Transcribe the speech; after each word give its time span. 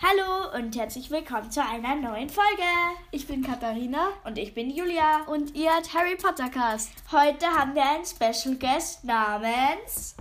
Hallo 0.00 0.56
und 0.56 0.76
herzlich 0.76 1.10
willkommen 1.10 1.50
zu 1.50 1.60
einer 1.64 1.96
neuen 1.96 2.30
Folge. 2.30 2.62
Ich 3.10 3.26
bin 3.26 3.42
Katharina 3.42 4.10
Und 4.24 4.38
ich 4.38 4.54
bin 4.54 4.70
Julia. 4.70 5.24
und 5.24 5.54
ihr 5.56 5.72
hört 5.72 5.92
Harry 5.92 6.16
Potter 6.16 6.48
Cast. 6.48 6.90
Heute 7.10 7.46
haben 7.46 7.74
wir 7.74 7.84
einen 7.84 8.04
Special 8.06 8.54
Guest 8.56 9.02
namens. 9.04 10.14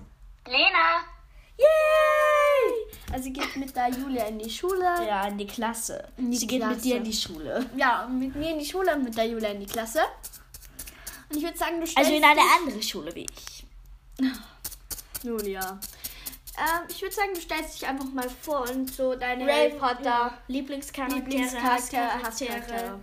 Lena. 0.47 1.03
Yay! 1.57 2.97
Also 3.11 3.25
sie 3.25 3.33
geht 3.33 3.55
mit 3.55 3.75
der 3.75 3.89
Julia 3.89 4.25
in 4.25 4.39
die 4.39 4.49
Schule. 4.49 4.83
Ja, 5.07 5.27
in 5.27 5.37
die 5.37 5.47
Klasse. 5.47 6.07
In 6.17 6.31
die 6.31 6.37
Sie 6.37 6.47
geht 6.47 6.59
Klasse. 6.61 6.75
mit 6.75 6.83
dir 6.83 6.97
in 6.97 7.03
die 7.03 7.13
Schule. 7.13 7.69
Ja, 7.75 8.05
und 8.05 8.19
mit 8.19 8.35
mir 8.35 8.51
in 8.51 8.59
die 8.59 8.65
Schule 8.65 8.95
und 8.95 9.03
mit 9.03 9.15
der 9.15 9.25
Julia 9.27 9.49
in 9.49 9.59
die 9.59 9.65
Klasse. 9.65 10.01
Und 11.29 11.37
ich 11.37 11.43
würde 11.43 11.57
sagen, 11.57 11.79
du 11.79 11.85
stellst 11.87 11.97
Also 12.09 12.17
in 12.17 12.23
eine 12.23 12.41
andere 12.59 12.81
Schule 12.81 13.13
wie 13.13 13.25
ich. 13.29 13.65
Julia. 15.23 15.79
Ähm, 16.57 16.87
ich 16.89 17.01
würde 17.01 17.13
sagen, 17.13 17.33
du 17.35 17.41
stellst 17.41 17.75
dich 17.75 17.87
einfach 17.87 18.05
mal 18.05 18.29
vor 18.29 18.61
und 18.69 18.87
so 18.91 19.15
deine 19.15 19.45
Ray- 19.45 19.69
Harry 19.69 19.79
Potter 19.79 20.03
ja. 20.03 20.37
Lieblingscharaktere, 20.47 21.19
Lieblingscharaktere, 21.19 22.23
Hasscharaktere, 22.23 22.57
Hasscharaktere. 22.57 22.99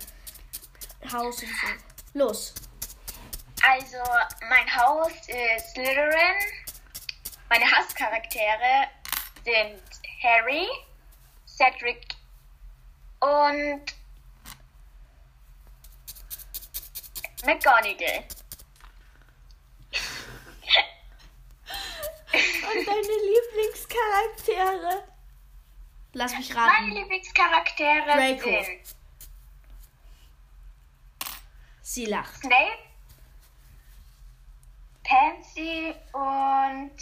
Haus 1.12 1.42
und 1.42 1.48
so. 1.48 2.18
Los. 2.18 2.54
Also, 3.62 3.96
mein 4.48 4.76
Haus 4.76 5.12
ist 5.28 5.70
Slytherin. 5.72 6.36
Meine 7.48 7.64
Hasscharaktere 7.70 8.88
sind 9.44 9.80
Harry, 10.22 10.66
Cedric 11.46 12.08
und 13.20 13.82
McGonagall. 17.44 18.24
Und 22.34 22.86
deine 22.86 23.16
Lieblingscharaktere. 23.30 25.04
Lass 26.12 26.36
mich 26.36 26.54
Meine 26.54 26.70
raten. 26.70 26.90
Lieblingscharaktere 26.92 28.04
Draco. 28.06 28.64
sind 28.64 28.94
Sie 31.82 32.06
lacht. 32.06 32.36
Snape, 32.40 32.78
Pansy 35.04 35.94
und 36.12 36.96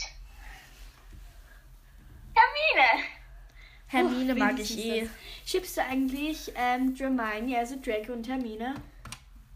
Hermine. 2.34 3.04
Hermine 3.86 4.32
Uch, 4.32 4.38
mag 4.38 4.58
ich 4.58 4.76
eh. 4.78 5.08
Schippst 5.44 5.76
du 5.76 5.82
eigentlich 5.82 6.52
ähm, 6.56 6.94
Hermione, 6.96 7.58
also 7.58 7.76
Draco 7.80 8.12
und 8.12 8.26
Hermine? 8.28 8.74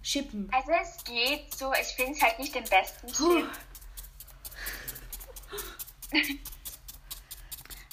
Schippen. 0.03 0.49
Also 0.53 0.71
es 0.71 1.03
geht 1.05 1.53
so, 1.55 1.73
ich 1.73 1.89
finde 1.89 2.13
es 2.13 2.23
halt 2.23 2.39
nicht 2.39 2.55
den 2.55 2.65
besten 2.65 3.09
Puh. 3.09 3.41
Chip. 3.41 3.51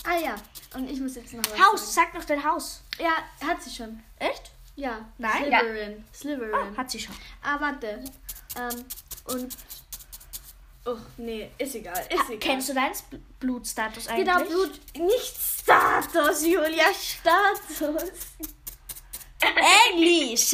Ah 0.05 0.17
ja, 0.17 0.35
und 0.73 0.89
ich 0.91 0.99
muss 0.99 1.15
jetzt 1.15 1.31
noch 1.33 1.43
was 1.49 1.57
Haus, 1.65 1.93
sag 1.95 2.13
noch 2.13 2.25
dein 2.25 2.43
Haus. 2.43 2.81
sagen. 2.97 3.09
Ja, 3.41 3.47
hat 3.47 3.63
sie 3.63 3.69
schon. 3.69 4.03
Echt? 4.19 4.51
Ja. 4.75 5.07
Nein? 5.17 5.43
Slytherin. 5.45 6.05
Slytherin. 6.13 6.73
Oh, 6.73 6.77
hat 6.77 6.91
sie 6.91 6.99
schon. 6.99 7.15
Ah, 7.41 7.57
warte. 7.61 8.03
Ähm, 8.57 8.85
und. 9.25 9.55
Oh, 10.85 10.97
nee, 11.15 11.49
ist 11.57 11.75
egal. 11.75 11.97
Ist 12.09 12.25
egal. 12.29 12.37
Kennst 12.39 12.67
du 12.67 12.73
deinen 12.73 12.91
Bl- 12.93 13.21
Blutstatus 13.39 14.07
eigentlich? 14.09 14.25
Genau, 14.27 14.43
Blut. 14.43 14.81
Nicht 14.97 15.37
Status, 15.61 16.45
Julia. 16.45 16.85
Status. 16.93 18.01
Englisch. 19.89 20.51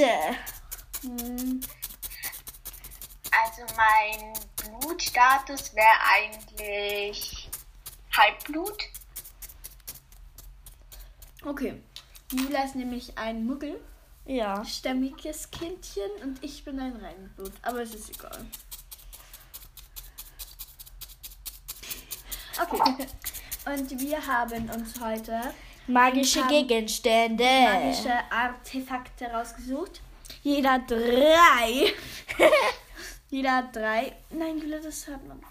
Hm, 1.01 1.59
Also 3.31 3.63
mein 3.75 4.33
Blutstatus 4.81 5.73
wäre 5.73 5.87
eigentlich 6.13 7.38
Halbblut. 8.19 8.83
Okay. 11.45 11.81
Julia 12.31 12.63
ist 12.65 12.75
nämlich 12.75 13.17
ein 13.17 13.45
Muggel. 13.45 13.79
Ja. 14.25 14.63
stämmiges 14.63 15.49
Kindchen 15.49 16.11
und 16.21 16.43
ich 16.43 16.63
bin 16.63 16.79
ein 16.79 16.95
Reinblut. 16.97 17.53
Aber 17.63 17.81
es 17.81 17.95
ist 17.95 18.11
egal. 18.11 18.45
Okay. 22.61 23.07
Und 23.65 23.99
wir 23.99 24.25
haben 24.25 24.69
uns 24.69 24.99
heute 24.99 25.53
Magische 25.87 26.45
Gegenstände. 26.47 27.43
magische 27.43 28.13
Artefakte 28.31 29.25
rausgesucht. 29.25 30.01
Jeder 30.43 30.79
drei. 30.79 31.93
Jeder 33.29 33.63
drei. 33.71 34.13
Nein, 34.29 34.59
Julia, 34.59 34.79
das 34.79 35.07
hat 35.07 35.25
man. 35.27 35.41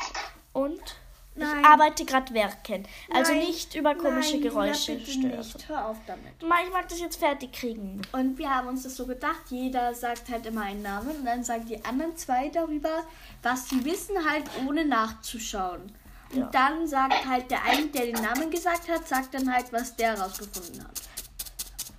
Und 0.53 0.97
Nein. 1.39 1.61
ich 1.61 1.67
arbeite 1.67 2.05
gerade 2.05 2.35
werken. 2.35 2.87
Also 3.11 3.33
Nein. 3.33 3.47
nicht 3.47 3.75
über 3.75 3.95
komische 3.95 4.33
Nein, 4.33 4.43
Geräusche 4.43 4.95
bitte 4.97 5.11
stören. 5.11 5.39
nicht. 5.39 5.69
Hör 5.69 5.87
auf 5.87 5.97
damit. 6.07 6.43
Ma, 6.43 6.57
Ich 6.67 6.73
mag 6.73 6.89
das 6.89 7.01
jetzt 7.01 7.19
fertig 7.19 7.53
kriegen. 7.53 8.03
Und 8.13 8.39
wir 8.39 8.49
haben 8.51 8.69
uns 8.69 8.83
das 8.83 8.97
so 8.97 9.07
gedacht, 9.07 9.43
jeder 9.51 9.95
sagt 9.95 10.29
halt 10.29 10.47
immer 10.47 10.63
einen 10.63 10.83
Namen 10.83 11.11
und 11.11 11.25
dann 11.25 11.43
sagen 11.45 11.67
die 11.67 11.85
anderen 11.85 12.17
zwei 12.17 12.49
darüber, 12.49 13.05
was 13.43 13.69
sie 13.69 13.85
wissen, 13.85 14.17
halt 14.29 14.45
ohne 14.67 14.85
nachzuschauen. 14.85 15.93
Und 16.33 16.39
Ja. 16.39 16.47
dann 16.53 16.87
sagt 16.87 17.27
halt 17.27 17.51
der 17.51 17.63
eine, 17.65 17.87
der 17.87 18.07
den 18.07 18.23
Namen 18.23 18.51
gesagt 18.51 18.89
hat, 18.89 19.09
sagt 19.09 19.33
dann 19.35 19.53
halt, 19.53 19.73
was 19.73 19.97
der 19.97 20.19
rausgefunden 20.21 20.85
hat. 20.85 21.01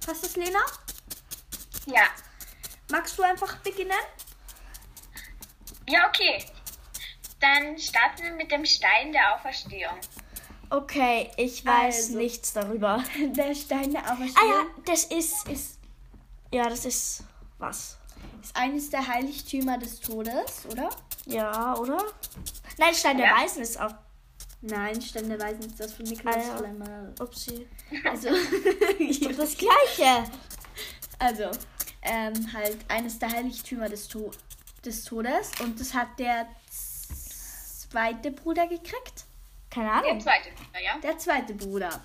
Passt 0.05 0.23
das, 0.23 0.35
Lena? 0.35 0.59
Ja. 1.87 2.03
Magst 2.91 3.17
du 3.17 3.23
einfach 3.23 3.57
beginnen? 3.57 3.91
Ja, 5.87 6.07
okay. 6.07 6.43
Dann 7.39 7.77
starten 7.77 8.23
wir 8.23 8.31
mit 8.33 8.51
dem 8.51 8.65
Stein 8.65 9.11
der 9.13 9.35
Auferstehung. 9.35 9.95
Okay, 10.69 11.31
ich 11.37 11.65
weiß 11.65 11.95
Also. 12.07 12.17
nichts 12.17 12.53
darüber. 12.53 13.03
Der 13.35 13.55
Stein 13.55 13.91
der 13.91 14.05
Ah 14.05 14.13
Auferstehung 14.13 14.49
ja, 14.49 14.65
das 14.85 15.05
ist, 15.05 15.47
ist. 15.47 15.79
Ja, 16.53 16.69
das 16.69 16.85
ist 16.85 17.23
was. 17.57 17.97
ist 18.43 18.55
eines 18.55 18.89
der 18.91 19.07
Heiligtümer 19.07 19.77
des 19.79 19.99
Todes, 19.99 20.65
oder? 20.71 20.89
Ja, 21.25 21.75
oder? 21.77 21.97
Nein, 22.77 22.93
Stein 22.93 23.17
der 23.17 23.27
Ja. 23.27 23.37
Weisen 23.41 23.63
ist 23.63 23.79
auch. 23.79 23.93
Nein, 24.61 25.01
Stein 25.01 25.29
der 25.29 25.39
Weisen 25.39 25.61
ist 25.61 25.79
das 25.79 25.93
von 25.93 26.05
Nikolaus 26.05 26.35
Ah, 26.35 26.61
ja. 26.61 27.23
Upsi. 27.23 27.67
Also, 28.03 28.29
Doch 29.23 29.31
das 29.37 29.57
gleiche. 29.57 30.23
Also, 31.17 31.49
ähm, 32.03 32.53
halt 32.53 32.77
eines 32.89 33.17
der 33.17 33.31
Heiligtümer 33.31 33.89
des, 33.89 34.07
to 34.07 34.29
des 34.85 35.03
Todes. 35.03 35.51
Und 35.61 35.79
das 35.79 35.93
hat 35.93 36.07
der 36.19 36.47
zweite 37.89 38.31
Bruder 38.31 38.67
gekriegt. 38.67 39.25
Keine 39.69 39.87
Der 39.87 39.93
Ahnung. 39.95 40.19
zweite 40.21 40.49
Bruder, 40.51 40.83
ja? 40.83 40.97
Der 41.03 41.17
zweite 41.17 41.53
Bruder. 41.53 42.01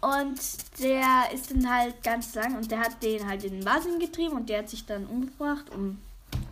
Und 0.00 0.40
der 0.80 1.30
ist 1.32 1.50
dann 1.52 1.72
halt 1.72 2.02
ganz 2.02 2.34
lang 2.34 2.56
und 2.56 2.70
der 2.70 2.80
hat 2.80 3.02
den 3.02 3.26
halt 3.28 3.44
in 3.44 3.52
den 3.52 3.64
Wahnsinn 3.64 3.98
getrieben 4.00 4.36
und 4.36 4.48
der 4.48 4.58
hat 4.60 4.68
sich 4.68 4.84
dann 4.84 5.06
umgebracht, 5.06 5.70
um. 5.70 6.02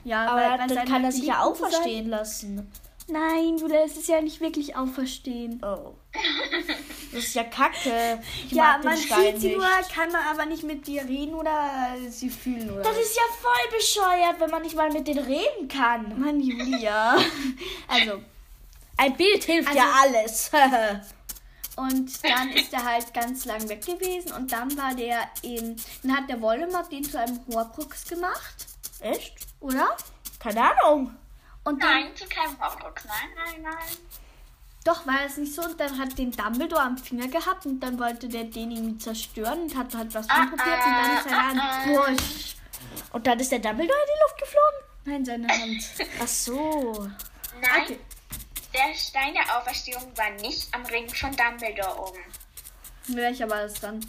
Ja, 0.04 0.26
Aber 0.31 0.41
weil- 0.41 0.59
weil 0.60 0.69
dann 0.76 0.87
kann 0.88 1.04
er 1.04 1.12
sich 1.12 1.25
ja 1.25 1.43
auferstehen 1.43 2.09
lassen. 2.09 2.71
Nein, 3.09 3.59
Julia, 3.59 3.81
es 3.84 3.97
ist 3.97 4.09
ja 4.09 4.21
nicht 4.21 4.41
wirklich 4.41 4.77
auferstehen. 4.77 5.60
Oh. 5.65 5.94
Das 7.12 7.25
ist 7.25 7.34
ja 7.34 7.42
kacke. 7.42 8.21
Ich 8.47 8.53
ja, 8.53 8.65
mag 8.65 8.82
den 8.82 8.91
man 8.91 8.98
Stein 8.98 9.32
sieht 9.32 9.41
sie 9.41 9.47
nicht. 9.48 9.56
nur, 9.59 9.66
kann 9.92 10.12
man 10.12 10.22
aber 10.31 10.47
nicht 10.47 10.62
mit 10.62 10.87
dir 10.87 11.03
reden 11.03 11.34
oder 11.34 11.97
sie 12.09 12.31
fühlen 12.31 12.71
oder. 12.71 12.82
Das 12.82 12.97
ist 12.97 13.16
ja 13.16 13.22
voll 13.41 13.77
bescheuert, 13.78 14.38
wenn 14.38 14.50
man 14.50 14.62
nicht 14.62 14.77
mal 14.77 14.92
mit 14.92 15.09
denen 15.09 15.25
reden 15.25 15.66
kann. 15.66 16.21
Mann, 16.21 16.38
Julia. 16.41 17.16
also, 17.88 18.21
Ein 19.02 19.16
Bild 19.16 19.42
hilft 19.44 19.68
Also- 19.68 19.78
ja 19.80 19.92
alles. 20.02 20.50
Und 21.76 22.22
dann 22.24 22.50
ist 22.50 22.72
er 22.74 22.84
halt 22.84 23.14
ganz 23.14 23.46
lang 23.46 23.66
weg 23.68 23.86
gewesen 23.86 24.32
und 24.32 24.52
dann 24.52 24.76
war 24.76 24.94
der 24.94 25.30
in. 25.40 25.76
Dann 26.02 26.14
hat 26.14 26.28
der 26.28 26.38
Voldemort 26.42 26.92
den 26.92 27.04
zu 27.04 27.18
einem 27.18 27.40
Horcrux 27.50 28.04
gemacht, 28.04 28.66
Echt? 29.00 29.34
oder? 29.60 29.96
Keine 30.40 30.60
Ahnung. 30.62 31.14
Und 31.64 31.82
dann. 31.82 31.88
Nein, 32.02 32.16
zu 32.16 32.26
keinem 32.26 32.60
Horcrux. 32.60 33.04
Nein, 33.06 33.30
nein, 33.34 33.62
nein. 33.62 33.96
Doch, 34.84 35.06
war 35.06 35.22
das 35.22 35.38
nicht 35.38 35.54
so? 35.54 35.62
Und 35.62 35.80
dann 35.80 35.98
hat 35.98 36.18
den 36.18 36.32
Dumbledore 36.32 36.82
am 36.82 36.98
Finger 36.98 37.28
gehabt 37.28 37.64
und 37.64 37.80
dann 37.80 37.98
wollte 37.98 38.28
der 38.28 38.44
den 38.44 38.72
irgendwie 38.72 38.98
zerstören 38.98 39.62
und 39.62 39.74
hat 39.76 39.94
halt 39.94 40.12
was 40.12 40.26
rumprobiert 40.28 40.84
und 40.86 40.92
dann 40.92 41.16
ist 41.16 41.24
seine 41.24 41.46
Hand. 41.48 41.60
ah, 41.62 41.82
ah. 41.82 41.88
Wurscht. 41.88 42.56
Und 43.12 43.26
dann 43.26 43.41
ist 43.41 43.53
der 43.53 43.58
Dumbledore 43.60 43.98
in 43.98 44.06
die 44.14 44.22
Luft 44.22 44.38
geflogen? 44.38 44.80
Nein, 45.06 45.24
seine 45.24 45.48
Hand. 45.48 45.82
Ach 46.22 46.28
so. 46.28 47.08
Nein, 47.62 47.82
Okay. 47.84 48.00
Der 48.72 48.94
Stein 48.94 49.34
der 49.34 49.58
Auferstehung 49.58 50.16
war 50.16 50.30
nicht 50.40 50.72
am 50.74 50.84
Ring 50.86 51.08
von 51.08 51.34
Dumbledore 51.36 52.00
oben. 52.08 52.20
Welcher 53.08 53.48
war 53.50 53.62
das 53.62 53.74
dann? 53.80 54.00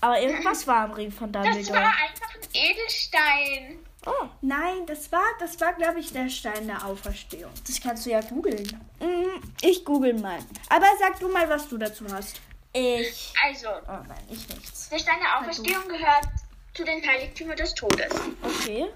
Aber 0.00 0.20
irgendwas 0.20 0.66
war 0.66 0.84
am 0.84 0.92
Ring 0.92 1.10
von 1.10 1.32
Das 1.32 1.44
Dumbledore. 1.44 1.78
war 1.80 1.94
einfach 1.94 2.34
ein 2.34 2.48
Edelstein. 2.52 3.78
Oh, 4.06 4.28
Nein, 4.40 4.86
das 4.86 5.10
war, 5.10 5.24
das 5.40 5.60
war, 5.60 5.72
glaube 5.72 5.98
ich, 5.98 6.12
der 6.12 6.28
Stein 6.28 6.66
der 6.68 6.84
Auferstehung. 6.86 7.50
das 7.66 7.80
kannst 7.80 8.06
du 8.06 8.10
ja 8.10 8.20
googeln. 8.20 8.64
Mm, 9.00 9.42
Ich 9.62 9.84
google 9.84 10.14
mal. 10.14 10.38
Aber 10.68 10.86
sag 11.00 11.18
du 11.18 11.28
mal, 11.28 11.48
was 11.48 11.68
du 11.68 11.76
dazu 11.76 12.04
hast. 12.12 12.40
Ich. 12.72 13.32
Also, 13.44 13.68
Oh 13.68 14.02
nein, 14.06 14.22
ich 14.30 14.48
nichts. 14.48 14.88
der 14.90 14.98
Stein 14.98 15.18
der 15.20 15.38
Auferstehung 15.40 15.88
gehört 15.88 16.26
zu 16.74 16.84
den 16.84 17.04
Heiligtümern 17.04 17.56
des 17.56 17.74
Todes. 17.74 18.12
Okay. 18.42 18.86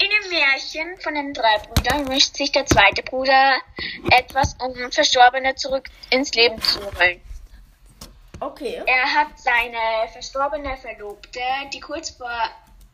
In 0.00 0.08
dem 0.10 0.30
Märchen 0.30 1.00
von 1.00 1.14
den 1.14 1.34
drei 1.34 1.58
Brüdern 1.58 2.08
wünscht 2.08 2.36
sich 2.36 2.52
der 2.52 2.66
zweite 2.66 3.02
Bruder 3.02 3.56
etwas, 4.12 4.56
um 4.60 4.92
Verstorbene 4.92 5.56
zurück 5.56 5.88
ins 6.10 6.32
Leben 6.34 6.60
zu 6.62 6.80
holen. 6.80 7.20
Okay. 8.40 8.80
Er 8.86 9.14
hat 9.14 9.36
seine 9.36 10.08
verstorbene 10.12 10.76
Verlobte, 10.76 11.40
die 11.72 11.80
kurz 11.80 12.10
vor 12.10 12.30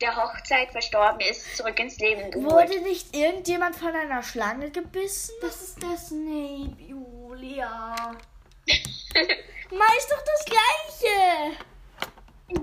der 0.00 0.16
Hochzeit 0.16 0.70
verstorben 0.70 1.20
ist, 1.20 1.56
zurück 1.56 1.78
ins 1.78 1.98
Leben 1.98 2.30
geholt. 2.30 2.50
Wurde 2.50 2.80
nicht 2.80 3.14
irgendjemand 3.14 3.76
von 3.76 3.94
einer 3.94 4.22
Schlange 4.22 4.70
gebissen? 4.70 5.34
Das 5.42 5.60
ist 5.60 5.82
der 5.82 5.98
Snape, 5.98 6.76
Julia. 6.78 7.94
Ma, 9.70 9.84
ist 9.98 10.10
doch 10.10 10.22
das 10.24 10.44
Gleiche. 10.46 11.56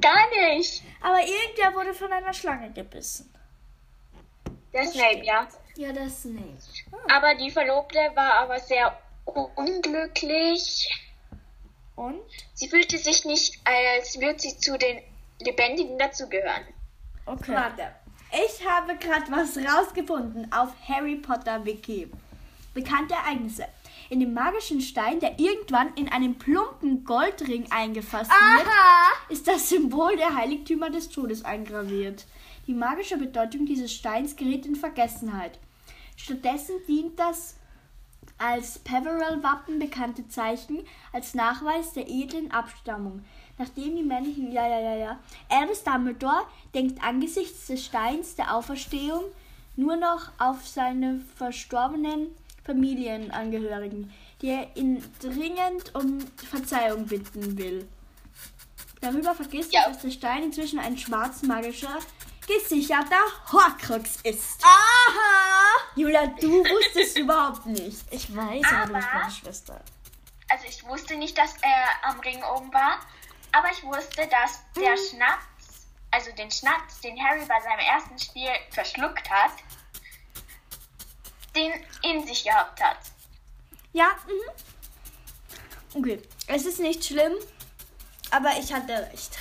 Gar 0.02 0.30
nicht. 0.30 0.84
Aber 1.02 1.20
irgendwer 1.20 1.74
wurde 1.76 1.94
von 1.94 2.12
einer 2.12 2.34
Schlange 2.34 2.72
gebissen. 2.72 3.31
Der 4.74 4.86
Snape, 4.86 5.24
ja. 5.24 5.48
Ja, 5.76 5.92
der 5.92 6.10
Snape. 6.10 6.58
Aber 7.10 7.36
die 7.36 7.52
Verlobte 7.52 7.98
war 8.16 8.40
aber 8.40 8.60
sehr 8.60 8.98
unglücklich. 9.26 10.90
Und? 11.96 12.22
Sie 12.54 12.68
fühlte 12.68 12.98
sich 12.98 13.26
nicht, 13.26 13.60
als 13.64 14.20
würde 14.20 14.40
sie 14.40 14.58
zu 14.58 14.78
den 14.78 15.02
Lebendigen 15.40 15.98
dazugehören. 15.98 16.66
Okay. 17.26 17.54
Warte. 17.54 17.96
Ich 18.32 18.66
habe 18.66 18.96
gerade 18.96 19.30
was 19.30 19.58
rausgefunden 19.58 20.52
auf 20.54 20.70
Harry 20.88 21.16
Potter 21.18 21.64
Wiki. 21.66 22.10
Bekannte 22.74 23.14
Ereignisse. 23.14 23.68
In 24.12 24.20
dem 24.20 24.34
magischen 24.34 24.82
Stein, 24.82 25.22
der 25.22 25.40
irgendwann 25.40 25.94
in 25.96 26.10
einen 26.10 26.38
plumpen 26.38 27.06
Goldring 27.06 27.72
eingefasst 27.72 28.30
wird, 28.30 28.68
Aha. 28.68 29.08
ist 29.30 29.48
das 29.48 29.70
Symbol 29.70 30.18
der 30.18 30.36
Heiligtümer 30.36 30.90
des 30.90 31.08
Todes 31.08 31.46
eingraviert. 31.46 32.26
Die 32.68 32.74
magische 32.74 33.16
Bedeutung 33.16 33.66
dieses 33.66 33.94
Steins 33.94 34.36
gerät 34.36 34.66
in 34.66 34.76
Vergessenheit. 34.76 35.60
Stattdessen 36.18 36.76
dient 36.90 37.18
das 37.18 37.56
als 38.38 38.80
Peverell-Wappen 38.80 39.80
bekannte 39.80 40.28
Zeichen 40.28 40.82
als 41.14 41.34
Nachweis 41.34 41.94
der 41.94 42.10
edlen 42.10 42.52
Abstammung. 42.52 43.24
Nachdem 43.58 43.96
die 43.96 44.04
männlichen, 44.04 44.52
ja, 44.52 44.68
ja, 44.68 44.82
ja, 44.82 44.96
ja, 44.96 45.20
Albus 45.48 45.86
Dumbledore 45.86 46.44
denkt 46.74 47.02
angesichts 47.02 47.68
des 47.68 47.86
Steins 47.86 48.36
der 48.36 48.58
Auferstehung 48.58 49.24
nur 49.78 49.96
noch 49.96 50.32
auf 50.38 50.68
seine 50.68 51.22
verstorbenen 51.38 52.28
Familienangehörigen, 52.66 54.14
die 54.42 54.50
er 54.50 54.76
ihn 54.76 55.04
dringend 55.20 55.94
um 55.96 56.20
Verzeihung 56.50 57.06
bitten 57.08 57.58
will. 57.58 57.88
Darüber 59.02 59.34
vergisst 59.34 59.74
Ja. 59.74 59.82
er, 59.84 59.90
dass 59.90 60.02
der 60.02 60.12
Stein 60.12 60.44
inzwischen 60.44 60.80
ein 60.80 60.98
schwarzmagischer, 60.98 61.98
gesicherter 62.48 63.20
Horcrux 63.52 64.18
ist. 64.24 64.64
Aha. 64.64 65.80
Julia, 65.96 66.28
du 66.28 66.50
wusstest 66.64 67.18
überhaupt 67.18 67.66
nicht. 67.66 68.02
Ich 68.12 68.36
weiß, 68.36 68.66
aber 68.72 68.88
du 68.88 68.94
bist 68.94 69.08
Aber- 69.08 69.20
meine 69.20 69.32
Schwester. 69.32 69.82
Also 70.50 70.66
ich 70.68 70.84
wusste 70.86 71.16
nicht, 71.16 71.38
dass 71.38 71.54
er 71.62 72.10
am 72.10 72.20
Ring 72.20 72.44
oben 72.56 72.74
war, 72.74 73.00
aber 73.54 73.72
ich 73.72 73.82
wusste, 73.84 74.28
dass 74.28 74.60
der 74.76 74.98
Schnaps, 74.98 75.46
also 76.12 76.30
den 76.34 76.52
Schnaps, 76.52 77.00
den 77.00 77.18
Harry 77.24 77.46
bei 77.48 77.60
seinem 77.62 77.80
ersten 77.80 78.20
Spiel 78.20 78.50
verschluckt 78.70 79.30
hat, 79.30 79.52
den 81.56 81.72
in 82.04 82.26
sich 82.26 82.44
gehabt 82.44 82.82
hat. 82.82 82.98
Ja, 83.94 84.10
mhm. 84.26 86.00
Okay, 86.00 86.22
es 86.48 86.66
ist 86.66 86.80
nicht 86.80 87.04
schlimm, 87.04 87.34
aber 88.30 88.52
ich 88.60 88.72
hatte 88.74 88.94
recht. 89.12 89.38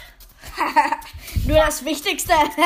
Nur 1.47 1.59
das 1.59 1.85
Wichtigste. 1.85 2.33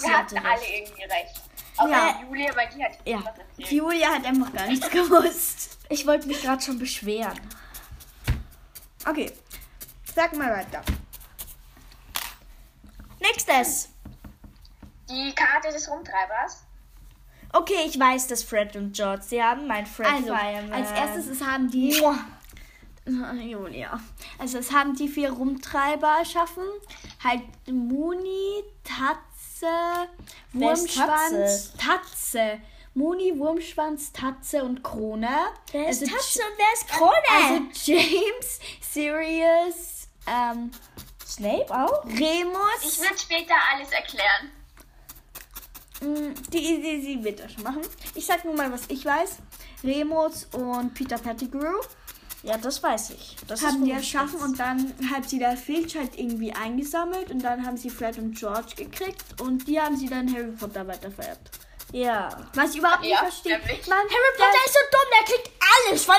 Wir 0.00 0.16
hatten 0.16 0.36
hatte 0.38 0.44
alle 0.44 0.66
irgendwie 0.66 1.02
recht. 1.04 1.40
Außer 1.76 1.90
Ja. 1.90 2.20
Julia, 2.22 2.56
weil 2.56 2.68
die 2.68 2.84
hat 2.84 2.92
Ja. 3.04 3.22
Julia 3.56 4.08
hat 4.14 4.24
einfach 4.24 4.52
gar 4.52 4.66
nichts 4.66 4.88
gewusst. 4.90 5.78
Ich 5.88 6.06
wollte 6.06 6.26
mich 6.28 6.40
gerade 6.42 6.62
schon 6.62 6.78
beschweren. 6.78 7.38
Okay, 9.06 9.32
sag 10.14 10.36
mal 10.36 10.50
weiter. 10.52 10.82
Nächstes. 13.20 13.88
Die 15.08 15.34
Karte 15.34 15.72
des 15.72 15.88
Rumtreibers. 15.88 16.61
Okay, 17.52 17.84
ich 17.86 17.98
weiß, 17.98 18.28
dass 18.28 18.42
Fred 18.42 18.74
und 18.76 18.94
George, 18.94 19.22
sie 19.22 19.42
haben 19.42 19.66
mein 19.66 19.84
Fred 19.86 20.06
Also, 20.10 20.34
Fireman. 20.34 20.72
als 20.72 20.90
erstes 20.90 21.26
es 21.26 21.42
haben 21.46 21.70
die 21.70 21.98
Mua. 22.00 22.18
Julia. 23.42 24.00
Also 24.38 24.58
es 24.58 24.72
haben 24.72 24.94
die 24.94 25.08
vier 25.08 25.30
Rumtreiber 25.32 26.18
erschaffen. 26.20 26.64
Halt 27.22 27.42
Muni, 27.66 28.62
Tatze, 28.84 30.08
Wurmschwanz, 30.52 31.72
Tatze. 31.76 32.60
Muni, 32.94 33.38
Wurmschwanz, 33.38 34.12
Tatze 34.12 34.62
und 34.64 34.82
Krone. 34.84 35.28
Wer 35.72 35.88
ist 35.88 36.02
Also 36.02 36.14
Tatze 36.14 36.40
und 36.40 36.58
wer 36.58 36.72
ist 36.74 36.88
Krone? 36.88 37.12
Also 37.34 37.90
James, 37.92 38.60
Sirius, 38.80 40.08
ähm, 40.26 40.70
Snape 41.26 41.70
auch? 41.70 42.04
Ich 42.06 42.20
Remus. 42.20 43.00
würde 43.00 43.18
später 43.18 43.54
alles 43.74 43.90
erklären. 43.92 44.50
Mm, 46.02 46.34
Die, 46.50 46.80
die, 46.82 47.00
sie 47.02 47.24
wird 47.24 47.40
das 47.40 47.52
schon 47.52 47.62
machen. 47.64 47.82
Ich 48.14 48.26
sag 48.26 48.44
nur 48.44 48.54
mal, 48.54 48.70
was 48.72 48.82
ich 48.88 49.04
weiß. 49.04 49.38
Remus 49.84 50.46
und 50.52 50.94
Peter 50.94 51.18
Pettigrew 51.18 51.80
Ja, 52.42 52.56
das 52.58 52.82
weiß 52.82 53.10
ich. 53.10 53.36
Das 53.46 53.62
haben 53.62 53.84
die 53.84 53.92
erschaffen 53.92 54.40
und 54.40 54.58
dann 54.58 54.92
hat 55.12 55.28
sie 55.30 55.38
der 55.38 55.56
Filch 55.56 55.96
halt 55.96 56.18
irgendwie 56.18 56.52
eingesammelt 56.52 57.30
und 57.30 57.40
dann 57.44 57.64
haben 57.64 57.76
sie 57.76 57.88
Fred 57.90 58.18
und 58.18 58.36
George 58.36 58.74
gekriegt 58.76 59.40
und 59.40 59.66
die 59.68 59.80
haben 59.80 59.96
sie 59.96 60.08
dann 60.08 60.32
Harry 60.34 60.50
Potter 60.52 60.86
weitervererbt. 60.86 61.50
Ja. 61.92 62.28
Was 62.54 62.70
ich 62.72 62.78
überhaupt 62.78 63.02
nicht 63.02 63.10
Ja, 63.12 63.18
verstehe. 63.18 63.58
nämlich. 63.58 63.86
Man, 63.86 63.98
Harry 63.98 64.36
Potter 64.36 64.64
ist 64.66 64.72
so 64.74 64.80
dumm, 64.90 65.08
der 65.14 65.34
kriegt 65.34 65.50
alles 65.88 66.04
von 66.04 66.16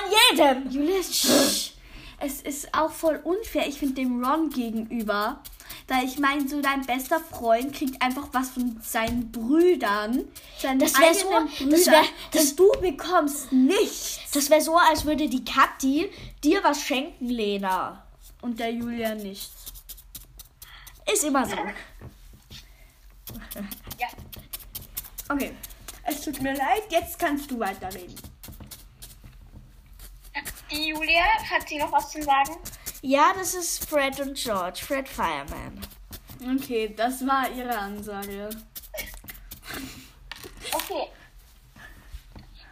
jedem. 0.61 0.71
Julius, 0.71 1.71
es 2.19 2.41
ist 2.41 2.73
auch 2.73 2.91
voll 2.91 3.19
unfair, 3.23 3.67
ich 3.67 3.79
finde 3.79 3.95
dem 3.95 4.23
Ron 4.23 4.49
gegenüber. 4.49 5.41
Weil 5.87 6.05
ich 6.05 6.17
meine, 6.17 6.47
so 6.47 6.61
dein 6.61 6.85
bester 6.85 7.19
Freund 7.19 7.73
kriegt 7.73 8.01
einfach 8.01 8.27
was 8.31 8.51
von 8.51 8.79
seinen 8.83 9.31
Brüdern. 9.31 10.25
Seinen 10.59 10.79
Das 10.79 10.97
wär 10.99 11.13
so- 11.13 11.27
eigenen 11.29 11.47
das 11.49 11.57
Brüdern. 11.85 11.93
wär- 11.93 12.09
das- 12.31 12.55
du 12.55 12.71
bekommst 12.81 13.51
nichts. 13.51 14.19
Das 14.33 14.49
wäre 14.49 14.61
so, 14.61 14.77
als 14.77 15.03
würde 15.05 15.27
die 15.27 15.43
Kathi 15.43 16.09
dir 16.43 16.63
was 16.63 16.81
schenken, 16.81 17.27
Lena. 17.29 18.05
Und 18.41 18.59
der 18.59 18.71
Julia 18.71 19.13
nichts. 19.15 19.51
Ist 21.11 21.23
immer 21.25 21.45
so. 21.45 21.55
Ja. 23.99 24.07
Okay. 25.29 25.53
Es 26.03 26.21
tut 26.21 26.41
mir 26.41 26.53
leid, 26.53 26.83
jetzt 26.89 27.17
kannst 27.17 27.49
du 27.49 27.57
weiterreden. 27.59 28.13
Die 30.69 30.87
Julia, 30.89 31.23
hat 31.49 31.67
sie 31.67 31.77
noch 31.77 31.91
was 31.91 32.11
zu 32.11 32.21
sagen? 32.21 32.57
Ja, 33.05 33.33
das 33.37 33.53
ist 33.53 33.89
Fred 33.89 34.17
und 34.21 34.35
George. 34.37 34.79
Fred 34.81 35.09
Fireman. 35.09 35.85
Okay, 36.57 36.93
das 36.95 37.27
war 37.27 37.49
ihre 37.51 37.77
Ansage. 37.77 38.49
Okay. 40.71 41.09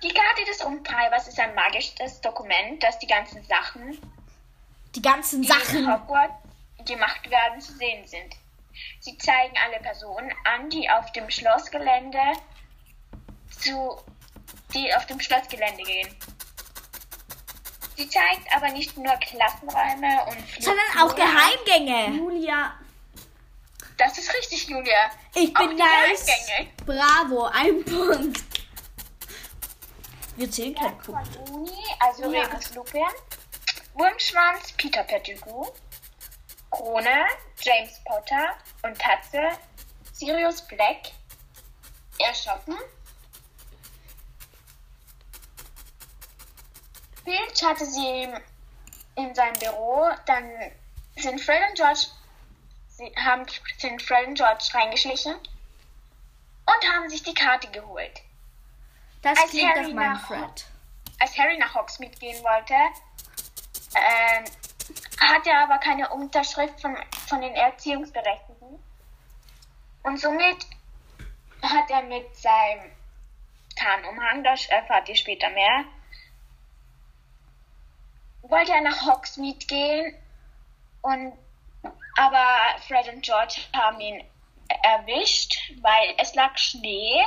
Die 0.02 0.08
Karte 0.08 0.46
des 0.46 0.64
Rumtreibers 0.64 1.28
ist 1.28 1.38
ein 1.38 1.54
magisches 1.54 2.22
Dokument, 2.22 2.82
das 2.82 2.98
die 3.00 3.08
ganzen 3.08 3.44
Sachen, 3.44 4.00
Die 4.96 5.02
ganzen 5.02 5.42
die 5.42 5.50
in 5.50 5.54
Sachen. 5.54 5.94
Hogwarts 5.94 6.34
gemacht 6.86 7.30
werden, 7.30 7.60
zu 7.60 7.74
sehen 7.74 8.08
sind. 8.08 8.34
Sie 9.02 9.18
zeigen 9.18 9.54
alle 9.66 9.82
Personen 9.82 10.32
an, 10.46 10.70
die 10.70 10.90
auf 10.90 11.12
dem 11.12 11.30
Schlossgelände 11.30 12.20
zu, 13.60 14.02
die 14.74 14.96
auf 14.96 15.06
dem 15.08 15.20
Schlossgelände 15.20 15.84
gehen. 15.84 16.16
Sie 18.02 18.10
zeigt 18.10 18.52
aber 18.56 18.70
nicht 18.70 18.98
nur 18.98 19.14
Klassenräume 19.18 20.26
und 20.26 20.64
Sondern 20.64 20.86
auch. 21.04 21.14
Geheimgänge. 21.16 22.18
Julia, 22.18 22.74
Das 23.96 24.18
ist 24.18 24.34
richtig, 24.34 24.68
Julia. 24.68 25.12
ich 25.36 25.56
Auch 25.56 25.60
bin 25.68 25.78
die 25.78 25.84
nice. 25.84 26.26
Geheimgänge. 26.26 26.72
Bravo, 26.84 27.44
ein 27.46 27.86
Punkt. 27.86 28.42
Wir 30.36 30.50
zählen 30.50 30.74
keinen 30.74 30.98
Punkt. 30.98 31.28
Von 31.36 31.48
Uni, 31.54 31.72
also 32.00 32.32
Ja. 32.34 32.42
Remus 32.42 32.74
Lupin, 32.74 33.06
Wurmschwanz, 33.94 34.72
Peter 34.78 35.04
Pettigrew, 35.04 35.68
Krone, 36.72 37.26
James 37.62 38.02
Potter 38.06 38.56
und 38.82 38.98
Tatze, 38.98 39.50
Sirius 40.14 40.64
Black 40.64 41.12
erschaffen. 42.18 42.78
Filch 47.24 47.64
hatte 47.64 47.86
sie 47.86 48.28
in 49.16 49.36
seinem 49.36 49.60
Büro, 49.60 50.10
dann 50.26 50.50
sind 51.16 51.40
Fred 51.42 51.62
und 51.70 51.76
George, 51.76 52.08
sie 52.90 53.14
haben, 53.24 53.46
sind 53.78 54.02
Fred 54.02 54.28
und 54.28 54.36
George 54.36 54.64
reingeschlichen 54.74 55.34
und 55.36 56.92
haben 56.94 57.10
sich 57.10 57.22
die 57.24 57.34
Karte 57.34 57.68
geholt. 57.70 58.22
Das 59.22 59.38
Als 59.38 59.52
klingt 59.52 59.70
Harry 59.76 59.94
nach 59.94 59.94
meinem 59.94 60.14
nach- 60.14 60.28
Fred. 60.28 60.66
als 61.20 61.38
Harry 61.38 61.58
nach 61.58 61.76
Hogsmeade 61.76 62.18
gehen 62.18 62.44
wollte, 62.44 62.74
ähm, 63.94 64.46
hat 65.20 65.46
er 65.46 65.64
aber 65.64 65.78
keine 65.78 66.10
Unterschrift 66.10 66.80
von, 66.82 66.98
von 67.28 67.42
den 67.42 67.54
Erziehungsberechtigten. 67.54 68.80
Und 70.04 70.18
somit 70.20 70.66
hat 71.62 71.90
er 71.92 72.02
mit 72.04 72.36
seinem 72.36 72.92
Tarnumhang, 73.76 74.44
das 74.44 74.66
erfahrt 74.68 75.08
ihr 75.10 75.16
später 75.16 75.50
mehr, 75.52 75.84
wollte 78.52 78.74
er 78.74 78.82
nach 78.82 79.06
Hogsmeade 79.06 79.66
gehen 79.66 80.16
Und 81.02 81.34
aber 82.16 82.80
Fred 82.88 83.08
und 83.14 83.24
George 83.24 83.62
haben 83.74 84.00
ihn 84.00 84.24
erwischt, 84.84 85.58
weil 85.82 86.14
es 86.18 86.36
lag 86.36 86.58
Schnee 86.58 87.24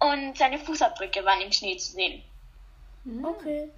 und 0.00 0.36
seine 0.36 0.58
Fußabdrücke 0.58 1.24
waren 1.24 1.40
im 1.40 1.52
Schnee 1.52 1.76
zu 1.76 1.92
sehen. 1.92 2.22
Okay. 3.24 3.70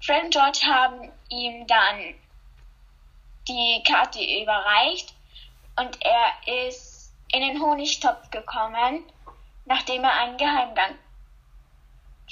Fred 0.00 0.24
und 0.24 0.30
George 0.30 0.60
haben 0.66 1.10
ihm 1.30 1.66
dann 1.66 2.14
die 3.48 3.82
Karte 3.86 4.20
überreicht 4.20 5.14
und 5.76 5.98
er 6.02 6.66
ist 6.66 7.12
in 7.32 7.40
den 7.40 7.60
Honigtopf 7.60 8.30
gekommen, 8.30 9.04
nachdem 9.64 10.04
er 10.04 10.12
einen 10.12 10.36
Geheimgang 10.36 10.96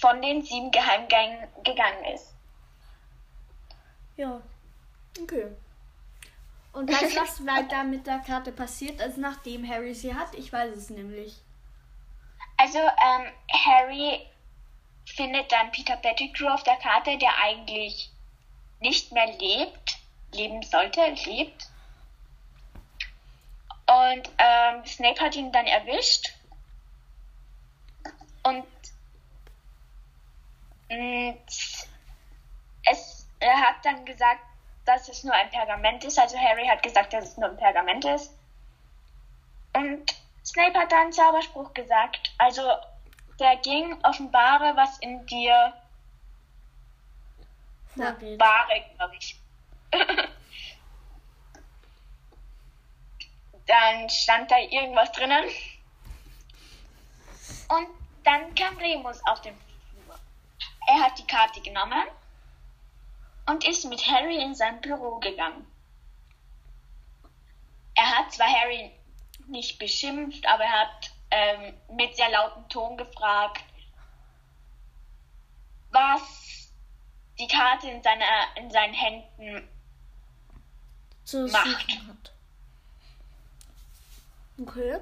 von 0.00 0.21
den 0.23 0.43
sieben 0.43 0.71
Geheimgängen 0.71 1.49
gegangen 1.64 2.05
ist. 2.14 2.34
Ja. 4.16 4.40
Okay. 5.21 5.47
Und 6.73 6.90
weißt 6.90 7.16
du, 7.16 7.21
was 7.21 7.47
weiter 7.47 7.85
mit 7.85 8.06
der 8.06 8.18
Karte 8.18 8.52
passiert, 8.52 9.00
also 9.00 9.21
nachdem 9.21 9.68
Harry 9.68 9.94
sie 9.94 10.14
hat? 10.14 10.35
Ich 10.35 10.52
weiß 10.52 10.76
es 10.76 10.90
nämlich. 10.90 11.37
Also 12.56 12.78
ähm, 12.78 13.33
Harry 13.64 14.26
findet 15.06 15.50
dann 15.52 15.71
Peter 15.73 15.97
Pettigrew 15.97 16.49
auf 16.49 16.62
der 16.62 16.76
Karte, 16.76 17.16
der 17.18 17.37
eigentlich 17.38 18.11
nicht 18.80 19.12
mehr 19.12 19.26
lebt, 19.38 19.99
leben 20.33 20.62
sollte, 20.62 21.00
lebt. 21.26 21.68
Und 23.87 24.30
ähm, 24.38 24.87
Snape 24.87 25.21
hat 25.21 25.37
ihn 25.37 25.52
dann 25.52 25.66
erwischt. 25.66 26.33
Und 28.42 28.66
mh, 30.90 31.35
es, 32.87 33.13
er 33.41 33.61
hat 33.61 33.76
dann 33.85 34.05
gesagt, 34.05 34.41
dass 34.85 35.09
es 35.09 35.25
nur 35.25 35.35
ein 35.35 35.50
Pergament 35.50 36.05
ist. 36.05 36.19
Also 36.19 36.38
Harry 36.38 36.67
hat 36.67 36.83
gesagt, 36.83 37.12
dass 37.12 37.25
es 37.25 37.37
nur 37.37 37.50
ein 37.50 37.57
Pergament 37.57 38.05
ist. 38.05 38.33
Und 39.75 40.14
Snape 40.45 40.79
hat 40.79 40.93
dann 40.93 41.03
einen 41.03 41.12
Zauberspruch 41.12 41.73
gesagt. 41.75 42.33
Also 42.38 42.62
der 43.41 43.57
ging, 43.57 43.97
offenbare, 44.05 44.76
was 44.76 44.99
in 44.99 45.25
dir 45.26 45.73
Vorgeht. 47.97 48.41
Ware, 48.41 48.85
glaube 48.97 49.17
ich. 49.17 49.41
dann 53.67 54.11
stand 54.11 54.50
da 54.50 54.59
irgendwas 54.59 55.12
drinnen. 55.12 55.45
Und 57.69 57.87
dann 58.25 58.55
kam 58.55 58.76
Remus 58.79 59.25
auf 59.26 59.41
den 59.43 59.55
Flur. 59.57 60.19
Er 60.87 61.00
hat 61.05 61.19
die 61.19 61.26
Karte 61.26 61.61
genommen 61.61 62.03
und 63.47 63.67
ist 63.67 63.85
mit 63.85 64.07
Harry 64.07 64.43
in 64.43 64.55
sein 64.55 64.81
Büro 64.81 65.19
gegangen. 65.19 65.67
Er 67.95 68.19
hat 68.19 68.33
zwar 68.33 68.49
Harry 68.49 68.91
nicht 69.47 69.79
beschimpft, 69.79 70.47
aber 70.47 70.65
er 70.65 70.81
hat 70.81 71.13
ähm, 71.31 71.75
mit 71.97 72.17
sehr 72.17 72.31
lautem 72.31 72.69
Ton 72.69 72.97
gefragt, 72.97 73.65
was 75.91 76.71
die 77.39 77.47
Karte 77.47 77.89
in, 77.89 78.03
seiner, 78.03 78.57
in 78.57 78.71
seinen 78.71 78.95
Händen 78.95 79.69
Zu 81.25 81.47
Macht. 81.49 81.89
hat. 81.89 82.33
Okay. 84.61 85.01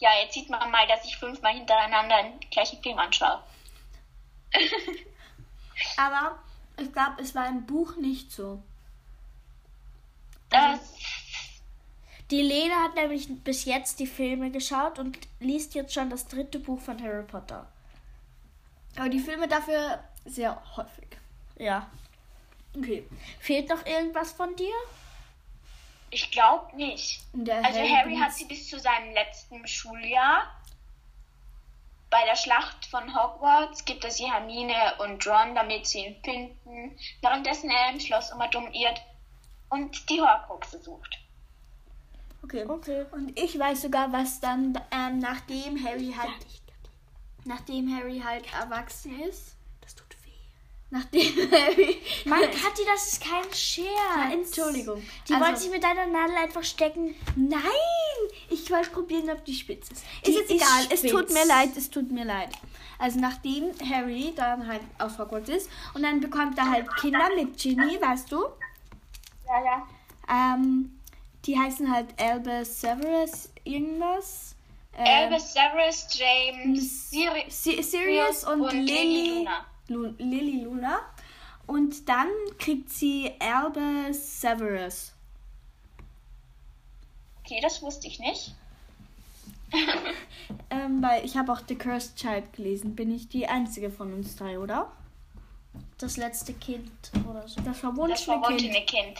Ja, 0.00 0.10
jetzt 0.22 0.34
sieht 0.34 0.48
man 0.48 0.70
mal, 0.70 0.86
dass 0.86 1.04
ich 1.04 1.16
fünfmal 1.16 1.54
hintereinander 1.54 2.22
den 2.22 2.40
gleichen 2.50 2.80
Film 2.82 2.98
anschaue. 2.98 3.42
Aber 5.96 6.38
ich 6.80 6.92
glaube, 6.92 7.20
es 7.22 7.34
war 7.34 7.48
im 7.48 7.66
Buch 7.66 7.96
nicht 7.96 8.32
so. 8.32 8.62
Das, 10.50 10.80
Die 12.30 12.40
Lena 12.42 12.82
hat 12.84 12.94
nämlich 12.94 13.28
bis 13.44 13.64
jetzt 13.64 13.98
die 14.00 14.06
Filme 14.06 14.50
geschaut 14.50 14.98
und 14.98 15.18
liest 15.40 15.74
jetzt 15.74 15.92
schon 15.94 16.10
das 16.10 16.26
dritte 16.26 16.58
Buch 16.58 16.80
von 16.80 17.02
Harry 17.02 17.22
Potter. 17.24 17.66
Aber 18.96 19.08
die 19.08 19.18
Filme 19.20 19.46
dafür 19.48 20.02
sehr 20.24 20.60
häufig. 20.76 21.06
Ja. 21.58 21.88
Okay. 22.76 23.04
Fehlt 23.40 23.68
noch 23.68 23.84
irgendwas 23.86 24.32
von 24.32 24.54
dir? 24.56 24.74
ich 26.10 26.30
glaube 26.30 26.74
nicht. 26.74 27.20
Der 27.34 27.62
Also 27.62 27.80
Harry 27.80 28.14
benutzt- 28.14 28.22
hat 28.24 28.32
sie 28.34 28.46
bis 28.46 28.66
zu 28.70 28.78
seinem 28.80 29.12
letzten 29.12 29.66
Schuljahr. 29.68 30.57
Bei 32.10 32.24
der 32.24 32.36
Schlacht 32.36 32.86
von 32.86 33.14
Hogwarts 33.14 33.84
gibt 33.84 34.04
es 34.04 34.16
sie 34.16 34.30
Hermine 34.30 34.94
und 34.98 35.26
Ron, 35.26 35.54
damit 35.54 35.86
sie 35.86 36.06
ihn 36.06 36.16
finden. 36.24 36.98
Währenddessen 37.20 37.70
er 37.70 37.90
im 37.92 38.00
Schloss 38.00 38.30
immer 38.30 38.48
dumm 38.48 38.72
irrt 38.72 39.00
und 39.68 40.08
die 40.08 40.20
Horcruxe 40.20 40.80
sucht. 40.80 41.18
Okay. 42.42 42.64
Okay. 42.66 43.04
Und 43.10 43.38
ich 43.38 43.58
weiß 43.58 43.82
sogar, 43.82 44.10
was 44.12 44.40
dann, 44.40 44.80
ähm, 44.90 45.18
nachdem 45.18 45.84
Harry 45.84 46.14
halt, 46.16 46.30
nachdem 47.44 47.94
Harry 47.94 48.20
halt 48.24 48.50
erwachsen 48.54 49.20
ist. 49.20 49.57
Nachdem 50.90 51.50
Harry, 51.52 51.98
Mann, 52.24 52.40
Kathi, 52.40 52.82
das 52.86 53.12
ist 53.12 53.20
kein 53.22 53.44
Scherz. 53.52 54.32
Entschuldigung. 54.32 55.02
Die 55.28 55.34
Also- 55.34 55.44
wollte 55.46 55.60
sich 55.60 55.70
mit 55.70 55.82
deiner 55.84 56.06
Nadel 56.06 56.36
einfach 56.36 56.64
stecken. 56.64 57.14
Nein, 57.36 57.60
ich 58.48 58.70
wollte 58.70 58.88
probieren, 58.90 59.28
ob 59.28 59.44
die 59.44 59.54
spitz 59.54 59.90
ist. 59.90 60.02
Die 60.26 60.30
ist 60.30 60.38
jetzt 60.38 60.50
egal, 60.50 60.86
es 60.90 61.02
tut 61.02 61.10
spitz. 61.28 61.32
mir 61.34 61.44
leid, 61.46 61.70
es 61.76 61.90
tut 61.90 62.10
mir 62.10 62.24
leid. 62.24 62.50
Also 62.98 63.20
nachdem 63.20 63.70
Harry 63.88 64.32
dann 64.34 64.66
halt 64.66 64.80
auf 64.98 65.18
Hogwarts 65.18 65.50
ist 65.50 65.70
und 65.94 66.02
dann 66.02 66.20
bekommt 66.20 66.56
er 66.58 66.70
halt 66.70 66.86
Kinder 66.96 67.28
mit 67.36 67.56
Ginny, 67.58 68.00
weißt 68.00 68.32
du? 68.32 68.46
Ja, 69.46 69.64
ja. 69.64 69.88
Ähm, 70.30 70.98
die 71.44 71.58
heißen 71.58 71.92
halt 71.92 72.08
Albus 72.20 72.80
Severus 72.80 73.50
irgendwas. 73.64 74.54
Ähm, 74.96 75.30
Albus, 75.30 75.52
Severus, 75.52 76.08
James, 76.18 77.10
Siri 77.10 77.44
Si- 77.48 77.82
Sirius 77.82 78.44
und, 78.44 78.62
und 78.62 78.72
Lily, 78.72 78.86
Lily 78.90 79.28
Luna. 79.38 79.66
Lu 79.88 80.14
Lily 80.18 80.62
Luna. 80.64 81.00
Und 81.66 82.08
dann 82.08 82.28
kriegt 82.58 82.90
sie 82.90 83.32
Albus 83.40 84.40
Severus. 84.40 85.12
Okay, 87.40 87.60
das 87.62 87.82
wusste 87.82 88.06
ich 88.06 88.18
nicht. 88.18 88.54
Ähm, 90.70 91.02
weil 91.02 91.24
ich 91.24 91.36
habe 91.36 91.52
auch 91.52 91.60
The 91.66 91.76
Cursed 91.76 92.16
Child 92.16 92.52
gelesen. 92.54 92.94
Bin 92.96 93.14
ich 93.14 93.28
die 93.28 93.46
einzige 93.46 93.90
von 93.90 94.12
uns 94.14 94.36
drei, 94.36 94.58
oder? 94.58 94.90
Das 95.98 96.16
letzte 96.16 96.54
Kind 96.54 96.90
oder 97.28 97.46
so. 97.48 97.56
Das 97.56 97.64
Das 97.66 97.78
verwunschene 97.80 98.16
Kind. 98.16 98.44
verwunschene 98.44 98.84
Kind. 98.86 99.18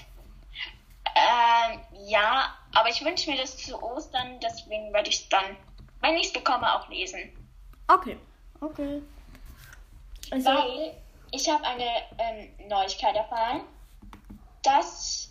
Ähm, 1.15 1.81
ja, 2.07 2.55
aber 2.75 2.89
ich 2.89 3.05
wünsche 3.05 3.31
mir 3.31 3.37
das 3.37 3.57
zu 3.59 3.81
Ostern, 3.83 4.39
deswegen 4.43 4.93
werde 4.93 5.09
ich 5.11 5.17
es 5.23 5.29
dann, 5.29 5.57
wenn 6.01 6.17
ich 6.17 6.27
es 6.29 6.33
bekomme, 6.33 6.73
auch 6.75 6.89
lesen. 6.89 7.31
Okay. 7.89 8.17
Okay. 8.61 9.03
Also, 10.31 10.49
Weil 10.49 10.95
ich 11.31 11.49
habe 11.49 11.65
eine 11.65 11.91
ähm, 12.19 12.69
Neuigkeit 12.69 13.15
erfahren, 13.17 13.63
dass 14.63 15.31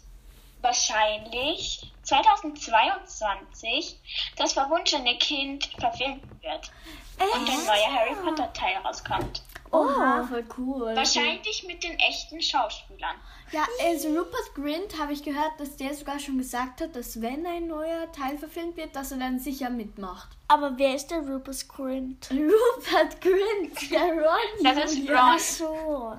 wahrscheinlich 0.62 1.92
2022 2.04 4.00
das 4.36 4.54
verwunschene 4.54 5.18
Kind 5.18 5.66
verfilmt 5.80 6.24
wird 6.42 6.72
und 7.20 7.50
ein 7.50 7.66
neuer 7.66 7.94
Harry 7.94 8.16
Potter 8.16 8.52
Teil 8.54 8.78
rauskommt. 8.78 9.44
Oha, 9.72 10.24
voll 10.24 10.46
cool. 10.58 10.96
Wahrscheinlich 10.96 11.66
mit 11.68 11.84
den 11.84 11.98
echten 12.00 12.42
Schauspielern. 12.42 13.16
Ja, 13.52 13.66
also 13.84 14.10
Rupert 14.10 14.56
Grint 14.56 15.00
habe 15.00 15.14
ich 15.14 15.24
gehört, 15.24 15.60
dass 15.60 15.76
der 15.78 15.94
sogar 15.94 16.20
schon 16.20 16.38
gesagt 16.38 16.82
hat, 16.82 16.96
dass 16.96 17.22
wenn 17.22 17.46
ein 17.46 17.68
neuer 17.68 18.12
Teil 18.12 18.38
verfilmt 18.38 18.78
wird, 18.78 18.96
dass 18.96 19.12
er 19.12 19.20
dann 19.20 19.40
sicher 19.40 19.70
mitmacht. 19.70 20.30
Aber 20.48 20.78
wer 20.78 20.96
ist 20.96 21.08
der 21.08 21.20
Rupert 21.20 21.68
Grint? 21.68 22.30
Rupert 22.32 23.22
Grint, 23.22 23.92
der 23.92 24.14
Ron. 24.14 24.64
Das 24.64 24.92
ist. 24.92 25.10
Ron. 25.10 25.18
Ach 25.18 25.40
so. 25.40 26.14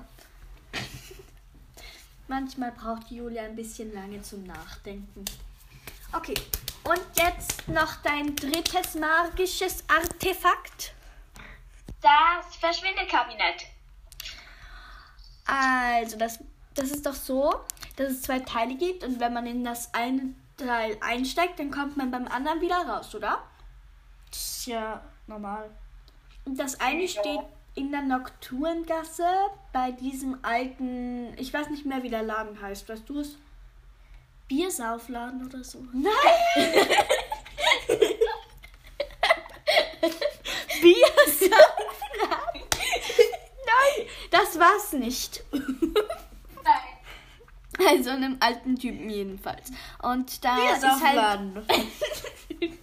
Manchmal 2.27 2.71
braucht 2.71 3.09
Julia 3.09 3.43
ein 3.43 3.55
bisschen 3.55 3.91
lange 3.93 4.21
zum 4.21 4.43
Nachdenken. 4.43 5.25
Okay, 6.11 6.35
und 6.83 7.01
jetzt 7.17 7.67
noch 7.67 7.97
dein 8.03 8.35
drittes 8.35 8.95
magisches 8.95 9.83
Artefakt. 9.87 10.93
Das 12.01 12.55
Verschwindekabinett. 12.55 13.65
Also, 15.45 16.17
das, 16.17 16.39
das 16.75 16.91
ist 16.91 17.05
doch 17.05 17.13
so, 17.13 17.59
dass 17.95 18.11
es 18.11 18.21
zwei 18.21 18.39
Teile 18.39 18.75
gibt 18.75 19.03
und 19.03 19.19
wenn 19.19 19.33
man 19.33 19.45
in 19.47 19.63
das 19.63 19.93
eine 19.93 20.33
Teil 20.57 20.97
einsteigt, 21.01 21.59
dann 21.59 21.71
kommt 21.71 21.97
man 21.97 22.11
beim 22.11 22.27
anderen 22.27 22.61
wieder 22.61 22.87
raus, 22.87 23.13
oder? 23.15 23.41
Das 24.29 24.39
ist 24.39 24.65
ja 24.67 25.01
normal. 25.27 25.69
Und 26.45 26.59
das 26.59 26.79
eine 26.79 27.01
Ja. 27.03 27.07
steht 27.07 27.41
in 27.75 27.91
der 27.91 28.01
Nocturngasse 28.01 29.25
bei 29.73 29.91
diesem 29.91 30.37
alten, 30.43 31.33
ich 31.37 31.53
weiß 31.53 31.69
nicht 31.69 31.85
mehr, 31.85 32.03
wie 32.03 32.09
der 32.09 32.23
Laden 32.23 32.61
heißt, 32.61 32.87
weißt 32.89 33.07
du 33.07 33.19
es? 33.19 33.37
Biersaufladen 34.47 35.45
oder 35.45 35.63
so. 35.63 35.83
Nein! 35.93 36.11
War 44.59 44.79
Hogwarts 44.79 44.93
nicht. 44.93 45.43
Nein. 45.51 45.65
Also 47.87 48.09
einem 48.09 48.37
alten 48.39 48.75
Typen 48.75 49.09
jedenfalls. 49.09 49.71
Und 50.01 50.43
da 50.43 50.57
Wir 50.57 50.75
ist 50.75 50.83
halt. 51.03 51.65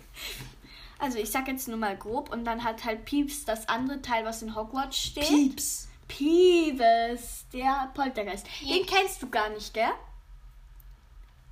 Also 0.98 1.18
ich 1.18 1.30
sag 1.30 1.46
jetzt 1.46 1.68
nur 1.68 1.76
mal 1.76 1.94
grob 1.94 2.32
und 2.32 2.46
dann 2.46 2.64
hat 2.64 2.84
halt 2.84 3.04
Pieps 3.04 3.44
das 3.44 3.68
andere 3.68 4.00
Teil, 4.00 4.24
was 4.24 4.40
in 4.40 4.56
Hogwarts 4.56 4.96
steht. 4.96 5.28
Pieps. 5.28 5.88
Peeves, 6.08 7.44
der 7.52 7.90
Poltergeist. 7.92 8.46
Den 8.62 8.86
kennst 8.86 9.20
du 9.20 9.28
gar 9.28 9.50
nicht, 9.50 9.74
gell? 9.74 9.92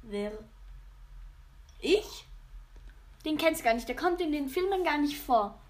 Wer? 0.03 0.33
Ich? 1.79 2.25
Den 3.27 3.37
kennst 3.37 3.61
du 3.61 3.65
gar 3.65 3.75
nicht. 3.75 3.87
Der 3.87 3.97
kommt 3.97 4.23
in 4.23 4.33
den 4.33 4.49
Filmen 4.49 4.83
gar 4.83 4.97
nicht 4.97 5.19
vor. 5.19 5.61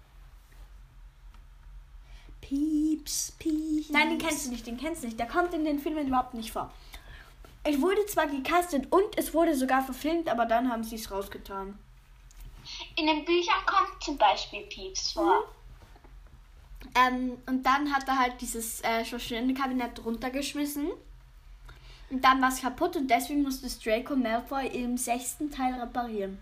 Pieps, 2.47 3.33
Pieps. 3.39 3.89
Nein, 3.89 4.09
den 4.09 4.19
kennst 4.19 4.45
du 4.45 4.51
nicht. 4.51 4.67
Den 4.67 4.77
kennst 4.77 5.01
du 5.01 5.07
nicht. 5.07 5.19
Der 5.19 5.27
kommt 5.27 5.53
in 5.53 5.65
den 5.65 5.79
Filmen 5.79 6.07
überhaupt 6.07 6.35
nicht 6.35 6.51
vor. 6.51 6.71
Es 7.63 7.81
wurde 7.81 8.05
zwar 8.05 8.27
gecastet 8.27 8.91
und 8.91 9.17
es 9.17 9.33
wurde 9.33 9.55
sogar 9.55 9.83
verfilmt, 9.83 10.29
aber 10.29 10.45
dann 10.45 10.71
haben 10.71 10.83
sie 10.83 10.95
es 10.95 11.09
rausgetan. 11.09 11.79
In 12.95 13.07
den 13.07 13.25
Büchern 13.25 13.65
kommt 13.65 14.03
zum 14.03 14.17
Beispiel 14.17 14.61
Pieps 14.67 15.13
vor. 15.13 15.45
Ähm, 16.93 17.37
und 17.47 17.63
dann 17.63 17.91
hat 17.91 18.07
er 18.07 18.19
halt 18.19 18.39
dieses 18.39 18.81
äh, 18.83 19.03
Verschwindekabinett 19.03 20.05
runtergeschmissen. 20.05 20.91
Und 22.11 22.23
dann 22.23 22.39
war 22.39 22.49
es 22.49 22.61
kaputt 22.61 22.95
und 22.95 23.07
deswegen 23.07 23.41
musste 23.41 23.65
es 23.65 23.79
Draco 23.79 24.15
Malfoy 24.15 24.67
im 24.67 24.97
sechsten 24.97 25.49
Teil 25.49 25.73
reparieren. 25.73 26.39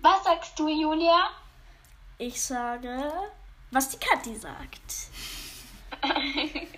Was 0.00 0.24
sagst 0.24 0.58
du, 0.58 0.68
Julia? 0.68 1.30
Ich 2.18 2.40
sage, 2.40 3.12
was 3.70 3.88
die 3.90 3.98
Kathi 3.98 4.36
sagt. 4.36 5.10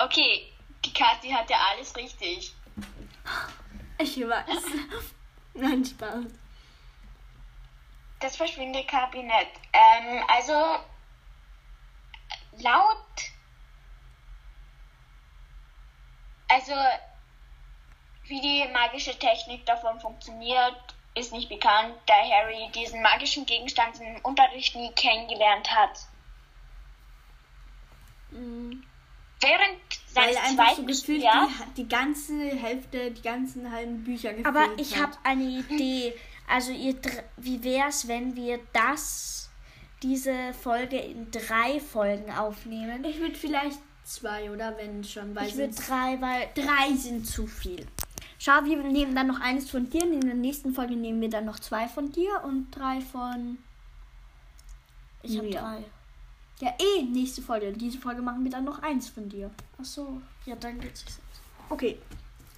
Okay, 0.00 0.52
die 0.84 0.92
Kathi 0.92 1.28
hat 1.30 1.50
ja 1.50 1.56
alles 1.72 1.94
richtig. 1.96 2.54
Ich 3.98 4.16
weiß. 4.16 4.62
Nein, 5.54 5.84
Spaß. 5.84 6.24
Das 8.20 8.36
Verschwindekabinett. 8.36 9.48
Ähm, 9.72 10.22
also 10.28 10.78
laut. 12.58 12.96
Also 16.48 16.74
wie 18.24 18.40
die 18.40 18.68
magische 18.72 19.18
Technik 19.18 19.66
davon 19.66 20.00
funktioniert, 20.00 20.87
ist 21.18 21.32
nicht 21.32 21.48
bekannt, 21.48 21.94
da 22.06 22.14
Harry 22.14 22.70
diesen 22.74 23.02
magischen 23.02 23.46
Gegenstand 23.46 24.00
im 24.00 24.16
Unterricht 24.22 24.74
nie 24.76 24.92
kennengelernt 24.92 25.70
hat. 25.70 25.98
Während 28.30 29.78
Weil 30.14 30.34
seines 30.34 30.36
einfach 30.36 30.70
so 30.70 30.74
zweiten 30.74 30.86
gefühlt 30.86 31.22
Jahres 31.22 31.50
die, 31.76 31.82
die 31.82 31.88
ganze 31.88 32.34
Hälfte, 32.56 33.10
die 33.10 33.22
ganzen 33.22 33.70
halben 33.70 34.04
Bücher 34.04 34.30
gefehlt 34.30 34.46
Aber 34.46 34.68
ich 34.76 34.98
habe 35.00 35.12
eine 35.24 35.44
Idee. 35.44 36.14
Also 36.48 36.72
ihr, 36.72 36.96
wie 37.36 37.62
wär's, 37.62 38.08
wenn 38.08 38.34
wir 38.34 38.58
das, 38.72 39.50
diese 40.02 40.52
Folge 40.54 40.98
in 40.98 41.30
drei 41.30 41.78
Folgen 41.80 42.32
aufnehmen? 42.32 43.04
Ich 43.04 43.20
würde 43.20 43.34
vielleicht 43.34 43.78
zwei 44.02 44.50
oder 44.50 44.76
wenn 44.78 45.04
schon, 45.04 45.34
weil 45.36 45.46
Ich 45.46 45.56
würde 45.56 45.74
drei, 45.74 46.20
weil 46.20 46.48
drei 46.54 46.94
sind 46.96 47.26
zu 47.26 47.46
viel. 47.46 47.86
Schau, 48.38 48.64
wir 48.64 48.76
nehmen 48.76 49.14
dann 49.16 49.26
noch 49.26 49.40
eines 49.40 49.68
von 49.70 49.90
dir 49.90 50.02
und 50.04 50.12
in 50.12 50.20
der 50.20 50.34
nächsten 50.34 50.72
Folge 50.72 50.94
nehmen 50.94 51.20
wir 51.20 51.28
dann 51.30 51.44
noch 51.44 51.58
zwei 51.58 51.88
von 51.88 52.12
dir 52.12 52.40
und 52.44 52.70
drei 52.70 53.00
von. 53.00 53.58
ich 55.22 55.36
habe 55.36 55.48
Ja. 55.48 55.60
drei. 55.60 55.84
Ja, 56.60 56.74
eh, 56.78 57.02
nächste 57.02 57.42
Folge. 57.42 57.72
Diese 57.72 57.98
Folge 57.98 58.22
machen 58.22 58.42
wir 58.44 58.50
dann 58.50 58.64
noch 58.64 58.80
eins 58.82 59.08
von 59.08 59.28
dir. 59.28 59.50
Ach 59.80 59.84
so, 59.84 60.20
ja, 60.46 60.56
dann 60.56 60.80
geht's. 60.80 61.04
Okay. 61.68 61.98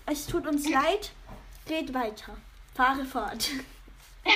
Es 0.06 0.26
tut 0.26 0.46
uns 0.46 0.68
leid. 0.68 1.12
Red 1.68 1.92
weiter. 1.94 2.36
Fahre 2.74 3.04
fort. 3.04 3.48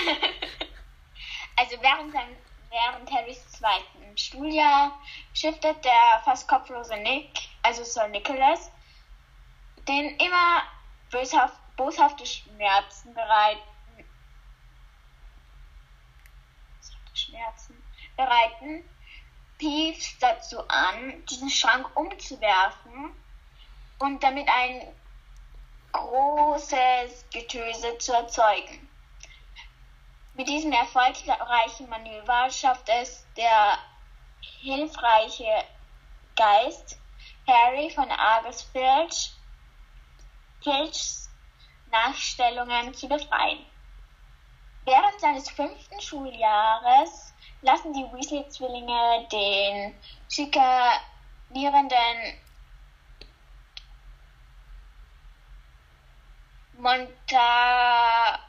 Also 1.56 1.76
während, 1.80 2.12
sein, 2.12 2.26
während 2.68 3.10
Harrys 3.12 3.46
zweiten 3.52 4.18
Schuljahr 4.18 4.98
schifftet 5.32 5.84
der 5.84 6.20
fast 6.24 6.48
kopflose 6.48 6.96
Nick, 6.96 7.30
also 7.62 7.84
Sir 7.84 8.08
Nicholas, 8.08 8.72
den 9.86 10.16
immer 10.16 10.62
böshaft, 11.14 11.54
boshafte 11.76 12.26
Schmerzen 12.26 13.14
bereiten, 13.14 13.62
Schmerzen 17.14 17.80
bereiten, 18.16 18.84
Peeves 19.58 20.18
dazu 20.18 20.58
an, 20.68 21.24
diesen 21.26 21.48
Schrank 21.48 21.88
umzuwerfen 21.96 23.14
und 24.00 24.22
damit 24.24 24.48
ein 24.48 24.92
großes 25.92 27.26
Getöse 27.32 27.96
zu 27.98 28.12
erzeugen. 28.12 28.88
Mit 30.34 30.48
diesem 30.48 30.72
erfolgreichen 30.72 31.88
Manöver 31.88 32.50
schafft 32.50 32.88
es 32.88 33.24
der 33.36 33.78
hilfreiche 34.40 35.64
Geist 36.34 36.98
Harry 37.46 37.88
von 37.90 38.10
Argus 38.10 38.62
Filch, 38.62 39.33
Filchs 40.64 41.30
Nachstellungen 41.90 42.94
zu 42.94 43.06
befreien. 43.06 43.66
Während 44.84 45.20
seines 45.20 45.50
fünften 45.50 46.00
Schuljahres 46.00 47.34
lassen 47.62 47.92
die 47.92 48.04
Weasley-Zwillinge 48.12 49.28
den 49.30 49.94
schikanierenden 50.28 52.40
Monta 56.76 58.40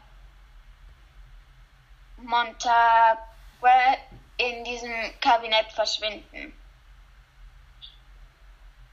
Montague 2.18 3.20
in 4.38 4.64
diesem 4.64 4.92
Kabinett 5.22 5.72
verschwinden. 5.72 6.54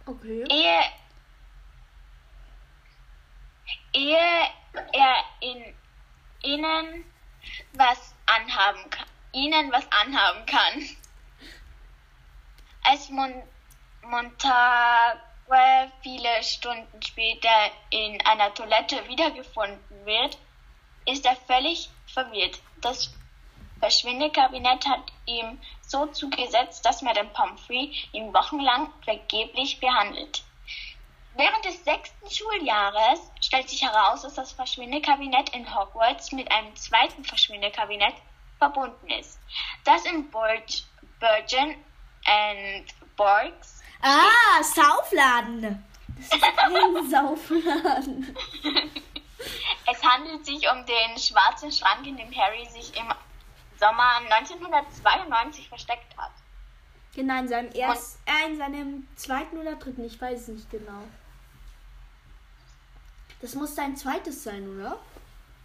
Okay. 0.07 0.45
Ehe, 0.51 0.83
ehe 3.93 4.49
er 4.93 5.25
in 5.41 5.75
ihnen 6.43 7.05
was 7.73 8.15
anhaben 8.27 8.91
kann, 8.91 9.07
ihnen 9.33 9.73
was 9.73 9.91
anhaben 9.93 10.47
kann. 10.47 10.89
Als 12.85 13.11
Mon 13.11 13.43
Montague 14.03 15.93
viele 16.03 16.43
Stunden 16.43 17.03
später 17.03 17.71
in 17.91 18.21
einer 18.27 18.53
Toilette 18.55 19.07
wiedergefunden 19.09 20.07
wird, 20.07 20.39
ist 21.07 21.25
er 21.27 21.37
völlig 21.37 21.91
verwirrt. 22.07 22.61
Das 22.81 23.13
Verschwindekabinett 23.81 24.87
hat 24.87 25.13
ihm 25.27 25.61
so 25.81 26.07
zugesetzt, 26.07 26.85
dass 26.85 27.03
Madame 27.03 27.31
Pomfrey 27.31 27.93
ihn 28.13 28.33
wochenlang 28.33 28.93
vergeblich 29.05 29.81
behandelt. 29.81 30.43
Während 31.35 31.65
des 31.65 31.83
sechsten 31.85 32.31
Schuljahres 32.31 33.21
stellt 33.41 33.69
sich 33.69 33.83
heraus, 33.83 34.23
dass 34.23 34.35
das 34.35 34.53
Verschwindekabinett 34.53 35.49
in 35.51 35.75
Hogwarts 35.75 36.31
mit 36.33 36.51
einem 36.53 36.75
zweiten 36.77 37.25
Verschwindekabinett 37.25 38.15
verbunden 38.59 39.09
ist, 39.11 39.39
das 39.85 40.05
in 40.05 40.31
Burg 40.31 40.65
Burgen 41.19 41.77
and 42.27 43.17
Borgs 43.17 43.83
Ah, 44.03 44.63
Saufladen. 44.63 45.85
Ein 46.31 47.07
Saufladen. 47.11 48.37
Es 49.91 50.03
handelt 50.05 50.45
sich 50.45 50.69
um 50.71 50.85
den 50.85 51.19
schwarzen 51.19 51.71
Schrank, 51.71 52.07
in 52.07 52.17
dem 52.17 52.35
Harry 52.37 52.67
sich 52.67 52.97
im 52.97 53.07
Sommer 53.79 54.21
1992 54.31 55.69
versteckt 55.69 56.17
hat. 56.17 56.33
Genau, 57.15 57.39
in 57.41 57.49
seinem 57.49 57.73
ersten, 57.73 58.19
äh, 58.27 58.47
in 58.47 58.57
seinem 58.59 59.09
zweiten 59.17 59.59
oder 59.59 59.77
dritten, 59.77 60.05
ich 60.05 60.21
weiß 60.21 60.41
es 60.43 60.49
nicht 60.49 60.71
genau. 60.71 61.03
Das 63.43 63.55
muss 63.55 63.75
sein 63.75 63.95
zweites 63.97 64.45
sein, 64.45 64.67
oder? 64.77 64.99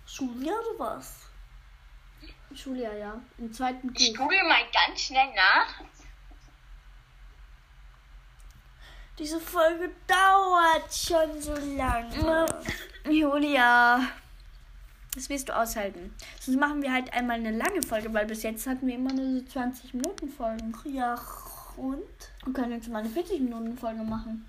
Schuljahr 0.05 0.59
oder 0.59 0.79
was? 0.79 1.13
Schuljahr, 2.55 2.95
ja. 2.95 3.21
Im 3.37 3.53
zweiten 3.53 3.93
Ich 3.95 4.13
Buch. 4.13 4.23
google 4.23 4.43
mal 4.43 4.63
ganz 4.73 4.99
schnell 4.99 5.27
nach. 5.35 5.81
Diese 9.19 9.39
Folge 9.39 9.89
dauert 10.07 10.93
schon 10.93 11.41
so 11.41 11.53
lange. 11.75 12.45
Julia. 13.09 14.01
Das 15.15 15.29
wirst 15.29 15.49
du 15.49 15.55
aushalten. 15.55 16.13
Sonst 16.39 16.59
machen 16.59 16.81
wir 16.83 16.93
halt 16.93 17.11
einmal 17.13 17.37
eine 17.37 17.51
lange 17.51 17.81
Folge, 17.81 18.13
weil 18.13 18.27
bis 18.27 18.43
jetzt 18.43 18.67
hatten 18.67 18.85
wir 18.85 18.95
immer 18.95 19.11
nur 19.13 19.39
so 19.39 19.45
20 19.47 19.95
Minuten 19.95 20.29
Folgen. 20.29 20.73
Ja, 20.85 21.15
und? 21.75 22.03
Und 22.45 22.53
können 22.53 22.73
jetzt 22.73 22.89
mal 22.89 22.99
eine 22.99 23.09
40 23.09 23.39
Minuten 23.41 23.75
Folge 23.77 24.03
machen. 24.03 24.47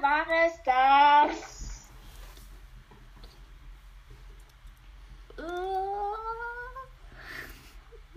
War 0.00 0.26
es 0.46 0.62
das. 0.64 1.86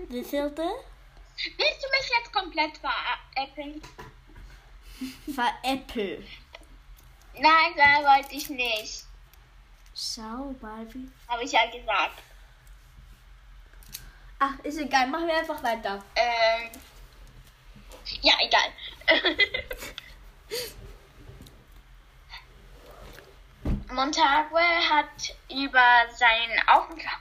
Die 0.09 0.23
vierte? 0.23 0.63
Willst 0.63 1.83
du 1.83 1.89
mich 1.89 2.09
jetzt 2.17 2.31
komplett 2.31 2.77
veräppeln? 2.77 3.81
Veräppel. 5.33 6.25
Nein, 7.33 7.73
da 7.75 8.03
wollte 8.03 8.33
ich 8.33 8.49
nicht. 8.49 9.05
Schau 9.93 10.55
mal, 10.61 10.91
wie. 10.93 11.11
Habe 11.27 11.43
ich 11.43 11.51
ja 11.51 11.65
gesagt. 11.69 12.23
Ach, 14.39 14.57
ist 14.63 14.77
egal, 14.77 15.07
machen 15.07 15.27
wir 15.27 15.37
einfach 15.37 15.61
weiter. 15.61 16.01
Ähm. 16.15 16.71
Ja, 18.21 18.33
egal. 18.39 18.71
Montague 23.89 24.59
hat 24.89 25.35
über 25.49 26.05
seinen 26.13 26.61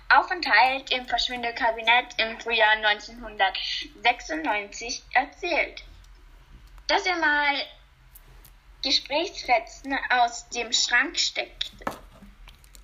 Aufenthalt 0.08 0.90
im 0.90 1.06
Verschwindekabinett 1.06 2.18
im 2.18 2.40
Frühjahr 2.40 2.72
1996 2.72 5.04
erzählt, 5.12 5.84
dass 6.88 7.06
er 7.06 7.14
mal 7.16 7.54
Gesprächsfetzen 8.82 9.96
aus 10.10 10.48
dem 10.48 10.72
Schrank 10.72 11.16
steckte, 11.18 11.84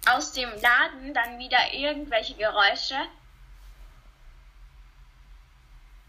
aus 0.08 0.32
dem 0.32 0.50
Laden 0.60 1.12
dann 1.14 1.38
wieder 1.38 1.74
irgendwelche 1.74 2.34
Geräusche 2.34 2.96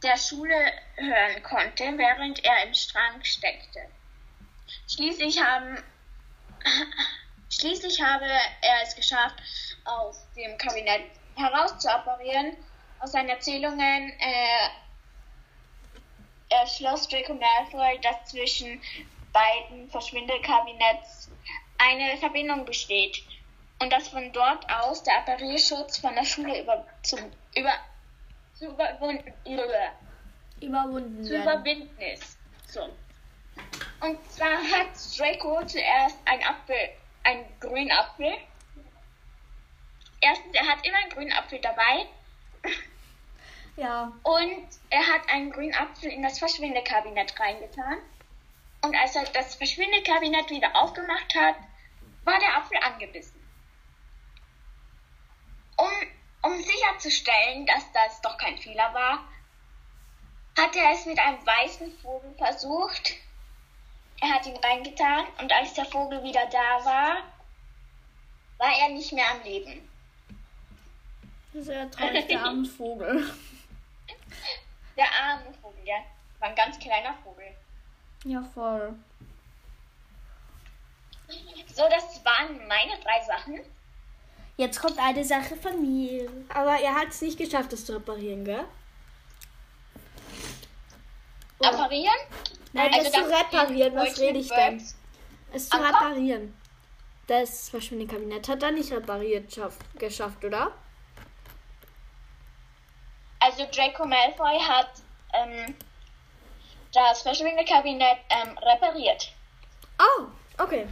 der 0.03 0.17
Schule 0.17 0.73
hören 0.95 1.41
konnte, 1.43 1.97
während 1.97 2.43
er 2.43 2.65
im 2.65 2.73
Schrank 2.73 3.25
steckte. 3.25 3.87
Schließlich 4.87 5.41
haben 5.41 5.81
Schließlich 7.59 8.01
habe 8.01 8.25
er 8.25 8.81
es 8.83 8.95
geschafft, 8.95 9.35
aus 9.85 10.25
dem 10.35 10.57
Kabinett 10.57 11.03
herauszuoperieren. 11.35 12.57
Aus 12.99 13.11
seinen 13.11 13.29
Erzählungen 13.29 14.11
äh, 14.19 14.69
erschloss 16.49 17.07
Draco 17.07 17.33
Malfoy, 17.35 17.99
dass 18.01 18.31
zwischen 18.31 18.81
beiden 19.31 19.89
Verschwindelkabinetts 19.89 21.29
eine 21.77 22.17
Verbindung 22.17 22.65
besteht 22.65 23.23
und 23.79 23.91
dass 23.91 24.07
von 24.07 24.31
dort 24.31 24.65
aus 24.71 25.03
der 25.03 25.17
Apparierschutz 25.17 25.97
von 25.97 26.15
der 26.15 26.25
Schule 26.25 26.61
über, 26.61 26.85
zum, 27.03 27.19
über, 27.55 27.73
zu 28.55 28.67
überwunden, 28.67 29.31
über, 29.45 29.91
Überwunden 30.59 31.23
zu 31.23 31.35
überwinden 31.35 32.01
ist. 32.01 32.37
So. 32.67 32.81
Und 34.01 34.31
zwar 34.31 34.57
hat 34.57 34.87
Draco 35.17 35.65
zuerst 35.65 36.17
ein 36.25 36.43
Apfel, 36.43 36.89
einen 37.23 37.45
grünen 37.59 37.91
Apfel. 37.91 38.33
Erstens, 40.21 40.55
er 40.55 40.67
hat 40.67 40.85
immer 40.85 40.97
einen 40.97 41.09
grünen 41.11 41.33
Apfel 41.33 41.59
dabei 41.59 42.07
Ja. 43.75 44.11
und 44.23 44.67
er 44.89 45.07
hat 45.07 45.29
einen 45.29 45.51
grünen 45.51 45.73
Apfel 45.73 46.11
in 46.11 46.23
das 46.23 46.39
Verschwindekabinett 46.39 47.37
reingetan. 47.39 47.97
Und 48.81 48.95
als 48.95 49.15
er 49.15 49.23
das 49.25 49.55
Verschwindekabinett 49.55 50.49
wieder 50.49 50.75
aufgemacht 50.75 51.33
hat, 51.35 51.55
war 52.23 52.39
der 52.39 52.57
Apfel 52.57 52.77
angebissen. 52.77 53.41
Um, 55.77 56.51
um 56.51 56.61
sicherzustellen, 56.61 57.65
dass 57.65 57.91
das 57.93 58.21
doch 58.21 58.37
kein 58.37 58.57
Fehler 58.57 58.93
war, 58.93 59.27
hat 60.57 60.75
er 60.75 60.91
es 60.91 61.05
mit 61.05 61.17
einem 61.17 61.43
weißen 61.45 61.97
Vogel 61.99 62.33
versucht. 62.37 63.13
Er 64.23 64.35
hat 64.35 64.45
ihn 64.45 64.55
reingetan 64.55 65.25
und 65.41 65.51
als 65.51 65.73
der 65.73 65.83
Vogel 65.83 66.23
wieder 66.23 66.45
da 66.45 66.85
war, 66.85 67.17
war 68.57 68.71
er 68.79 68.87
nicht 68.93 69.11
mehr 69.11 69.29
am 69.29 69.43
Leben. 69.43 69.89
Sehr 71.53 71.91
traurig, 71.91 72.27
der 72.27 72.41
arme 72.41 72.65
Vogel. 72.77 73.29
Der 74.95 75.05
arme 75.11 75.53
Vogel, 75.61 75.81
ja. 75.83 75.97
War 76.39 76.47
ein 76.47 76.55
ganz 76.55 76.79
kleiner 76.79 77.13
Vogel. 77.21 77.47
Ja, 78.23 78.41
voll. 78.53 78.95
So, 81.73 81.83
das 81.89 82.23
waren 82.23 82.65
meine 82.65 82.97
drei 83.03 83.21
Sachen. 83.25 83.59
Jetzt 84.55 84.79
kommt 84.79 84.99
eine 84.99 85.25
Sache 85.25 85.57
von 85.57 85.81
mir. 85.81 86.31
Aber 86.47 86.79
er 86.79 86.95
hat 86.95 87.09
es 87.09 87.21
nicht 87.21 87.37
geschafft, 87.37 87.73
das 87.73 87.85
zu 87.85 87.93
reparieren, 87.93 88.45
gell? 88.45 88.63
Apparieren? 91.63 92.13
Nein, 92.73 92.93
Also 92.93 93.03
das 93.03 93.11
zu 93.13 93.29
das 93.29 93.39
reparieren, 93.39 93.93
in 93.93 93.99
was 93.99 94.19
rede 94.19 94.39
ich 94.39 94.49
denn? 94.49 94.83
Es 95.51 95.69
zu 95.69 95.77
reparieren. 95.77 96.55
Das 97.27 97.69
Verschwindekabinett 97.69 98.49
hat 98.49 98.63
er 98.63 98.71
nicht 98.71 98.91
repariert 98.91 99.53
schaff, 99.53 99.77
geschafft, 99.97 100.43
oder? 100.43 100.71
Also 103.39 103.65
Draco 103.71 104.05
Malfoy 104.05 104.59
hat 104.59 104.89
ähm, 105.33 105.75
das 106.93 107.21
Verschwindekabinett 107.21 108.17
ähm, 108.29 108.57
repariert. 108.57 109.33
Oh, 109.99 110.23
okay. 110.61 110.87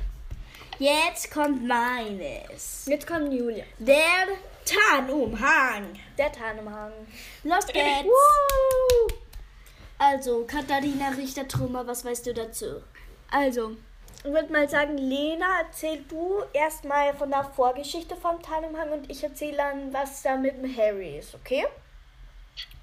Jetzt 0.79 1.31
kommt 1.31 1.67
meines. 1.67 2.85
Jetzt 2.87 3.05
kommt 3.05 3.31
Julia. 3.31 3.65
Der 3.77 4.27
Tarnumhang. 4.65 5.99
Der 6.17 6.31
Tarnumhang. 6.31 6.91
Los 7.43 7.67
geht's. 7.67 8.07
Also, 10.03 10.45
Katharina 10.47 11.09
Richter-Trümmer, 11.09 11.85
was 11.85 12.03
weißt 12.03 12.25
du 12.25 12.33
dazu? 12.33 12.81
Also, 13.29 13.77
ich 14.23 14.31
würde 14.31 14.51
mal 14.51 14.67
sagen, 14.67 14.97
Lena, 14.97 15.45
erzähl 15.59 16.01
du 16.09 16.41
erstmal 16.53 17.13
von 17.13 17.29
der 17.29 17.43
Vorgeschichte 17.43 18.15
vom 18.15 18.41
Tarnumhang 18.41 18.91
und 18.93 19.11
ich 19.11 19.23
erzähle 19.23 19.57
dann, 19.57 19.93
was 19.93 20.23
da 20.23 20.37
mit 20.37 20.57
dem 20.57 20.75
Harry 20.75 21.19
ist, 21.19 21.35
okay? 21.35 21.67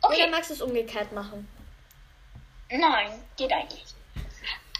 Oder 0.04 0.12
Okay. 0.14 0.30
magst 0.30 0.50
du 0.50 0.54
es 0.54 0.62
umgekehrt 0.62 1.10
machen? 1.10 1.48
Nein, 2.70 3.10
geht 3.36 3.52
eigentlich. 3.52 3.84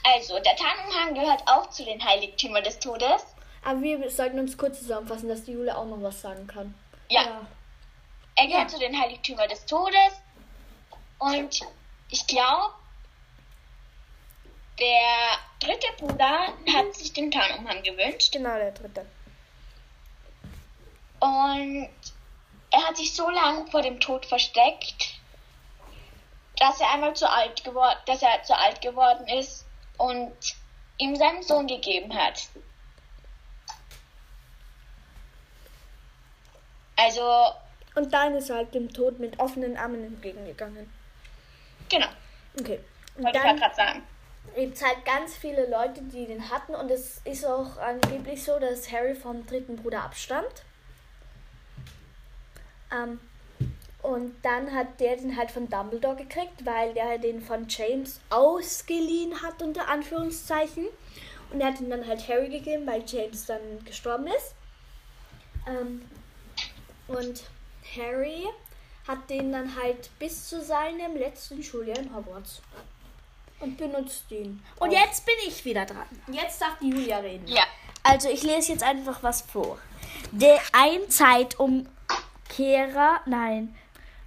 Also, 0.05 0.39
der 0.39 0.55
Tarnumhang 0.55 1.15
gehört 1.15 1.43
auch 1.47 1.69
zu 1.71 1.85
den 1.85 2.03
Heiligtümern 2.05 2.63
des 2.63 2.79
Todes. 2.79 3.27
Aber 3.65 3.83
wir 3.83 4.09
sollten 4.11 4.39
uns 4.39 4.57
kurz 4.57 4.79
zusammenfassen, 4.79 5.29
dass 5.29 5.43
die 5.43 5.55
Julia 5.55 5.75
auch 5.75 5.87
noch 5.87 6.01
was 6.01 6.21
sagen 6.21 6.47
kann. 6.47 6.73
Ja, 7.11 7.45
er 8.37 8.47
gehört 8.47 8.71
zu 8.71 8.79
den 8.79 8.97
Heiligtümern 8.97 9.49
des 9.49 9.67
Todes. 9.67 10.23
Und 11.19 11.67
ich 12.11 12.27
glaube, 12.27 12.75
der 14.79 15.39
dritte 15.61 15.89
Bruder 15.99 16.53
hat 16.73 16.95
sich 16.95 17.13
den 17.13 17.31
Tarnumhang 17.31 17.83
gewünscht. 17.83 18.33
Genau, 18.33 18.55
der 18.55 18.73
dritte. 18.73 19.07
Und 21.21 21.89
er 22.71 22.87
hat 22.87 22.97
sich 22.97 23.15
so 23.15 23.29
lange 23.29 23.67
vor 23.71 23.83
dem 23.83 23.99
Tod 23.99 24.25
versteckt, 24.27 25.15
dass 26.57 26.81
er 26.81 26.93
einmal 26.93 27.15
zu 27.15 27.29
alt 27.29 27.65
geworden, 27.65 27.99
dass 28.07 28.23
er 28.23 28.43
zu 28.45 28.57
alt 28.57 28.81
geworden 28.81 29.27
ist 29.27 29.65
und 29.97 30.33
ihm 30.99 31.17
seinen 31.17 31.43
Sohn 31.43 31.67
gegeben 31.67 32.15
hat. 32.15 32.49
Also, 36.97 37.55
Und 37.95 38.13
dann 38.13 38.35
ist 38.35 38.51
er 38.51 38.57
halt 38.57 38.75
dem 38.75 38.93
Tod 38.93 39.19
mit 39.19 39.39
offenen 39.39 39.77
Armen 39.77 40.05
entgegengegangen. 40.05 40.93
Genau, 41.89 42.07
Okay. 42.61 42.81
Und 43.17 43.25
wollte 43.25 43.39
ich 43.39 43.61
gerade 43.61 43.75
sagen. 43.75 44.03
gibt 44.55 44.77
es 44.77 44.85
halt 44.85 45.05
ganz 45.05 45.37
viele 45.37 45.69
Leute, 45.69 46.03
die 46.03 46.27
den 46.27 46.51
hatten. 46.51 46.75
Und 46.75 46.91
es 46.91 47.21
ist 47.25 47.45
auch 47.45 47.77
angeblich 47.79 48.43
so, 48.43 48.59
dass 48.59 48.91
Harry 48.91 49.15
vom 49.15 49.47
dritten 49.47 49.77
Bruder 49.77 50.03
abstammt. 50.03 50.65
Ähm, 52.93 53.21
und 54.03 54.37
dann 54.43 54.73
hat 54.73 55.01
der 55.01 55.17
den 55.17 55.37
halt 55.37 55.51
von 55.51 55.69
Dumbledore 55.69 56.17
gekriegt, 56.17 56.65
weil 56.65 56.95
der 56.95 57.19
den 57.19 57.41
von 57.41 57.67
James 57.69 58.21
ausgeliehen 58.31 59.43
hat, 59.43 59.61
unter 59.61 59.89
Anführungszeichen. 59.89 60.87
Und 61.51 61.61
er 61.61 61.69
hat 61.69 61.81
ihn 61.81 61.91
dann 61.91 62.07
halt 62.07 62.29
Harry 62.29 62.49
gegeben, 62.49 62.87
weil 62.87 63.03
James 63.07 63.47
dann 63.47 63.85
gestorben 63.85 64.29
ist. 64.29 64.55
Ähm, 65.67 66.03
und 67.09 67.43
Harry 67.97 68.47
hat 69.09 69.29
den 69.31 69.51
dann 69.51 69.75
halt 69.75 70.11
bis 70.19 70.49
zu 70.49 70.63
seinem 70.63 71.17
letzten 71.17 71.63
Schuljahr 71.63 71.99
in 71.99 72.15
Hogwarts. 72.15 72.61
Und 73.61 73.77
benutzt 73.77 74.31
ihn. 74.31 74.63
Und 74.79 74.93
jetzt 74.93 75.27
bin 75.27 75.35
ich 75.49 75.65
wieder 75.65 75.85
dran. 75.85 76.07
Jetzt 76.31 76.61
darf 76.63 76.79
die 76.81 76.91
Julia 76.91 77.17
reden. 77.19 77.45
Ja, 77.49 77.65
Also, 78.05 78.29
ich 78.29 78.45
lese 78.45 78.71
jetzt 78.73 78.85
einfach 78.85 79.21
was 79.25 79.41
vor. 79.43 79.79
Der 80.31 80.61
ein 80.73 81.11
Zeitumkehrer. 81.11 81.89
Nein. 83.27 83.75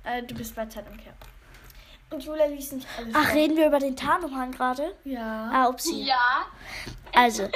Äh, 0.03 0.23
du 0.23 0.35
bist 0.35 0.53
bei 0.55 0.65
Zeitumkehr. 0.65 1.13
Und 2.09 2.21
Julia 2.25 2.45
liest 2.47 2.73
nicht 2.73 2.85
alles. 2.97 3.13
Ach, 3.15 3.25
vor. 3.27 3.35
reden 3.35 3.55
wir 3.55 3.67
über 3.67 3.79
den 3.79 3.95
Tarnumhang 3.95 4.51
gerade? 4.51 4.93
Ja. 5.05 5.49
Ah, 5.53 5.67
upsie. 5.69 6.03
ja, 6.03 6.45
Also, 7.15 7.43
ein 7.43 7.49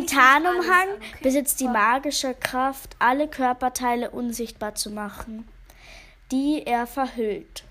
nicht 0.00 0.12
alles, 0.12 0.12
Tarnumhang 0.12 0.88
okay. 0.96 1.16
besitzt 1.22 1.60
die 1.60 1.68
magische 1.68 2.34
Kraft, 2.34 2.94
alle 2.98 3.26
Körperteile 3.26 4.10
unsichtbar 4.10 4.74
zu 4.74 4.90
machen, 4.90 5.48
die 6.32 6.62
er 6.66 6.86
verhüllt. 6.86 7.64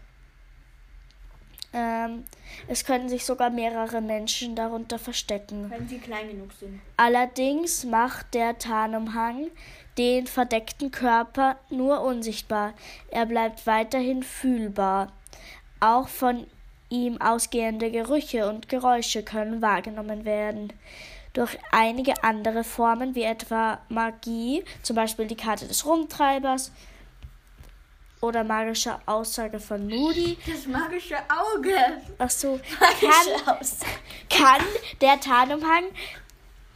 Ähm, 1.74 2.26
es 2.68 2.84
können 2.86 3.08
sich 3.08 3.26
sogar 3.26 3.50
mehrere 3.50 4.02
Menschen 4.02 4.56
darunter 4.56 5.00
verstecken. 5.00 5.70
Wenn 5.70 5.88
sie 5.88 6.00
klein 6.00 6.30
genug 6.30 6.52
sind. 6.54 6.82
Allerdings 6.98 7.86
macht 7.86 8.34
der 8.34 8.58
Tarnumhang 8.58 9.48
den 9.98 10.28
verdeckten 10.28 10.92
Körper 10.92 11.58
nur 11.70 12.02
unsichtbar. 12.02 12.74
Er 13.10 13.26
bleibt 13.26 13.66
weiterhin 13.68 14.22
fühlbar. 14.24 15.12
Auch 15.80 16.08
von 16.08 16.46
ihm 16.90 17.20
ausgehende 17.22 17.90
Gerüche 17.90 18.50
und 18.50 18.68
Geräusche 18.68 19.24
können 19.24 19.62
wahrgenommen 19.62 20.26
werden. 20.26 20.74
Durch 21.34 21.58
einige 21.72 22.22
andere 22.24 22.66
Formen, 22.66 23.16
wie 23.16 23.24
etwa 23.24 23.80
Magie, 23.88 24.66
zum 24.84 24.98
Beispiel 24.98 25.28
die 25.28 25.38
Karte 25.38 25.66
des 25.66 25.86
Rumtreibers, 25.86 26.74
oder 28.22 28.44
magische 28.44 28.96
Aussage 29.08 29.60
von 29.60 29.88
Moody. 29.88 30.38
Das 30.48 30.68
magische 30.68 31.18
Auge. 31.28 31.76
Ach 32.20 32.30
so, 32.30 32.60
kann, 32.80 33.68
kann 34.30 34.66
der 35.02 35.20
Tarnumhang 35.20 35.86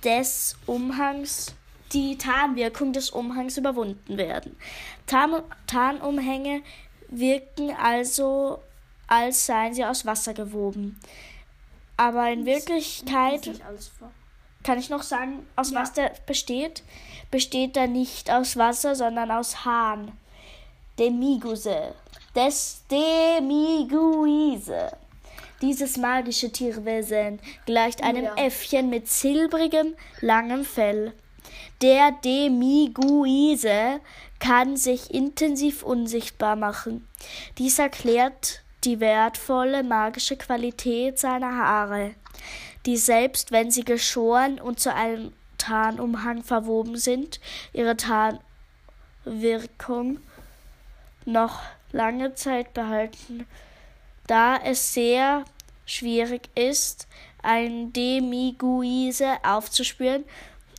des 0.03 0.57
Umhangs, 0.65 1.55
die 1.93 2.17
Tarnwirkung 2.17 2.93
des 2.93 3.11
Umhangs 3.11 3.57
überwunden 3.57 4.17
werden. 4.17 4.57
Tarn, 5.05 5.43
Tarnumhänge 5.67 6.61
wirken 7.09 7.71
also, 7.75 8.61
als 9.07 9.45
seien 9.45 9.73
sie 9.73 9.85
aus 9.85 10.05
Wasser 10.05 10.33
gewoben. 10.33 10.99
Aber 11.97 12.29
in 12.31 12.45
Wirklichkeit, 12.45 13.61
kann 14.63 14.79
ich 14.79 14.89
noch 14.89 15.03
sagen, 15.03 15.45
aus 15.55 15.71
ja. 15.71 15.81
was 15.81 15.93
der 15.93 16.11
besteht? 16.25 16.83
Besteht 17.31 17.77
er 17.77 17.87
nicht 17.87 18.31
aus 18.31 18.57
Wasser, 18.57 18.95
sondern 18.95 19.31
aus 19.31 19.63
Hahn. 19.63 20.11
Demiguse. 20.97 21.93
Des 22.35 22.83
Demiguise. 22.89 24.91
Dieses 25.61 25.97
magische 25.97 26.51
Tierwesen 26.51 27.39
gleicht 27.65 28.03
einem 28.03 28.25
ja. 28.25 28.35
Äffchen 28.35 28.89
mit 28.89 29.07
silbrigem, 29.07 29.95
langem 30.21 30.65
Fell. 30.65 31.13
Der 31.81 32.11
Demiguise 32.23 33.99
kann 34.39 34.77
sich 34.77 35.13
intensiv 35.13 35.83
unsichtbar 35.83 36.55
machen. 36.55 37.05
Dies 37.57 37.79
erklärt 37.79 38.61
die 38.83 38.99
wertvolle 38.99 39.83
magische 39.83 40.37
Qualität 40.37 41.19
seiner 41.19 41.57
Haare, 41.57 42.11
die 42.85 42.97
selbst 42.97 43.51
wenn 43.51 43.71
sie 43.71 43.83
geschoren 43.83 44.61
und 44.61 44.79
zu 44.79 44.93
einem 44.93 45.33
Tarnumhang 45.57 46.43
verwoben 46.43 46.97
sind, 46.97 47.39
ihre 47.73 47.97
Tarnwirkung 49.25 50.19
noch 51.25 51.59
lange 51.91 52.35
Zeit 52.35 52.73
behalten, 52.73 53.45
da 54.27 54.57
es 54.57 54.93
sehr 54.93 55.45
schwierig 55.85 56.49
ist, 56.55 57.07
ein 57.41 57.93
Demiguise 57.93 59.37
aufzuspüren 59.43 60.25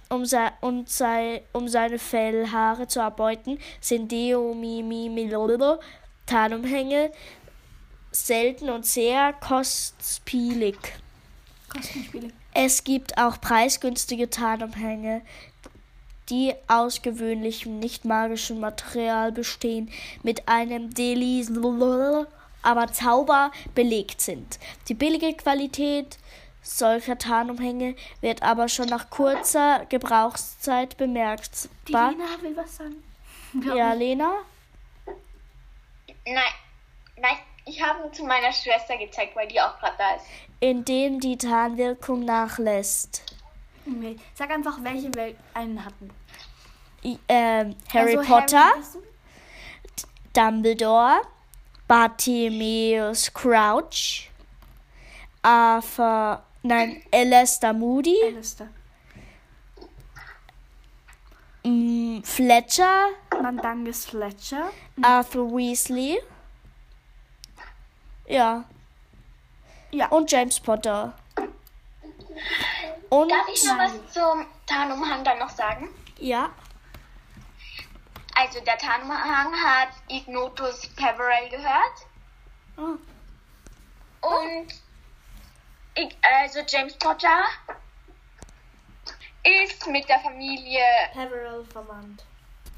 um, 0.08 0.24
se 0.24 0.52
und 0.60 0.88
sei 0.88 1.42
um 1.52 1.68
seine 1.68 1.98
Fellhaare 1.98 2.86
zu 2.86 3.00
erbeuten, 3.00 3.58
sind 3.80 4.10
Deomimimilolo 4.12 5.80
Tarnumhänge 6.26 7.12
selten 8.10 8.70
und 8.70 8.86
sehr 8.86 9.32
kostspielig. 9.34 10.76
Kostenspielig. 11.68 12.32
Es 12.54 12.84
gibt 12.84 13.18
auch 13.18 13.40
preisgünstige 13.40 14.30
Tarnumhänge, 14.30 15.22
die 16.28 16.54
aus 16.68 17.02
gewöhnlichem, 17.02 17.78
nicht 17.78 18.04
magischem 18.04 18.60
Material 18.60 19.32
bestehen, 19.32 19.90
mit 20.22 20.48
einem 20.48 20.92
Delis, 20.92 21.50
aber 22.62 22.92
Zauber 22.92 23.52
belegt 23.74 24.20
sind. 24.20 24.58
Die 24.88 24.94
billige 24.94 25.34
Qualität 25.34 26.18
solcher 26.62 27.16
Tarnumhänge 27.16 27.94
wird 28.20 28.42
aber 28.42 28.68
schon 28.68 28.88
nach 28.88 29.08
kurzer 29.10 29.86
Gebrauchszeit 29.88 30.96
bemerkbar. 30.96 31.68
Die 31.86 31.92
Lena 31.92 32.42
will 32.42 32.56
was 32.56 32.76
sagen. 32.76 33.02
Ja, 33.64 33.92
Lena? 33.92 34.32
Nein, 36.26 36.42
nein, 37.16 37.36
ich 37.64 37.80
habe 37.80 38.10
zu 38.10 38.24
meiner 38.24 38.52
Schwester 38.52 38.96
gezeigt, 38.98 39.36
weil 39.36 39.48
die 39.48 39.60
auch 39.60 39.78
gerade 39.78 39.94
da 39.96 40.14
ist. 40.16 40.24
Indem 40.58 41.20
die 41.20 41.38
Tarnwirkung 41.38 42.24
nachlässt. 42.24 43.35
Okay. 43.86 44.16
Sag 44.34 44.50
einfach, 44.50 44.82
welche 44.82 45.14
wir 45.14 45.34
einen 45.54 45.84
hatten. 45.84 46.10
I, 47.04 47.18
äh, 47.28 47.72
Harry 47.92 48.16
also 48.16 48.32
Potter, 48.32 48.58
Harry 48.58 49.04
Dumbledore, 50.32 51.22
Bartimeus 51.86 53.32
Crouch, 53.32 54.28
Arthur, 55.42 56.42
nein, 56.62 57.02
Alistair 57.12 57.72
Moody, 57.72 58.16
Alistair. 58.24 58.68
Mm, 61.62 62.22
Fletcher, 62.24 63.08
Mandangus 63.40 64.06
Fletcher, 64.06 64.70
Arthur 65.02 65.50
Weasley, 65.52 66.18
ja, 68.26 68.64
ja, 69.92 70.08
und 70.08 70.30
James 70.30 70.58
Potter. 70.58 71.14
Und 73.08 73.30
Darf 73.30 73.48
ich 73.52 73.64
noch 73.64 73.78
was 73.78 74.12
zum 74.12 74.46
Tarnumhang 74.66 75.24
dann 75.24 75.38
noch 75.38 75.50
sagen? 75.50 75.88
Ja. 76.18 76.50
Also 78.34 78.60
der 78.60 78.76
Tarnumhang 78.76 79.54
hat 79.54 79.88
Ignotus 80.08 80.88
Peverell 80.94 81.48
gehört. 81.48 82.06
Oh. 82.76 82.98
Und 84.28 84.66
ich, 85.94 86.16
also 86.22 86.60
James 86.66 86.94
Potter 86.98 87.44
ist 89.42 89.86
mit 89.86 90.08
der 90.08 90.20
Familie 90.20 90.82
Peverell 91.12 91.64
verwandt. 91.64 92.24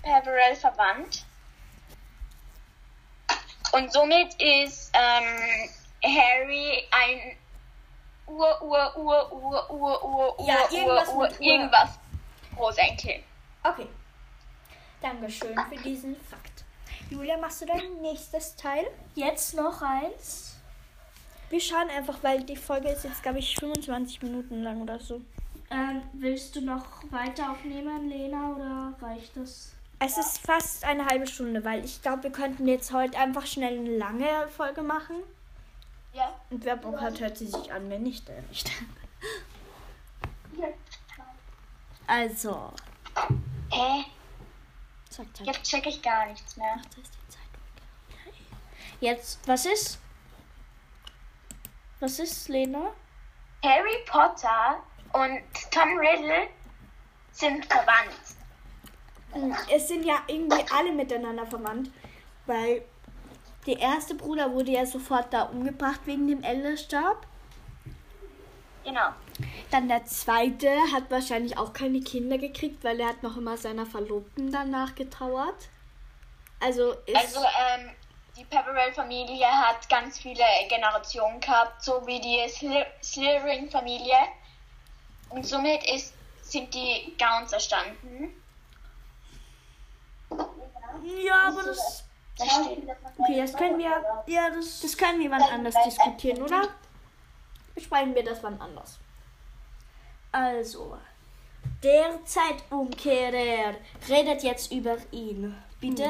Peverell 0.03 0.55
verwandt. 0.55 1.25
Und 3.73 3.92
somit 3.92 4.35
ist 4.40 4.92
ähm, 4.94 5.68
Harry 6.05 6.87
ein 6.90 7.37
Ur, 8.29 8.62
Ur, 8.62 8.97
Ur, 8.97 9.33
Ur, 9.33 9.71
Ur, 9.71 10.05
Ur, 10.05 10.47
ja, 10.47 10.57
irgendwas, 10.71 11.09
Ur, 11.09 11.17
Ur, 11.17 11.41
irgendwas 11.41 11.99
Großenkel. 12.57 13.23
Okay. 13.62 13.87
Dankeschön 15.01 15.57
für 15.69 15.77
diesen 15.83 16.17
Fakt. 16.17 16.64
Julia, 17.11 17.37
machst 17.38 17.62
du 17.62 17.67
dein 17.67 18.01
nächstes 18.03 18.57
Teil? 18.57 18.87
Jetzt 19.14 19.55
noch 19.55 19.81
eins. 19.83 20.57
Wir 21.51 21.61
schauen 21.61 21.88
einfach, 21.88 22.19
weil 22.23 22.43
die 22.43 22.57
Folge 22.57 22.88
ist 22.88 23.05
jetzt, 23.05 23.23
glaube 23.23 23.38
ich, 23.38 23.55
25 23.55 24.23
Minuten 24.23 24.62
lang 24.62 24.83
oder 24.83 24.99
so. 24.99 25.23
Ähm, 25.71 26.03
willst 26.12 26.57
du 26.57 26.61
noch 26.61 27.03
weiter 27.11 27.53
aufnehmen, 27.53 28.09
Lena, 28.09 28.51
oder 28.51 28.95
reicht 29.01 29.37
das? 29.37 29.73
Es 30.01 30.17
ist 30.17 30.38
fast 30.38 30.85
eine 30.85 31.07
halbe 31.07 31.27
Stunde, 31.27 31.64
weil 31.64 31.85
ich 31.85 32.03
glaube, 32.03 32.25
wir 32.25 32.31
könnten 32.31 32.69
jetzt 32.69 32.93
heute 32.93 33.19
einfach 33.19 33.47
schnell 33.47 33.79
eine 33.79 33.97
lange 33.97 34.49
Folge 34.49 34.83
machen. 34.83 35.17
Ja. 36.12 36.35
Und 36.51 36.64
wer 36.64 36.77
Bock 36.77 37.01
hat, 37.01 37.21
hört 37.21 37.37
sie 37.37 37.47
sich 37.47 37.73
an, 37.73 37.88
wenn 37.90 38.03
nicht, 38.03 38.27
der 38.29 38.42
nicht. 38.42 38.71
Also. 42.07 42.73
Hä? 43.71 44.05
Jetzt 45.42 45.71
check 45.71 45.87
ich 45.87 46.01
gar 46.01 46.27
nichts 46.27 46.57
mehr. 46.57 46.77
Ach, 46.79 46.85
das 46.87 46.97
ist 46.99 47.14
die 47.14 47.29
Zeitung. 47.29 48.33
Jetzt, 49.01 49.47
was 49.47 49.66
ist? 49.66 49.99
Was 52.01 52.18
ist, 52.18 52.49
Lena? 52.49 52.92
Harry 53.62 54.05
Potter 54.07 54.83
und 55.12 55.42
Tom 55.71 55.99
Riddle 55.99 56.49
sind 57.33 57.66
verwandt. 57.66 58.16
Es 59.71 59.88
sind 59.88 60.05
ja 60.05 60.23
irgendwie 60.29 60.64
alle 60.73 60.92
miteinander 60.92 61.47
verwandt, 61.47 61.90
weil 62.47 62.85
der 63.68 63.78
erste 63.81 64.14
Bruder 64.14 64.52
wurde 64.52 64.72
ja 64.72 64.87
sofort 64.87 65.33
da 65.33 65.42
umgebracht 65.42 66.00
wegen 66.07 66.26
dem 66.26 66.42
Elderstab. 66.42 67.26
Genau. 68.83 69.11
Dann 69.70 69.88
der 69.88 70.07
zweite 70.07 70.70
hat 70.92 71.11
wahrscheinlich 71.11 71.59
auch 71.59 71.74
keine 71.74 72.00
Kinder 72.00 72.38
gekriegt, 72.38 72.83
weil 72.83 72.98
er 72.98 73.09
hat 73.09 73.22
noch 73.22 73.37
immer 73.37 73.59
seiner 73.59 73.85
Verlobten 73.85 74.50
danach 74.50 74.94
getrauert. 74.94 75.68
Also 76.61 76.92
ist 77.04 77.14
Also 77.14 77.40
ähm, 77.40 77.90
die 78.38 78.44
Peverell-Familie 78.44 79.46
hat 79.46 79.87
ganz 79.90 80.18
viele 80.18 80.44
Generationen 80.70 81.38
gehabt, 81.38 81.85
so 81.85 82.07
wie 82.07 82.20
die 82.20 82.48
Slytherin-Familie. 83.02 84.16
Und 85.28 85.46
somit 85.46 85.87
ist, 85.92 86.14
sind 86.40 86.72
die 86.72 87.14
Gowns 87.18 87.52
erstanden. 87.52 88.42
Ja, 91.22 91.48
aber 91.48 91.62
das 91.64 92.08
Okay, 92.40 93.37
das 93.37 93.53
können 93.55 93.79
wir. 93.79 93.90
Ja, 94.27 94.51
das, 94.51 94.81
das 94.81 94.96
können 94.96 95.20
wir 95.20 95.31
wann 95.31 95.42
anders 95.42 95.74
diskutieren, 95.85 96.42
oder? 96.42 96.68
Besprechen 97.74 98.14
wir 98.14 98.24
das 98.24 98.42
wann 98.42 98.61
anders. 98.61 98.98
Also, 100.33 100.96
der 101.83 102.24
Zeitumkehrer 102.24 103.74
redet 104.09 104.42
jetzt 104.42 104.72
über 104.72 104.96
ihn. 105.11 105.55
bitte. 105.81 106.09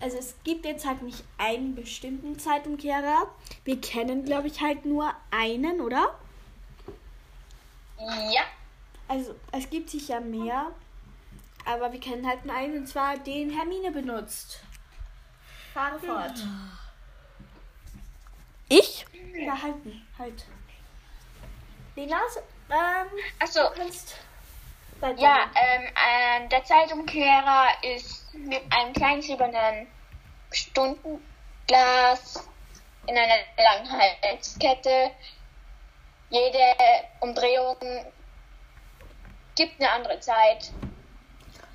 Also 0.00 0.16
es 0.18 0.34
gibt 0.44 0.64
jetzt 0.64 0.86
halt 0.86 1.02
nicht 1.02 1.24
einen 1.38 1.74
bestimmten 1.74 2.38
Zeitumkehrer. 2.38 3.28
Wir 3.64 3.80
kennen, 3.80 4.24
glaube 4.24 4.48
ich, 4.48 4.60
halt 4.60 4.86
nur 4.86 5.12
einen, 5.30 5.80
oder? 5.80 6.18
Ja. 7.98 8.42
Also 9.08 9.34
es 9.52 9.68
gibt 9.68 9.90
sicher 9.90 10.20
mehr. 10.20 10.68
Aber 11.66 11.92
wir 11.92 12.00
kennen 12.00 12.26
halt 12.26 12.46
nur 12.46 12.54
einen, 12.54 12.78
und 12.78 12.86
zwar 12.86 13.18
den 13.18 13.50
Hermine 13.50 13.90
benutzt. 13.90 14.62
Fahre 15.72 15.98
fort. 15.98 16.38
Ich? 18.68 19.04
Ja, 19.34 19.60
halten, 19.60 20.06
halt. 20.18 20.44
Lena, 21.96 22.20
ähm, 22.70 23.08
Also, 23.38 23.60
du 23.60 23.74
kannst 23.76 24.16
ja, 25.16 25.50
ähm, 25.54 25.84
äh, 25.84 26.48
der 26.48 26.62
Zeitumkehrer 26.64 27.68
ist 27.82 28.34
mit 28.34 28.62
einem 28.70 28.92
kleinen 28.92 29.22
silbernen 29.22 29.86
Stundenglas 30.52 32.48
in 33.06 33.16
einer 33.16 33.38
langen 33.56 33.90
Halskette. 33.90 35.10
Jede 36.28 36.76
Umdrehung 37.20 37.76
gibt 39.56 39.80
eine 39.80 39.90
andere 39.90 40.20
Zeit. 40.20 40.70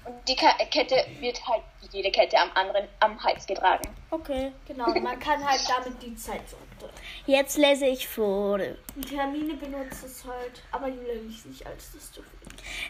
Und 0.06 0.16
die 0.28 0.36
Kette 0.36 0.96
wird 1.20 1.48
halt 1.48 1.64
wie 1.82 1.98
jede 1.98 2.12
Kette 2.12 2.38
am 2.38 2.52
anderen 2.54 2.88
am 3.00 3.22
Hals 3.24 3.46
getragen. 3.48 3.90
Okay, 4.12 4.52
genau. 4.68 4.88
Man 4.88 5.20
kann 5.20 5.44
halt 5.44 5.62
damit 5.68 6.02
die 6.02 6.16
Zeit 6.16 6.48
zurückdrehen. 6.48 6.94
Jetzt 7.26 7.58
lese 7.58 7.88
ich 7.88 8.08
vor. 8.08 8.60
Und 8.60 9.12
Hermine 9.12 9.56
benutzt 9.56 10.04
es 10.06 10.24
halt, 10.24 10.62
aber 10.72 10.88
Julia 10.88 11.16
nicht, 11.16 11.46
nicht 11.46 11.66
als 11.66 11.92
das 11.94 12.12
zu 12.12 12.22
viel. 12.22 12.32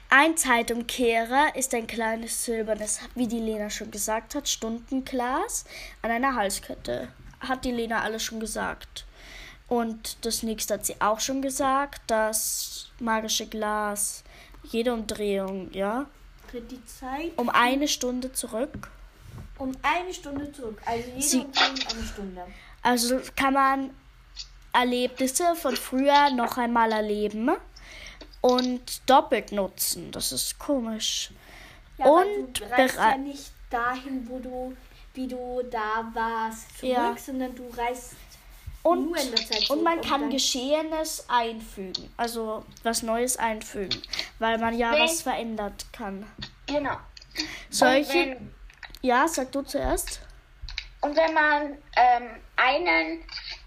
Ein 0.09 0.35
Zeitumkehrer 0.35 1.55
ist 1.55 1.73
ein 1.73 1.87
kleines 1.87 2.43
silbernes, 2.43 2.99
wie 3.15 3.27
die 3.27 3.39
Lena 3.39 3.69
schon 3.69 3.91
gesagt 3.91 4.35
hat, 4.35 4.49
Stundenglas 4.49 5.65
an 6.01 6.11
einer 6.11 6.35
Halskette. 6.35 7.07
Hat 7.39 7.63
die 7.63 7.71
Lena 7.71 8.01
alles 8.01 8.23
schon 8.23 8.39
gesagt. 8.39 9.05
Und 9.67 10.25
das 10.25 10.43
nächste 10.43 10.75
hat 10.75 10.85
sie 10.85 10.99
auch 10.99 11.19
schon 11.19 11.41
gesagt, 11.41 12.01
das 12.07 12.91
magische 12.99 13.47
Glas, 13.47 14.23
jede 14.63 14.93
Umdrehung, 14.93 15.71
ja, 15.71 16.05
Die 16.61 16.83
Zeit 16.85 17.31
um 17.37 17.49
eine 17.49 17.87
Stunde 17.87 18.31
zurück. 18.31 18.89
um 19.57 19.71
eine 19.81 20.13
Stunde 20.13 20.51
zurück. 20.51 20.81
Also 20.85 21.09
jede 21.09 21.21
Sie- 21.21 21.45
eine 21.55 22.05
Stunde. 22.05 22.45
Also 22.81 23.19
kann 23.35 23.53
man 23.53 23.89
Erlebnisse 24.73 25.55
von 25.55 25.75
früher 25.75 26.29
noch 26.31 26.57
einmal 26.57 26.91
erleben 26.91 27.51
und 28.41 29.09
doppelt 29.09 29.51
nutzen. 29.51 30.11
Das 30.11 30.31
ist 30.31 30.59
komisch. 30.59 31.31
Ja, 31.97 32.07
Und 32.07 32.59
du 32.59 32.65
reist 32.69 32.95
ja 32.97 33.17
nicht 33.17 33.51
dahin, 33.69 34.27
wo 34.29 34.39
du, 34.39 34.75
wie 35.13 35.27
du 35.27 35.61
da 35.71 36.11
warst, 36.13 36.77
zurück, 36.77 36.93
Ja. 36.93 37.15
sondern 37.17 37.55
du 37.55 37.69
reist 37.69 38.13
Und, 38.85 39.17
und 39.71 39.81
man 39.83 39.99
kann 40.01 40.29
Geschehenes 40.29 41.25
einfügen. 41.27 42.13
Also 42.17 42.63
was 42.83 43.01
Neues 43.01 43.35
einfügen. 43.35 43.99
Weil 44.37 44.59
man 44.59 44.77
ja 44.77 44.91
Wenn- 44.91 45.01
was 45.03 45.23
verändert 45.23 45.85
kann. 45.91 46.31
Genau. 46.67 46.95
Solche. 47.71 48.13
Wenn, 48.13 48.53
Ja, 49.01 49.27
sag 49.27 49.51
du 49.51 49.63
zuerst. 49.63 50.21
und 51.01 51.15
wenn 51.17 51.33
man 51.33 51.77
ähm, 51.95 52.29
einen 52.57 53.23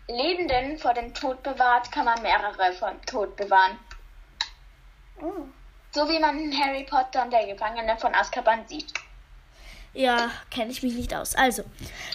Lebenden 0.07 0.79
vor 0.79 0.95
dem 0.95 1.13
Tod 1.13 1.43
bewahrt, 1.43 1.91
kann 1.91 2.05
man 2.05 2.23
mehrere 2.23 2.73
vom 2.75 3.05
Tod 3.05 3.35
bewahren. 3.37 3.77
Oh. 5.21 5.33
So 5.91 6.09
wie 6.09 6.21
man 6.21 6.39
in 6.39 6.57
Harry 6.57 6.85
Potter 6.85 7.25
und 7.25 7.33
der 7.33 7.45
Gefangene 7.47 7.97
von 7.99 8.15
Azkaban 8.15 8.67
sieht. 8.69 8.93
Ja, 9.95 10.31
kenne 10.51 10.71
ich 10.71 10.83
mich 10.83 10.95
nicht 10.95 11.15
aus. 11.15 11.35
Also, 11.35 11.65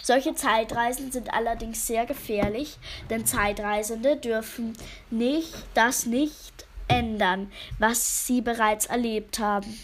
solche 0.02 0.34
Zeitreisen 0.34 1.12
sind 1.12 1.32
allerdings 1.32 1.86
sehr 1.86 2.06
gefährlich, 2.06 2.78
denn 3.10 3.26
Zeitreisende 3.26 4.16
dürfen 4.16 4.74
nicht 5.10 5.54
das 5.74 6.06
nicht 6.06 6.66
ändern, 6.88 7.50
was 7.78 8.26
sie 8.26 8.40
bereits 8.40 8.86
erlebt 8.86 9.38
haben. 9.38 9.78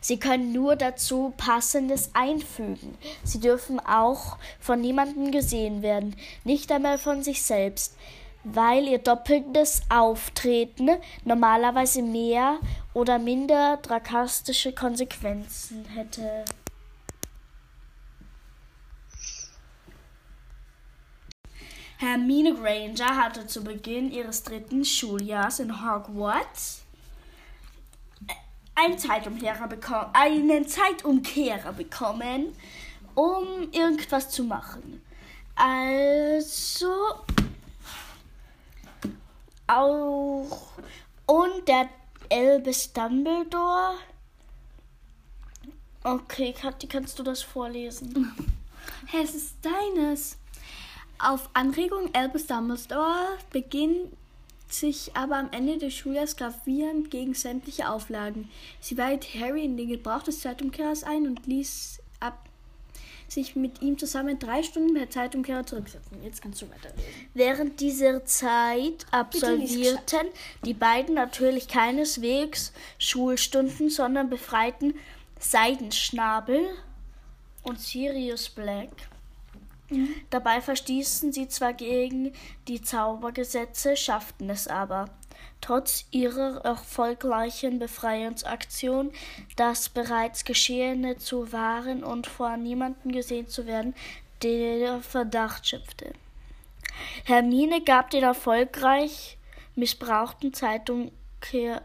Sie 0.00 0.18
können 0.18 0.52
nur 0.52 0.76
dazu 0.76 1.32
Passendes 1.36 2.10
einfügen. 2.12 2.98
Sie 3.24 3.40
dürfen 3.40 3.80
auch 3.80 4.36
von 4.58 4.80
niemandem 4.80 5.30
gesehen 5.30 5.82
werden, 5.82 6.16
nicht 6.44 6.70
einmal 6.72 6.98
von 6.98 7.22
sich 7.22 7.42
selbst, 7.42 7.96
weil 8.44 8.88
ihr 8.88 8.98
doppeltes 8.98 9.82
Auftreten 9.88 10.90
normalerweise 11.24 12.02
mehr 12.02 12.58
oder 12.94 13.18
minder 13.18 13.78
drastische 13.78 14.72
Konsequenzen 14.72 15.84
hätte. 15.94 16.44
Hermine 22.00 22.54
Granger 22.54 23.14
hatte 23.14 23.46
zu 23.46 23.62
Beginn 23.62 24.10
ihres 24.10 24.42
dritten 24.42 24.86
Schuljahres 24.86 25.58
in 25.58 25.84
Hogwarts 25.84 26.80
einen 28.74 28.98
Zeitumkehrer, 28.98 29.68
beko 29.68 30.06
einen 30.14 30.66
Zeitumkehrer 30.66 31.74
bekommen, 31.74 32.56
um 33.14 33.70
irgendwas 33.70 34.30
zu 34.30 34.44
machen. 34.44 35.02
Also 35.54 36.90
auch 39.66 40.70
und 41.26 41.68
der 41.68 41.90
Albus 42.32 42.94
Dumbledore. 42.94 43.96
Okay, 46.02 46.54
Kathi, 46.54 46.86
kannst 46.86 47.18
du 47.18 47.22
das 47.22 47.42
vorlesen? 47.42 48.32
Hä, 49.08 49.18
es 49.22 49.34
ist 49.34 49.56
deines. 49.60 50.39
Auf 51.22 51.50
Anregung 51.52 52.08
Albus 52.14 52.46
Dumbledore 52.46 53.36
beginnt 53.50 54.08
sich 54.68 55.14
aber 55.14 55.36
am 55.36 55.50
Ende 55.52 55.76
des 55.76 55.92
Schuljahres 55.92 56.36
gravierend 56.36 57.10
gegen 57.10 57.34
sämtliche 57.34 57.90
Auflagen. 57.90 58.48
Sie 58.80 58.96
weiht 58.96 59.26
Harry 59.34 59.64
in 59.64 59.76
den 59.76 59.88
Gebrauch 59.88 60.22
des 60.22 60.40
Zeitumkehrers 60.40 61.02
ein 61.04 61.26
und 61.26 61.46
ließ 61.46 62.00
ab 62.20 62.48
sich 63.28 63.54
mit 63.54 63.82
ihm 63.82 63.98
zusammen 63.98 64.38
drei 64.38 64.62
Stunden 64.62 64.94
per 64.94 65.10
Zeitumkehrer 65.10 65.66
zurücksetzen. 65.66 66.22
Jetzt 66.22 66.40
kannst 66.40 66.62
du 66.62 66.70
weiterlesen. 66.70 67.04
Während 67.34 67.80
dieser 67.80 68.24
Zeit 68.24 69.06
absolvierten 69.10 70.26
die 70.64 70.74
beiden 70.74 71.14
natürlich 71.14 71.68
keineswegs 71.68 72.72
Schulstunden, 72.98 73.90
sondern 73.90 74.30
befreiten 74.30 74.94
Seidenschnabel 75.38 76.60
und 77.62 77.78
Sirius 77.78 78.48
Black. 78.48 78.88
Dabei 80.30 80.60
verstießen 80.60 81.32
sie 81.32 81.48
zwar 81.48 81.72
gegen 81.72 82.32
die 82.68 82.80
Zaubergesetze, 82.80 83.96
schafften 83.96 84.48
es 84.50 84.68
aber. 84.68 85.10
Trotz 85.60 86.06
ihrer 86.10 86.64
erfolgreichen 86.64 87.78
Befreiungsaktion, 87.78 89.12
das 89.56 89.88
bereits 89.88 90.44
Geschehene 90.44 91.18
zu 91.18 91.52
wahren 91.52 92.02
und 92.02 92.26
vor 92.26 92.56
niemandem 92.56 93.12
gesehen 93.12 93.48
zu 93.48 93.66
werden, 93.66 93.94
der 94.42 95.00
Verdacht 95.02 95.66
schöpfte. 95.66 96.12
Hermine 97.24 97.82
gab 97.82 98.10
den 98.10 98.22
erfolgreich 98.22 99.38
missbrauchten 99.74 100.52
Zeitumkehrer 100.52 101.82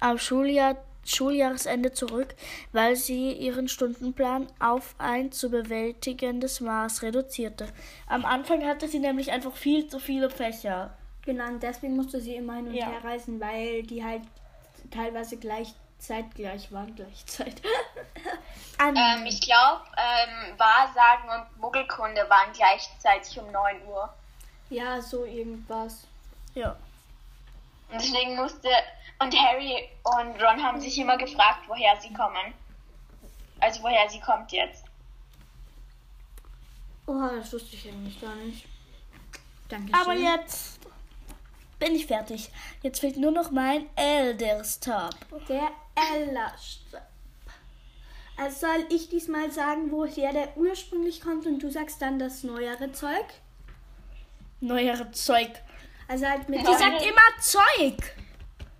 am 0.00 0.18
Schuljahr, 0.18 0.76
Schuljahresende 1.08 1.92
zurück, 1.92 2.34
weil 2.72 2.96
sie 2.96 3.32
ihren 3.32 3.68
Stundenplan 3.68 4.46
auf 4.60 4.94
ein 4.98 5.32
zu 5.32 5.50
bewältigendes 5.50 6.60
Maß 6.60 7.02
reduzierte. 7.02 7.66
Am 8.06 8.24
Anfang 8.24 8.66
hatte 8.66 8.88
sie 8.88 8.98
nämlich 8.98 9.30
einfach 9.32 9.54
viel 9.56 9.88
zu 9.88 9.98
viele 9.98 10.30
Fächer. 10.30 10.90
Genau, 11.24 11.46
und 11.48 11.62
deswegen 11.62 11.96
musste 11.96 12.20
sie 12.20 12.36
immer 12.36 12.54
hin 12.56 12.68
und 12.68 12.74
Ja. 12.74 12.86
her 12.86 13.04
reisen, 13.04 13.40
weil 13.40 13.82
die 13.82 14.04
halt 14.04 14.22
teilweise 14.90 15.36
gleich 15.36 15.74
zeitgleich 15.98 16.70
waren, 16.72 16.94
gleichzeitig. 16.94 17.62
Ähm, 18.80 19.26
ich 19.26 19.40
glaube, 19.40 19.80
ähm, 19.96 20.56
Wahrsagen 20.56 21.28
und 21.30 21.60
Muggelkunde 21.60 22.20
waren 22.30 22.52
gleichzeitig 22.52 23.36
um 23.40 23.50
9 23.50 23.84
Uhr. 23.88 24.08
ja, 24.70 25.02
so 25.02 25.24
irgendwas. 25.24 26.04
ja. 26.54 26.76
Und 27.90 28.00
deswegen 28.00 28.36
musste. 28.36 28.68
Und 29.20 29.34
Harry 29.36 29.88
und 30.04 30.42
Ron 30.42 30.62
haben 30.62 30.80
sich 30.80 30.96
immer 30.98 31.16
gefragt, 31.16 31.64
woher 31.66 31.96
sie 32.00 32.12
kommen. 32.12 32.54
Also 33.60 33.82
woher 33.82 34.08
sie 34.08 34.20
kommt 34.20 34.52
jetzt. 34.52 34.84
Oh, 37.06 37.28
das 37.36 37.52
wusste 37.52 37.74
ich 37.74 37.88
eigentlich 37.88 38.20
gar 38.20 38.34
nicht. 38.36 38.66
Danke. 39.68 39.92
Aber 39.94 40.14
jetzt 40.14 40.78
bin 41.78 41.94
ich 41.94 42.06
fertig. 42.06 42.50
Jetzt 42.82 43.00
fehlt 43.00 43.16
nur 43.16 43.30
noch 43.30 43.50
mein 43.50 43.88
Elderstab. 43.96 45.14
Der 45.48 45.70
Ellerstab. 45.94 47.08
Also 48.36 48.66
soll 48.66 48.86
ich 48.90 49.08
diesmal 49.08 49.50
sagen, 49.50 49.90
woher 49.90 50.32
der 50.32 50.56
ursprünglich 50.56 51.20
kommt 51.20 51.46
und 51.46 51.60
du 51.60 51.70
sagst 51.70 52.00
dann 52.00 52.20
das 52.20 52.44
neuere 52.44 52.92
Zeug? 52.92 53.26
Neuere 54.60 55.10
Zeug. 55.10 55.50
Also 56.06 56.26
halt 56.26 56.48
mit 56.48 56.60
Die 56.60 56.64
sagt 56.64 57.02
immer 57.02 57.40
Zeug. 57.40 58.14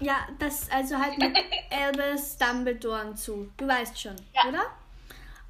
Ja, 0.01 0.17
das 0.39 0.71
also 0.71 0.99
halt 0.99 1.19
mit 1.19 1.37
Albus 1.71 2.37
Dumbledore 2.39 3.15
zu. 3.15 3.51
Du 3.57 3.67
weißt 3.67 4.01
schon, 4.01 4.17
Ja. 4.35 4.49
oder? 4.49 4.63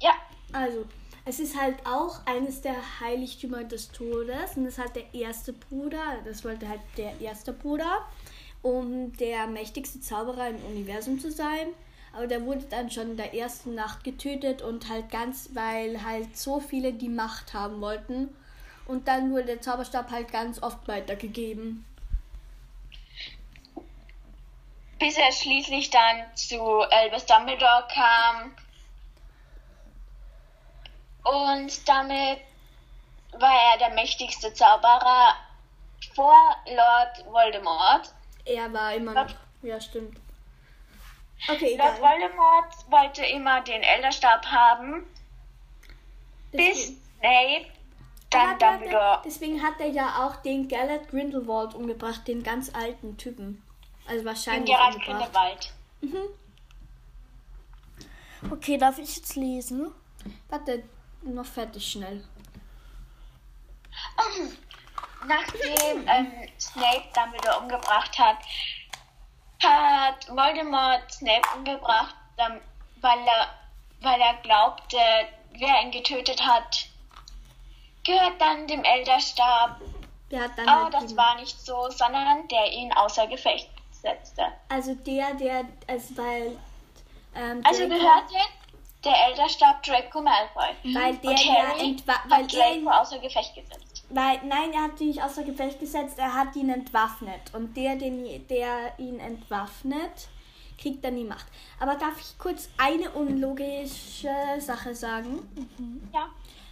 Ja, 0.01 0.13
Also, 0.53 0.85
es 1.25 1.39
ist 1.39 1.59
halt 1.59 1.75
auch 1.85 2.25
eines 2.25 2.61
der 2.61 2.75
Heiligtümer 3.01 3.63
des 3.63 3.91
Todes 3.91 4.55
und 4.57 4.65
es 4.65 4.77
hat 4.79 4.95
der 4.95 5.13
erste 5.13 5.53
Bruder, 5.53 5.99
das 6.25 6.43
wollte 6.43 6.67
halt 6.67 6.81
der 6.97 7.19
erste 7.21 7.53
Bruder, 7.53 8.05
um 8.61 9.15
der 9.17 9.45
mächtigste 9.47 9.99
Zauberer 10.01 10.49
im 10.49 10.65
Universum 10.65 11.19
zu 11.19 11.31
sein. 11.31 11.67
Aber 12.13 12.25
der 12.25 12.43
wurde 12.43 12.65
dann 12.69 12.89
schon 12.89 13.11
in 13.11 13.17
der 13.17 13.35
ersten 13.35 13.75
Nacht 13.75 14.03
getötet 14.03 14.63
und 14.63 14.89
halt 14.89 15.11
ganz, 15.11 15.49
weil 15.53 16.03
halt 16.03 16.35
so 16.35 16.59
viele 16.59 16.91
die 16.93 17.09
Macht 17.09 17.53
haben 17.53 17.79
wollten. 17.81 18.29
Und 18.87 19.07
dann 19.07 19.31
wurde 19.31 19.45
der 19.45 19.61
Zauberstab 19.61 20.09
halt 20.09 20.31
ganz 20.31 20.63
oft 20.63 20.87
weitergegeben. 20.87 21.85
Bis 24.99 25.17
er 25.17 25.31
schließlich 25.31 25.89
dann 25.89 26.35
zu 26.35 26.61
Albus 26.61 27.25
Dumbledore 27.25 27.87
kam. 27.93 28.55
Und 31.23 31.87
damit 31.87 32.39
war 33.33 33.71
er 33.71 33.77
der 33.79 33.93
mächtigste 33.93 34.53
Zauberer 34.53 35.35
vor 36.15 36.35
Lord 36.65 37.25
Voldemort. 37.31 38.13
Er 38.45 38.71
war 38.73 38.93
immer 38.93 39.13
noch. 39.13 39.35
Ja, 39.61 39.79
stimmt. 39.79 40.17
Okay, 41.47 41.77
Lord 41.77 41.97
egal. 41.97 42.01
Voldemort 42.01 42.73
wollte 42.89 43.25
immer 43.25 43.61
den 43.61 43.83
Elderstab 43.83 44.45
haben. 44.45 45.05
bis 46.51 46.87
Snape 47.19 47.67
dann 48.29 48.59
Dumbledore. 48.59 49.21
Deswegen 49.25 49.63
hat 49.63 49.79
er 49.79 49.87
ja 49.87 50.25
auch 50.25 50.35
den 50.37 50.67
Gellert 50.67 51.09
Grindelwald 51.09 51.73
umgebracht, 51.73 52.27
den 52.27 52.43
ganz 52.43 52.73
alten 52.73 53.17
Typen. 53.17 53.63
Also 54.09 54.25
wahrscheinlich. 54.25 54.65
Den 54.65 54.75
Gerard 54.75 55.01
Grindelwald. 55.03 55.73
Mhm. 56.01 56.29
Okay, 58.51 58.77
darf 58.77 58.97
ich 58.97 59.17
jetzt 59.17 59.35
lesen? 59.35 59.93
Warte, 60.49 60.83
noch 61.21 61.45
fertig 61.45 61.91
schnell. 61.91 62.25
Nachdem 65.27 66.07
ähm, 66.07 66.31
Snape 66.57 67.03
Dumbledore 67.13 67.59
umgebracht 67.59 68.17
hat, 68.17 68.37
hat 69.61 70.27
Voldemort 70.29 71.11
Snape 71.11 71.47
umgebracht, 71.55 72.15
weil 73.01 73.19
er, 73.27 73.53
weil 74.01 74.21
er 74.21 74.35
glaubte, 74.41 74.97
wer 75.51 75.81
ihn 75.83 75.91
getötet 75.91 76.41
hat, 76.43 76.87
gehört 78.05 78.41
dann 78.41 78.65
dem 78.65 78.83
Elderstab. 78.83 79.81
Aber 80.31 80.83
halt 80.83 80.93
das 80.93 81.15
war 81.15 81.35
nicht 81.35 81.59
so, 81.59 81.89
sondern 81.91 82.47
der 82.47 82.71
ihn 82.71 82.93
außer 82.93 83.27
Gefecht 83.27 83.69
setzte. 84.01 84.43
Also 84.69 84.95
der, 84.95 85.33
der, 85.35 85.65
also 85.87 86.17
weil. 86.17 86.57
Ähm, 87.35 87.61
also 87.63 87.87
gehörte 87.87 88.35
der 89.03 89.13
Elderstab 89.27 89.81
Draco 89.83 90.21
Malfoy. 90.21 90.75
Weil 90.83 91.15
der 91.17 91.31
Und 91.31 91.39
Harry 91.39 91.97
ja 92.05 92.13
weil 92.27 92.43
hat 92.43 92.53
Draco 92.53 92.75
ihn, 92.75 92.87
außer 92.87 93.19
Gefecht 93.19 93.55
gesetzt. 93.55 94.03
Weil, 94.09 94.39
nein, 94.45 94.73
er 94.73 94.83
hat 94.83 94.99
ihn 94.99 95.07
nicht 95.07 95.21
außer 95.21 95.43
Gefecht 95.43 95.79
gesetzt, 95.79 96.17
er 96.17 96.33
hat 96.33 96.55
ihn 96.55 96.69
entwaffnet. 96.69 97.53
Und 97.53 97.77
der, 97.77 97.95
den, 97.95 98.47
der 98.47 98.97
ihn 98.97 99.19
entwaffnet, 99.19 100.27
kriegt 100.79 101.03
dann 101.03 101.15
die 101.15 101.23
Macht. 101.23 101.45
Aber 101.79 101.95
darf 101.95 102.19
ich 102.19 102.37
kurz 102.37 102.69
eine 102.77 103.09
unlogische 103.11 104.33
Sache 104.59 104.95
sagen? 104.95 105.47
Mhm. 105.77 106.09
Ja. 106.13 106.27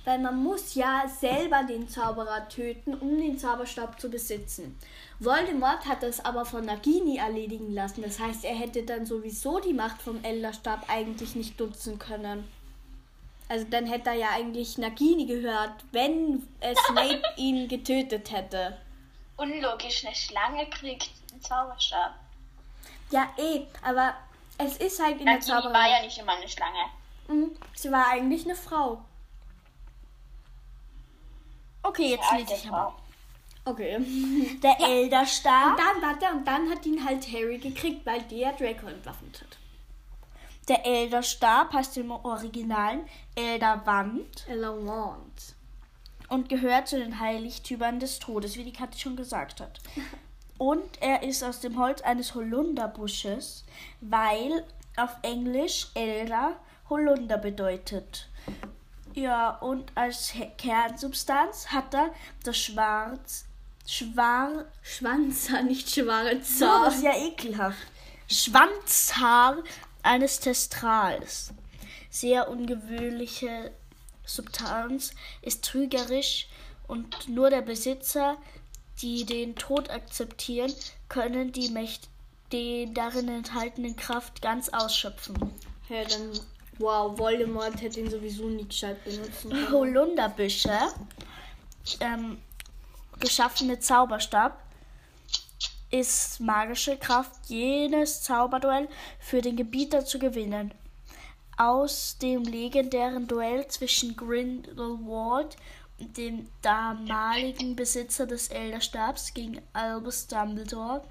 Weil 0.06 0.20
man 0.20 0.42
muss 0.42 0.76
ja 0.76 1.04
selber 1.08 1.64
den 1.64 1.88
Zauberer 1.90 2.48
töten, 2.48 2.94
um 2.94 3.18
den 3.18 3.38
Zauberstab 3.38 4.00
zu 4.00 4.10
besitzen. 4.10 4.78
Voldemort 5.20 5.86
hat 5.88 6.04
das 6.04 6.24
aber 6.24 6.46
von 6.46 6.66
Nagini 6.66 7.18
erledigen 7.18 7.74
lassen. 7.74 8.04
Das 8.04 8.20
heißt, 8.20 8.46
er 8.46 8.56
hätte 8.56 8.84
dann 8.84 9.06
sowieso 9.06 9.60
die 9.60 9.74
Macht 9.74 10.02
vom 10.02 10.24
Elderstab 10.24 10.90
eigentlich 10.90 11.36
nicht 11.36 11.60
nutzen 11.60 11.98
können. 11.98 12.48
Also 13.50 13.66
dann 13.70 13.88
hätte 13.88 14.10
er 14.10 14.16
ja 14.16 14.30
eigentlich 14.32 14.78
Nagini 14.78 15.26
gehört, 15.26 15.74
wenn 15.92 16.48
Snape 16.88 17.24
ihn 17.38 17.68
getötet 17.68 18.32
hätte. 18.32 18.78
Unlogisch, 19.38 20.06
eine 20.06 20.16
Schlange 20.16 20.70
kriegt 20.70 21.10
einen 21.32 21.42
Zauberstab. 21.42 22.16
Ja, 23.10 23.30
eh, 23.38 23.62
aber 23.82 24.16
es 24.58 24.78
ist 24.78 25.02
halt 25.02 25.20
in 25.20 25.26
Nagini 25.26 25.46
der 25.46 25.62
Zauberei. 25.62 25.74
war 25.74 25.90
ja 25.90 26.02
nicht 26.04 26.18
immer 26.18 26.34
eine 26.34 26.50
Schlange. 26.50 26.86
Mhm, 27.28 27.58
sie 27.74 27.92
war 27.92 28.08
eigentlich 28.08 28.46
eine 28.46 28.56
Frau. 28.56 29.04
Okay, 31.84 32.12
jetzt 32.12 32.32
lese 32.34 32.54
ich 32.54 32.68
aber. 32.68 32.96
Okay. 33.68 34.00
Der 34.64 34.78
ja. 34.80 34.88
Elderstab. 34.88 35.72
Und 35.72 35.80
dann, 35.80 36.02
warte, 36.02 36.36
und 36.36 36.48
dann 36.48 36.70
hat 36.70 36.86
ihn 36.86 37.04
halt 37.04 37.28
Harry 37.32 37.58
gekriegt, 37.58 38.06
weil 38.06 38.22
der 38.24 38.54
Draco 38.54 38.88
entwaffnet 38.88 39.42
hat. 39.42 39.58
Der 40.70 40.86
Elderstab 40.86 41.74
heißt 41.74 41.98
im 41.98 42.12
Originalen 42.12 43.08
Elderwand. 43.36 44.48
Elderwand. 44.48 45.56
Und 46.30 46.50
gehört 46.50 46.88
zu 46.88 46.98
den 46.98 47.20
Heiligtümern 47.20 48.00
des 48.00 48.20
Todes, 48.20 48.58
wie 48.58 48.64
die 48.64 48.74
Katze 48.74 49.00
schon 49.00 49.16
gesagt 49.16 49.62
hat. 49.62 49.80
Und 50.58 51.02
er 51.02 51.24
ist 51.24 51.44
aus 51.44 51.60
dem 51.60 51.78
Holz 51.78 52.02
eines 52.02 52.34
Holunderbusches, 52.34 53.64
weil 54.02 54.66
auf 54.96 55.16
Englisch 55.22 55.90
Elder 55.94 56.58
Holunder 56.90 57.38
bedeutet. 57.38 58.28
Ja, 59.14 59.50
und 59.58 59.92
als 59.96 60.34
Kernsubstanz 60.58 61.68
hat 61.68 61.94
er 61.94 62.12
das 62.44 62.58
Schwarz. 62.58 63.47
Schwar. 63.88 64.66
Schwanzhaar, 64.84 65.64
nicht 65.64 65.90
Schwarzhaar. 65.90 66.82
Oh, 66.82 66.86
das 66.86 66.98
ist 66.98 67.04
ja 67.04 67.16
ekelhaft. 67.16 67.78
Schwanzhaar 68.30 69.64
eines 70.04 70.40
Testrals. 70.40 71.54
Sehr 72.10 72.50
ungewöhnliche 72.50 73.72
Substanz, 74.26 75.12
ist 75.42 75.64
trügerisch 75.64 76.48
und 76.88 77.30
nur 77.30 77.50
der 77.50 77.62
Besitzer, 77.62 78.38
die 79.02 79.26
den 79.26 79.56
Tod 79.56 79.90
akzeptieren, 79.90 80.74
können 81.08 81.52
die 81.52 81.70
Mächte, 81.70 82.08
die 82.52 82.94
darin 82.94 83.30
enthaltene 83.30 83.94
Kraft 83.94 84.42
ganz 84.42 84.70
ausschöpfen. 84.70 85.36
Ja, 85.90 86.04
dann 86.04 86.32
Wow, 86.80 87.18
Voldemort 87.18 87.82
hätte 87.82 88.02
ihn 88.02 88.10
sowieso 88.12 88.50
nicht 88.50 88.70
gescheit 88.70 89.04
benutzen 89.04 89.50
können. 89.50 89.72
Holunderbüsche, 89.72 90.78
ähm, 92.02 92.38
geschaffene 93.20 93.80
Zauberstab, 93.80 94.62
ist 95.90 96.40
magische 96.40 96.98
Kraft, 96.98 97.48
jenes 97.48 98.22
Zauberduell 98.24 98.90
für 99.20 99.42
den 99.42 99.56
Gebieter 99.56 100.06
zu 100.06 100.20
gewinnen. 100.20 100.74
Aus 101.58 102.18
dem 102.22 102.44
legendären 102.44 103.28
Duell 103.28 103.68
zwischen 103.68 104.16
Grindelwald 104.16 105.56
und 106.00 106.18
dem 106.18 106.50
damaligen 106.62 107.76
Besitzer 107.76 108.28
des 108.28 108.50
Elderstabs 108.50 109.34
gegen 109.34 109.62
Albus 109.74 110.28
Dumbledore 110.28 111.04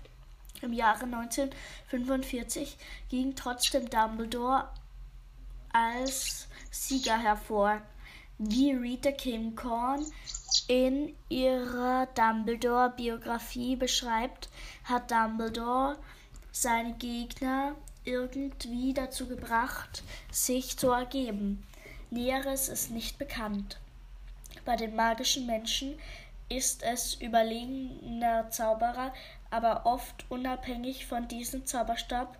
im 0.62 0.72
Jahre 0.72 1.04
1945 1.04 2.76
ging 3.08 3.34
trotzdem 3.34 3.90
Dumbledore 3.90 4.68
als 5.72 6.48
Sieger 6.70 7.18
hervor, 7.18 7.82
wie 8.38 8.72
Rita 8.72 9.12
Kimcorn 9.12 10.04
in 10.68 11.14
ihrer 11.28 12.06
Dumbledore-Biografie 12.14 13.76
beschreibt, 13.76 14.48
hat 14.84 15.10
Dumbledore 15.10 15.96
seine 16.52 16.94
Gegner 16.94 17.74
irgendwie 18.04 18.94
dazu 18.94 19.26
gebracht, 19.26 20.02
sich 20.30 20.78
zu 20.78 20.90
ergeben. 20.90 21.66
Näheres 22.10 22.68
ist 22.68 22.90
nicht 22.90 23.18
bekannt. 23.18 23.78
Bei 24.64 24.76
den 24.76 24.94
magischen 24.94 25.46
Menschen 25.46 25.98
ist 26.48 26.82
es 26.82 27.14
überlegener 27.14 28.50
Zauberer, 28.50 29.12
aber 29.50 29.86
oft 29.86 30.24
unabhängig 30.28 31.06
von 31.06 31.26
diesem 31.28 31.66
Zauberstab, 31.66 32.38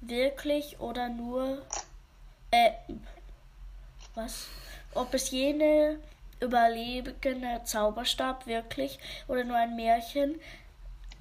wirklich 0.00 0.80
oder 0.80 1.08
nur 1.08 1.62
äh, 2.50 2.72
was? 4.14 4.48
Ob 4.94 5.14
es 5.14 5.30
jene 5.30 5.98
überlebende 6.40 7.62
Zauberstab 7.64 8.46
wirklich 8.46 8.98
oder 9.28 9.44
nur 9.44 9.56
ein 9.56 9.76
Märchen 9.76 10.40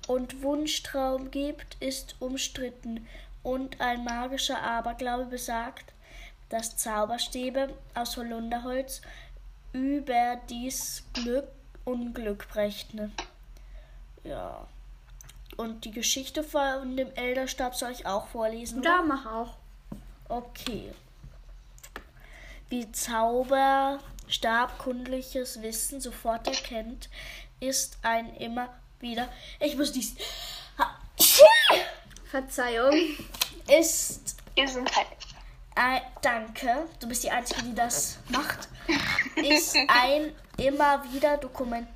und 0.07 0.41
Wunschtraum 0.41 1.31
gibt, 1.31 1.77
ist 1.79 2.15
umstritten 2.19 3.07
und 3.43 3.79
ein 3.79 4.03
magischer 4.03 4.61
Aberglaube 4.61 5.25
besagt, 5.25 5.93
dass 6.49 6.75
Zauberstäbe 6.75 7.73
aus 7.93 8.17
Holunderholz 8.17 9.01
überdies 9.73 11.03
Glück 11.13 11.47
Unglück 11.85 12.47
brächten. 12.49 13.11
Ja. 14.23 14.67
Und 15.57 15.85
die 15.85 15.91
Geschichte 15.91 16.43
von 16.43 16.95
dem 16.95 17.11
Elderstab 17.13 17.75
soll 17.75 17.91
ich 17.91 18.05
auch 18.05 18.27
vorlesen? 18.27 18.83
Ja, 18.83 19.01
mach 19.01 19.25
auch. 19.25 19.57
Okay 20.29 20.91
wie 22.71 22.91
Zauberstabkundliches 22.91 25.61
Wissen 25.61 26.01
sofort 26.01 26.47
erkennt, 26.47 27.07
ist 27.59 27.99
ein 28.01 28.35
immer 28.37 28.69
wieder. 28.99 29.29
Ich 29.59 29.77
muss 29.77 29.91
dies. 29.91 30.15
Verzeihung. 32.29 32.95
Ist. 33.67 34.37
Gesundheit. 34.55 35.05
Ein, 35.75 36.01
danke, 36.21 36.87
du 36.99 37.07
bist 37.07 37.23
die 37.23 37.29
Einzige, 37.31 37.63
die 37.63 37.75
das 37.75 38.17
macht. 38.29 38.67
Ist 39.35 39.77
ein 39.87 40.33
immer 40.57 41.03
wieder 41.13 41.37
Dokument. 41.37 41.87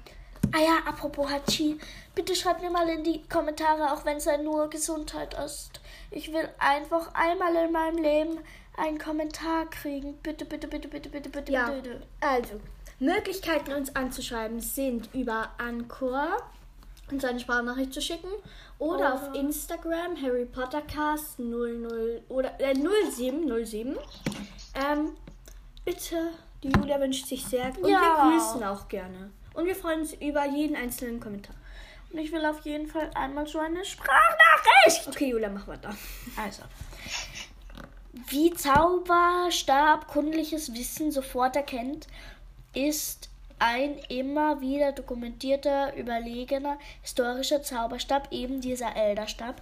Ah 0.54 0.60
ja, 0.60 0.78
apropos 0.88 1.30
Hachi, 1.30 1.78
bitte 2.14 2.36
schreibt 2.36 2.62
mir 2.62 2.70
mal 2.70 2.88
in 2.88 3.04
die 3.04 3.28
Kommentare, 3.28 3.92
auch 3.92 4.06
wenn 4.06 4.16
es 4.18 4.26
ja 4.26 4.38
nur 4.38 4.70
Gesundheit 4.70 5.34
ist. 5.34 5.82
Ich 6.12 6.32
will 6.32 6.48
einfach 6.60 7.14
einmal 7.14 7.56
in 7.56 7.72
meinem 7.74 7.98
Leben 7.98 8.40
einen 8.78 8.98
Kommentar 8.98 9.66
kriegen. 9.70 10.18
Bitte, 10.24 10.46
bitte, 10.46 10.68
bitte, 10.68 10.88
bitte, 10.88 11.10
bitte, 11.10 11.30
bitte, 11.30 11.52
Ja, 11.52 11.70
bitte. 11.70 12.02
also, 12.22 12.60
Möglichkeiten 13.00 13.74
uns 13.74 13.96
anzuschreiben 13.96 14.60
sind 14.62 15.10
über 15.14 15.50
Anchor 15.58 16.38
uns 17.12 17.24
eine 17.24 17.40
Sprachnachricht 17.40 17.94
zu 17.94 18.02
schicken 18.02 18.30
oder 18.80 19.14
auf 19.14 19.30
Oder- 19.30 19.40
Instagram 19.40 20.20
Harry 20.22 20.46
Potter 20.46 20.82
Cast 20.82 21.38
00 21.38 22.24
oder 22.30 22.60
äh, 22.60 22.74
0707. 22.74 23.96
Ähm, 24.74 25.12
bitte, 25.84 26.32
die 26.64 26.70
Julia 26.70 27.00
wünscht 27.00 27.28
sich 27.28 27.46
sehr 27.46 27.68
und 27.80 27.88
Ja. 27.88 28.00
wir 28.02 28.32
grüßen 28.40 28.64
auch 28.64 28.88
gerne. 28.88 29.30
Und 29.54 29.68
wir 29.68 29.76
freuen 29.76 30.00
uns 30.02 30.14
über 30.14 30.46
jeden 30.46 30.76
einzelnen 30.76 31.20
Kommentar. 31.20 31.54
Und 32.12 32.18
ich 32.18 32.32
will 32.32 32.44
auf 32.46 32.62
jeden 32.62 32.88
Fall 32.88 33.12
einmal 33.14 33.46
so 33.46 33.60
eine 33.60 33.86
Sprachnachricht. 33.86 35.08
Okay, 35.08 35.30
Julia, 35.30 35.50
mach 35.50 35.68
weiter. 35.68 35.96
Also. 36.38 36.64
Wie 38.28 38.54
Zauberstab 38.54 40.08
kundliches 40.08 40.74
Wissen 40.74 41.12
sofort 41.12 41.58
erkennt, 41.58 42.08
ist 42.74 43.30
ein 43.60 43.98
immer 44.08 44.62
wieder 44.62 44.94
dokumentierter, 44.94 45.94
überlegener 45.98 46.78
historischer 47.02 47.62
Zauberstab 47.62 48.32
eben 48.32 48.62
dieser 48.62 48.96
Elderstab, 48.96 49.62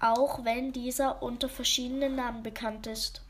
auch 0.00 0.44
wenn 0.44 0.72
dieser 0.72 1.24
unter 1.24 1.48
verschiedenen 1.48 2.14
Namen 2.14 2.44
bekannt 2.44 2.86
ist. 2.86 3.20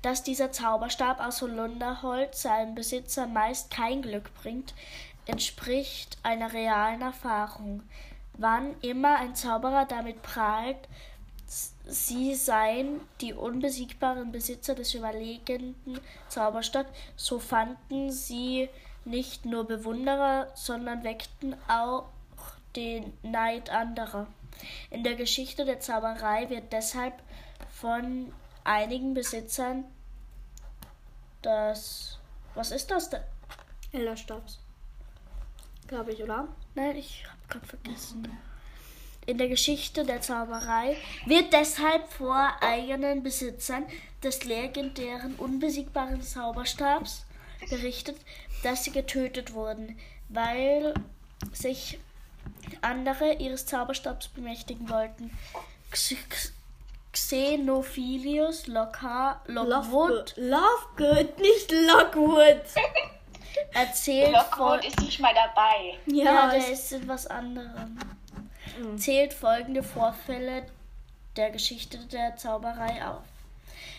Dass 0.00 0.22
dieser 0.22 0.52
Zauberstab 0.52 1.18
aus 1.18 1.42
Holunderholz 1.42 2.42
seinem 2.42 2.76
Besitzer 2.76 3.26
meist 3.26 3.72
kein 3.72 4.00
Glück 4.00 4.32
bringt, 4.40 4.74
entspricht 5.26 6.18
einer 6.22 6.52
realen 6.52 7.02
Erfahrung. 7.02 7.82
Wann 8.34 8.76
immer 8.82 9.16
ein 9.16 9.34
Zauberer 9.34 9.86
damit 9.86 10.22
prahlt, 10.22 10.78
sie 11.46 12.34
seien 12.34 13.00
die 13.20 13.32
unbesiegbaren 13.32 14.32
Besitzer 14.32 14.74
des 14.74 14.94
überlegenen 14.94 16.00
Zauberstabs, 16.28 16.90
so 17.16 17.38
fanden 17.38 18.10
sie 18.10 18.68
nicht 19.04 19.44
nur 19.44 19.66
Bewunderer, 19.66 20.48
sondern 20.54 21.04
weckten 21.04 21.56
auch 21.68 22.08
den 22.74 23.12
Neid 23.22 23.70
anderer. 23.70 24.26
In 24.90 25.04
der 25.04 25.14
Geschichte 25.14 25.64
der 25.64 25.80
Zauberei 25.80 26.50
wird 26.50 26.72
deshalb 26.72 27.14
von 27.70 28.32
einigen 28.64 29.14
Besitzern 29.14 29.84
das. 31.42 32.18
Was 32.54 32.70
ist 32.70 32.90
das 32.90 33.10
denn? 33.10 33.22
Elderstabs. 33.92 34.58
Glaube 35.86 36.12
ich, 36.12 36.22
oder? 36.22 36.48
Nein, 36.74 36.96
ich 36.96 37.24
habe 37.26 37.38
gerade 37.48 37.66
vergessen. 37.66 38.36
In 39.26 39.38
der 39.38 39.48
Geschichte 39.48 40.04
der 40.04 40.20
Zauberei 40.20 40.96
wird 41.26 41.52
deshalb 41.52 42.08
vor 42.12 42.52
eigenen 42.60 43.22
Besitzern 43.22 43.84
des 44.22 44.44
legendären 44.44 45.34
unbesiegbaren 45.34 46.22
Zauberstabs 46.22 47.24
berichtet, 47.68 48.16
dass 48.62 48.84
sie 48.84 48.92
getötet 48.92 49.52
wurden, 49.52 49.98
weil 50.28 50.94
sich 51.52 51.98
andere 52.82 53.34
ihres 53.34 53.66
Zauberstabs 53.66 54.28
bemächtigen 54.28 54.88
wollten. 54.88 55.36
Xenophilius 57.12 58.66
Lockhart, 58.66 59.48
Lockwood 59.48 60.34
Lovegood, 60.36 61.38
nicht 61.38 61.72
Lockwood. 61.72 62.62
erzählt 63.72 64.32
Lockwood 64.32 64.80
von 64.84 64.88
ist 64.88 65.00
nicht 65.00 65.18
mal 65.20 65.34
dabei. 65.34 65.98
Ja, 66.06 66.50
der 66.50 66.58
es- 66.58 66.68
ist 66.80 66.92
in 66.92 67.08
was 67.08 67.26
anderem. 67.26 67.98
Zählt 68.96 69.32
folgende 69.32 69.82
Vorfälle 69.82 70.66
der 71.36 71.50
Geschichte 71.50 71.98
der 72.06 72.36
Zauberei 72.36 73.04
auf. 73.06 73.24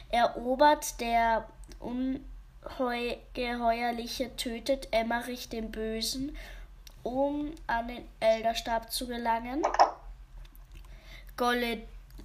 Erobert 0.10 1.02
der 1.02 1.48
Ungeheuerliche 1.80 4.36
tötet 4.36 4.88
Emmerich 4.92 5.50
den 5.50 5.72
Bösen, 5.72 6.36
um 7.04 7.54
an 7.68 7.88
den 7.88 8.04
Elderstab 8.20 8.92
zu 8.92 9.08
gelangen. 9.08 9.64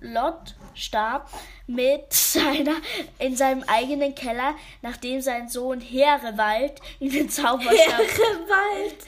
Golelot 0.03 0.55
starb 0.75 1.29
mit 1.67 2.13
seiner 2.13 2.77
in 3.19 3.37
seinem 3.37 3.63
eigenen 3.67 4.15
Keller, 4.15 4.55
nachdem 4.83 5.21
sein 5.21 5.49
Sohn 5.49 5.81
Herewald 5.81 6.81
ihm 6.99 7.11
den 7.11 7.29
Zauberstab 7.29 8.01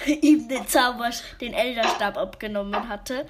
ihm 0.07 0.49
den 0.49 0.67
Zauber, 0.67 1.11
den 1.41 1.55
Elderstab 1.55 2.17
abgenommen 2.17 2.89
hatte. 2.89 3.27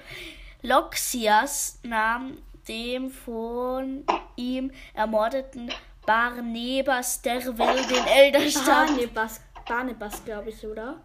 Loxias 0.61 1.79
nahm 1.83 2.37
dem 2.67 3.11
von 3.11 4.03
ihm 4.35 4.71
ermordeten 4.93 5.71
Barnebas 6.05 7.21
Derwil 7.21 7.85
den 7.87 8.05
Elderstab. 8.05 8.87
Barnebas, 8.87 9.41
Barnebas 9.67 10.25
glaube 10.25 10.49
ich, 10.49 10.65
oder? 10.65 10.99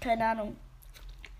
Keine 0.00 0.26
Ahnung. 0.26 0.56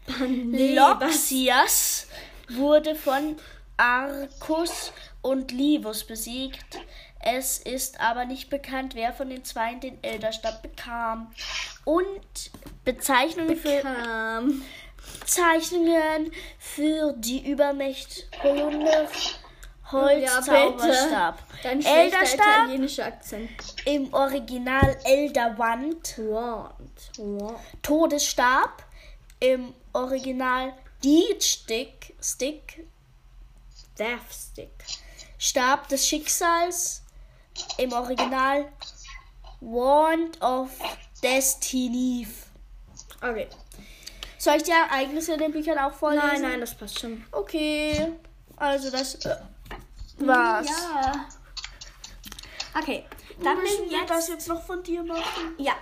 Barnebas. 0.06 1.00
Loxias 1.00 2.06
wurde 2.48 2.94
von 2.94 3.36
Arcus 3.76 4.92
und 5.22 5.50
Livus 5.52 6.04
besiegt. 6.04 6.78
Es 7.20 7.58
ist 7.58 8.00
aber 8.00 8.24
nicht 8.26 8.50
bekannt, 8.50 8.94
wer 8.94 9.12
von 9.12 9.30
den 9.30 9.44
zwei 9.44 9.74
den 9.74 10.02
Elderstab 10.02 10.62
bekam. 10.62 11.32
Und 11.84 12.50
Bezeichnungen 12.84 13.56
für 13.56 13.80
Kam. 13.80 14.62
Zeichnungen 15.26 16.32
für 16.58 17.14
die 17.16 17.50
Übermächt 17.50 18.26
Holunder 18.42 19.02
Ja, 19.02 19.08
Holzzauberstab. 19.92 21.42
schlechter 21.60 21.90
Elderstab 21.94 22.46
italienischer 22.64 23.04
Akzent. 23.06 23.50
im 23.84 24.12
Original 24.12 24.96
Elderwand. 25.04 26.18
Want. 26.18 27.10
Want. 27.18 27.58
Todesstab 27.82 28.82
im 29.40 29.74
Original 29.92 30.72
Deed 31.02 31.42
Stick, 31.42 32.14
Stick 33.94 33.98
Death 33.98 34.32
Stick. 34.32 34.84
Stab 35.38 35.88
des 35.88 36.06
Schicksals 36.06 37.02
im 37.78 37.92
Original 37.92 38.72
Wand 39.60 40.40
of 40.42 40.70
Destiny. 41.22 42.26
Okay. 43.20 43.48
Soll 44.38 44.56
ich 44.56 44.64
die 44.64 44.72
Ereignisse 44.72 45.34
in 45.34 45.38
den 45.38 45.52
Büchern 45.52 45.78
auch 45.78 45.92
vorlesen? 45.92 46.26
Nein, 46.26 46.42
nein, 46.42 46.60
das 46.60 46.74
passt 46.74 46.98
schon. 46.98 47.24
Okay, 47.32 48.12
also 48.56 48.90
das 48.90 49.14
äh, 49.24 49.36
war's. 50.18 50.68
Ja. 50.68 51.26
Okay. 52.78 53.04
Dann 53.42 53.58
müssen 53.58 53.90
wir 53.90 53.98
jetzt. 53.98 54.10
das 54.10 54.28
jetzt 54.28 54.48
noch 54.48 54.62
von 54.62 54.82
dir 54.82 55.02
machen. 55.02 55.54
Ja. 55.58 55.74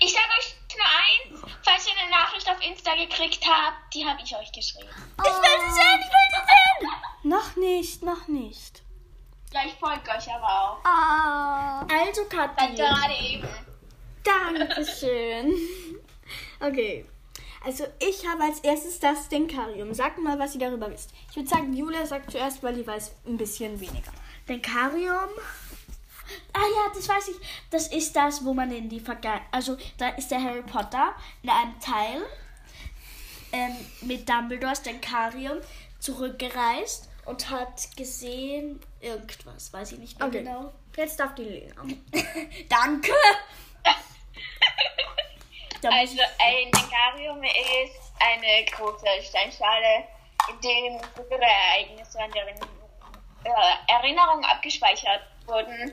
Ich 0.00 0.12
sage 0.12 0.26
euch 0.38 0.59
nur 0.76 0.86
eins, 0.86 1.54
falls 1.62 1.86
ihr 1.86 1.92
eine 2.00 2.10
Nachricht 2.10 2.48
auf 2.48 2.60
Insta 2.64 2.94
gekriegt 2.94 3.44
habt, 3.46 3.94
die 3.94 4.04
habe 4.04 4.20
ich 4.22 4.34
euch 4.36 4.52
geschrieben. 4.52 4.88
Ich 5.18 5.24
will 5.24 5.60
sie 5.66 5.74
sehen, 5.74 6.00
ich 6.00 6.08
will 6.08 6.28
sie 6.32 6.42
sehen. 6.46 6.90
Noch 7.22 7.56
nicht, 7.56 8.02
noch 8.02 8.28
nicht. 8.28 8.82
Ja, 9.52 9.60
ich 9.66 9.74
folge 9.74 10.08
euch 10.10 10.32
aber 10.32 10.46
auch. 10.46 10.84
Ah. 10.84 11.86
Also 11.88 12.24
Kathi, 12.26 12.74
gerade 12.74 13.14
eben. 13.20 13.48
Dankeschön. 14.22 15.54
Okay. 16.60 17.06
Also 17.64 17.84
ich 17.98 18.26
habe 18.26 18.44
als 18.44 18.60
erstes 18.60 19.00
das 19.00 19.28
Denkarium. 19.28 19.92
Sagt 19.92 20.18
mal, 20.18 20.38
was 20.38 20.54
ihr 20.54 20.60
darüber 20.60 20.90
wisst. 20.90 21.10
Ich 21.30 21.36
würde 21.36 21.48
sagen, 21.48 21.72
Julia 21.74 22.06
sagt 22.06 22.30
zuerst, 22.30 22.62
weil 22.62 22.74
die 22.74 22.86
weiß 22.86 23.12
ein 23.26 23.36
bisschen 23.36 23.78
weniger. 23.80 24.12
Denkarium. 24.48 25.28
Ah 26.52 26.58
ja, 26.58 26.92
das 26.94 27.08
weiß 27.08 27.28
ich. 27.28 27.36
Das 27.70 27.88
ist 27.88 28.14
das, 28.14 28.44
wo 28.44 28.54
man 28.54 28.70
in 28.72 28.88
die 28.88 29.00
Vergangenheit. 29.00 29.46
Also 29.52 29.76
da 29.98 30.08
ist 30.10 30.30
der 30.30 30.42
Harry 30.42 30.62
Potter 30.62 31.14
in 31.42 31.50
einem 31.50 31.78
Teil 31.80 32.22
ähm, 33.52 33.76
mit 34.02 34.28
Dumbledores 34.28 34.82
Denkarium 34.82 35.58
zurückgereist 35.98 37.08
und 37.26 37.50
hat 37.50 37.96
gesehen 37.96 38.80
irgendwas. 39.00 39.72
Weiß 39.72 39.92
ich 39.92 39.98
nicht 39.98 40.18
mehr 40.18 40.28
Okay. 40.28 40.38
genau. 40.42 40.72
Jetzt 40.96 41.18
darf 41.20 41.34
die 41.34 41.44
Lena. 41.44 41.82
Danke. 42.68 43.12
Also 45.82 46.18
ein 46.38 46.70
Denkarium 46.70 47.42
ist 47.42 48.12
eine 48.18 48.64
große 48.66 49.06
Steinschale, 49.22 50.04
in 50.50 50.60
dem 50.60 51.00
frühere 51.14 51.40
Ereignisse 51.40 52.18
und 52.18 52.36
Erinnerungen, 52.36 52.82
äh, 53.44 53.90
Erinnerungen 53.90 54.44
abgespeichert 54.44 55.22
wurden 55.46 55.92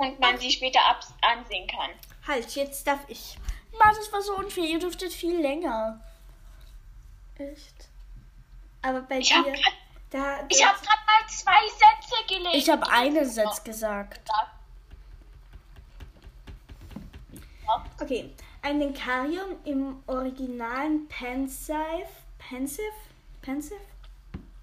und 0.00 0.18
man 0.18 0.38
sie 0.38 0.50
später 0.50 0.80
ab 0.86 1.00
ansehen 1.20 1.66
kann. 1.66 1.90
Halt, 2.26 2.54
jetzt 2.54 2.86
darf 2.86 3.00
ich. 3.08 3.36
Mann, 3.78 3.94
das 3.94 4.12
war 4.12 4.22
so 4.22 4.36
unfair. 4.36 4.64
Ihr 4.64 4.78
dürftet 4.78 5.12
viel 5.12 5.40
länger. 5.40 6.00
Echt? 7.38 7.88
Aber 8.82 9.02
bei 9.02 9.18
ich 9.18 9.28
dir. 9.28 9.36
Hab 9.36 9.44
grad, 9.44 9.74
da, 10.10 10.46
ich 10.48 10.66
habe 10.66 10.78
gerade 10.78 11.00
mal 11.06 11.28
zwei 11.28 11.68
Sätze 11.68 12.26
gelesen. 12.28 12.58
Ich 12.58 12.70
habe 12.70 12.90
einen 12.90 13.26
Satz 13.26 13.62
gesagt. 13.62 14.28
Okay. 18.00 18.34
Ein 18.62 18.80
Denkarium 18.80 19.56
im 19.64 20.02
originalen 20.06 21.08
Pensive. 21.08 22.08
Pensive? 22.38 22.92
Pensive? 23.42 23.80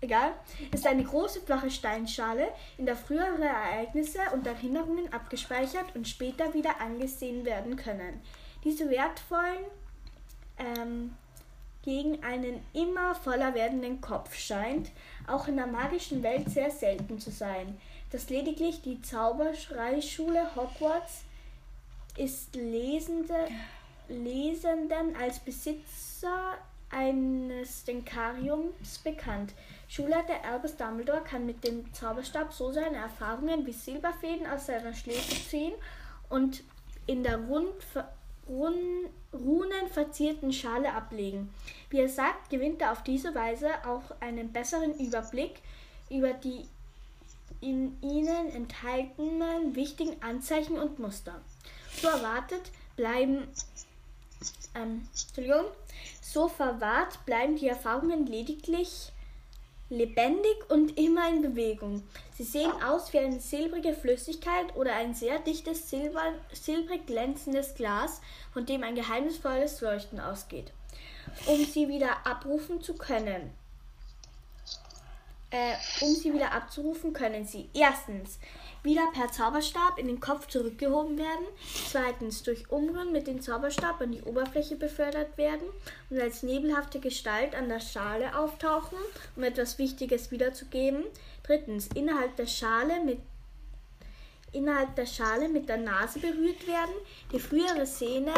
Egal, 0.02 0.34
ist 0.74 0.86
eine 0.86 1.04
große 1.04 1.42
flache 1.42 1.72
Steinschale, 1.72 2.50
in 2.78 2.86
der 2.86 2.96
frühere 2.96 3.46
Ereignisse 3.46 4.20
und 4.34 4.46
Erinnerungen 4.46 5.12
abgespeichert 5.12 5.96
und 5.96 6.08
später 6.08 6.54
wieder 6.54 6.80
angesehen 6.82 7.46
werden 7.46 7.76
können. 7.76 8.22
Diese 8.64 8.90
wertvollen 8.90 9.66
ähm, 10.58 11.16
gegen 11.84 12.22
einen 12.24 12.62
immer 12.74 13.16
voller 13.16 13.54
werdenden 13.56 14.02
Kopf 14.02 14.36
scheint 14.36 14.92
auch 15.26 15.48
in 15.48 15.56
der 15.56 15.68
magischen 15.68 16.22
Welt 16.22 16.50
sehr 16.50 16.70
selten 16.70 17.20
zu 17.20 17.32
sein. 17.32 17.80
Dass 18.12 18.30
lediglich 18.30 18.82
die 18.82 19.02
Zauberschreischule 19.02 20.56
Hogwarts 20.56 21.24
ist 22.18 22.56
Lesende, 22.56 23.48
Lesenden 24.10 25.16
als 25.16 25.40
Besitzer 25.40 26.58
eines 26.90 27.84
Denkariums 27.84 28.98
bekannt. 29.00 29.54
Schulleiter 29.88 30.44
Albus 30.44 30.76
Dumbledore 30.76 31.22
kann 31.24 31.46
mit 31.46 31.64
dem 31.64 31.94
Zauberstab 31.94 32.52
so 32.52 32.72
seine 32.72 32.98
Erfahrungen 32.98 33.66
wie 33.66 33.72
Silberfäden 33.72 34.46
aus 34.48 34.66
seiner 34.66 34.94
Schläfe 34.94 35.36
ziehen 35.50 35.74
und 36.30 36.64
in 37.06 37.24
der 37.24 37.38
rund, 37.38 37.74
run, 38.48 38.76
runenverzierten 39.34 40.52
Schale 40.52 40.94
ablegen. 40.94 41.54
Wie 41.90 42.02
er 42.02 42.10
sagt, 42.10 42.50
gewinnt 42.50 42.82
er 42.82 42.92
auf 42.92 43.04
diese 43.04 43.34
Weise 43.34 43.70
auch 43.86 44.04
einen 44.20 44.52
besseren 44.52 44.94
Überblick 45.00 45.62
über 46.10 46.34
die 46.34 46.66
in 47.62 47.98
ihnen 48.02 48.50
enthaltenen 48.50 49.76
wichtigen 49.76 50.22
Anzeichen 50.22 50.78
und 50.78 51.00
Muster. 51.00 51.42
So 52.02 52.08
erwartet 52.08 52.72
bleiben 52.96 53.48
ähm, 54.76 55.08
so 56.22 56.48
verwahrt 56.48 57.26
bleiben 57.26 57.56
die 57.56 57.68
Erfahrungen 57.68 58.28
lediglich 58.28 59.12
lebendig 59.90 60.70
und 60.70 60.98
immer 60.98 61.30
in 61.30 61.42
Bewegung. 61.42 62.04
Sie 62.36 62.44
sehen 62.44 62.72
aus 62.84 63.14
wie 63.14 63.20
eine 63.20 63.40
silbrige 63.40 63.94
Flüssigkeit 63.94 64.76
oder 64.76 64.94
ein 64.96 65.14
sehr 65.14 65.40
dichtes 65.40 65.90
silber, 65.90 66.34
silbrig 66.52 67.06
glänzendes 67.06 67.76
Glas, 67.76 68.22
von 68.52 68.66
dem 68.66 68.84
ein 68.84 68.96
geheimnisvolles 68.96 69.82
Leuchten 69.82 70.20
ausgeht. 70.20 70.72
Um 71.46 71.64
sie 71.64 71.88
wieder 71.88 72.26
abrufen 72.26 72.82
zu 72.82 72.96
können, 72.96 73.52
äh, 75.50 75.76
um 76.02 76.14
sie 76.14 76.34
wieder 76.34 76.52
abzurufen, 76.52 77.14
können 77.14 77.46
sie 77.46 77.70
erstens 77.74 78.40
wieder 78.88 79.12
per 79.14 79.32
Zauberstab 79.32 80.00
in 80.00 80.08
den 80.08 80.22
Kopf 80.22 80.48
zurückgehoben 80.48 81.18
werden, 81.18 81.46
zweitens 81.90 82.42
durch 82.42 82.72
Umrühren 82.72 83.12
mit 83.12 83.28
dem 83.28 83.42
Zauberstab 83.42 84.02
an 84.02 84.14
die 84.14 84.24
Oberfläche 84.24 84.78
befördert 84.78 85.38
werden 85.38 85.68
und 86.10 86.20
als 86.20 86.42
nebelhafte 86.42 87.00
Gestalt 87.00 87.54
an 87.54 87.68
der 87.68 87.82
Schale 87.82 88.36
auftauchen, 88.36 88.98
um 89.36 89.44
etwas 89.44 89.78
Wichtiges 89.78 90.32
wiederzugeben, 90.32 91.04
drittens 91.44 91.90
innerhalb 91.94 92.36
der 92.38 92.48
Schale 92.48 93.04
mit 93.04 93.20
innerhalb 94.54 94.96
der 94.96 95.06
Schale 95.06 95.50
mit 95.50 95.68
der 95.68 95.78
Nase 95.78 96.20
berührt 96.20 96.66
werden. 96.66 96.96
Die 97.34 97.40
frühere 97.40 97.86
Szene 97.86 98.34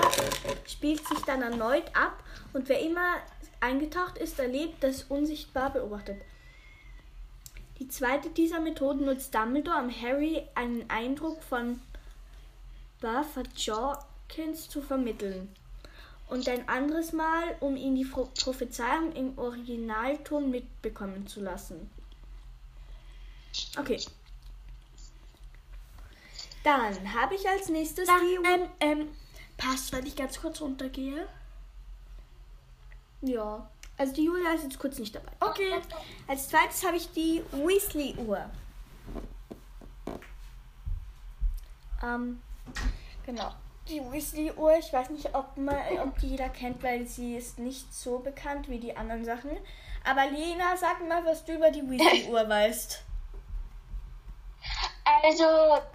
spielt 0.66 1.08
sich 1.08 1.20
dann 1.20 1.44
erneut 1.44 1.96
ab 1.96 2.24
und 2.54 2.68
wer 2.68 2.82
immer 2.82 3.18
eingetaucht 3.60 4.18
ist, 4.18 4.40
erlebt 4.40 4.84
das 4.84 5.04
unsichtbar 5.04 5.72
beobachtet. 5.72 6.18
Die 7.80 7.88
zweite 7.88 8.30
dieser 8.30 8.60
Methoden 8.60 9.06
nutzt 9.06 9.34
Dumbledore, 9.34 9.82
um 9.84 9.90
Harry 9.90 10.44
einen 10.54 10.90
Eindruck 10.90 11.42
von 11.42 11.82
Buffer 13.00 13.44
Jorkins 13.56 14.70
zu 14.70 14.82
vermitteln. 14.82 15.56
Und 16.28 16.48
ein 16.48 16.68
anderes 16.68 17.14
Mal, 17.14 17.56
um 17.60 17.76
ihn 17.76 17.96
die 17.96 18.06
Prophezeiung 18.06 19.14
im 19.14 19.38
Originalton 19.38 20.52
mitbekommen 20.52 21.26
zu 21.26 21.42
lassen. 21.42 21.90
Okay. 23.78 24.00
Dann 26.64 27.14
habe 27.14 27.36
ich 27.36 27.48
als 27.48 27.70
nächstes 27.70 28.08
Dann, 28.08 28.22
die. 28.22 28.48
Ähm, 28.48 28.70
ähm, 28.80 29.08
passt, 29.58 29.92
wenn 29.92 30.06
ich 30.06 30.16
ganz 30.16 30.40
kurz 30.40 30.62
runtergehe. 30.62 31.28
Ja. 33.22 33.70
Also 34.00 34.14
die 34.14 34.24
Julia 34.24 34.54
ist 34.54 34.64
jetzt 34.64 34.80
kurz 34.80 34.98
nicht 34.98 35.14
dabei. 35.14 35.32
Okay. 35.42 35.74
Als 36.26 36.48
zweites 36.48 36.86
habe 36.86 36.96
ich 36.96 37.12
die 37.12 37.44
Weasley-Uhr. 37.52 38.50
Ähm, 42.02 42.42
genau. 43.26 43.52
Die 43.90 44.00
Weasley-Uhr, 44.00 44.78
ich 44.78 44.94
weiß 44.94 45.10
nicht, 45.10 45.36
ob, 45.36 45.58
man, 45.58 45.76
ob 46.02 46.18
die 46.20 46.30
jeder 46.30 46.48
kennt, 46.48 46.82
weil 46.82 47.06
sie 47.08 47.36
ist 47.36 47.60
nicht 47.60 47.94
so 47.94 48.20
bekannt 48.20 48.70
wie 48.70 48.80
die 48.80 48.96
anderen 48.96 49.26
Sachen. 49.26 49.52
Aber 50.06 50.28
Lena, 50.28 50.78
sag 50.78 51.06
mal, 51.06 51.26
was 51.26 51.44
du 51.44 51.56
über 51.56 51.70
die 51.70 51.82
Weasley-Uhr 51.82 52.48
weißt. 52.50 53.04
Also, 55.24 55.44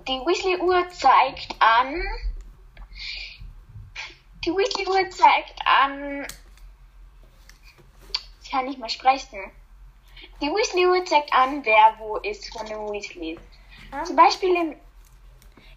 die 0.07 0.20
Weasley-Uhr 0.20 0.90
zeigt 0.90 1.57
an. 1.59 2.02
Die 4.44 4.50
Weasley-Uhr 4.50 5.09
zeigt 5.09 5.59
an, 5.64 6.26
kann 8.55 8.66
nicht 8.66 8.78
mehr 8.78 8.88
sprechen. 8.88 9.50
Die 10.40 10.46
Weasley-Uhr 10.46 11.05
zeigt 11.05 11.32
an, 11.32 11.64
wer 11.64 11.94
wo 11.98 12.16
ist 12.18 12.57
von 12.57 12.66
den 12.66 12.78
Weasleys. 12.90 13.38
Ah. 13.90 14.05
Zum 14.05 14.16
Beispiel 14.16 14.55
im 14.55 14.76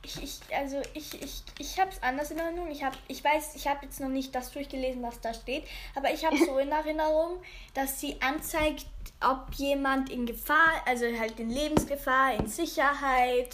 ich, 0.03 0.23
ich, 0.23 0.55
also 0.55 0.82
ich, 0.93 1.21
ich, 1.21 1.43
ich 1.59 1.80
habe 1.80 1.89
es 1.89 2.01
anders 2.01 2.32
in 2.32 2.39
Erinnerung. 2.39 2.71
Ich, 2.71 2.82
hab, 2.84 2.93
ich 3.09 3.21
weiß, 3.21 3.55
ich 3.55 3.67
habe 3.67 3.86
jetzt 3.86 3.99
noch 3.99 4.07
nicht 4.07 4.34
das 4.34 4.51
durchgelesen, 4.51 5.03
was 5.03 5.19
da 5.19 5.34
steht, 5.34 5.67
aber 5.95 6.11
ich 6.11 6.23
habe 6.23 6.38
so 6.38 6.57
in 6.59 6.71
Erinnerung, 6.71 7.43
dass 7.73 7.99
sie 7.99 8.21
anzeigt, 8.21 8.86
ob 9.21 9.53
jemand 9.55 10.09
in 10.09 10.25
Gefahr, 10.25 10.82
also 10.86 11.05
halt 11.19 11.39
in 11.39 11.49
Lebensgefahr, 11.49 12.36
in 12.36 12.47
Sicherheit 12.47 13.49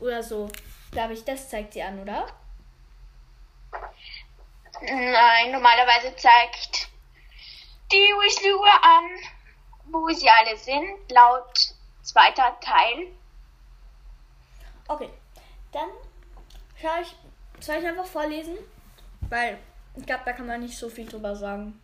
oder 0.00 0.22
so. 0.22 0.48
Glaube 0.90 1.12
ich, 1.12 1.24
das 1.24 1.48
zeigt 1.48 1.74
sie 1.74 1.82
an, 1.82 2.00
oder? 2.00 2.26
Nein, 4.80 5.52
normalerweise 5.52 6.16
zeigt 6.16 6.88
die 7.90 7.96
Weasley-Uhr 7.96 8.84
an, 8.84 9.04
wo 9.86 10.08
sie 10.10 10.28
alle 10.28 10.56
sind, 10.56 11.10
laut 11.10 11.74
zweiter 12.02 12.56
Teil. 12.60 13.06
Okay, 14.86 15.10
dann 15.72 15.88
schau 16.80 17.00
ich, 17.00 17.14
soll 17.60 17.76
ich 17.76 17.86
einfach 17.86 18.06
vorlesen? 18.06 18.56
Weil 19.28 19.58
ich 19.96 20.06
glaube, 20.06 20.22
da 20.24 20.32
kann 20.32 20.46
man 20.46 20.60
nicht 20.60 20.76
so 20.76 20.88
viel 20.88 21.06
drüber 21.06 21.34
sagen. 21.34 21.80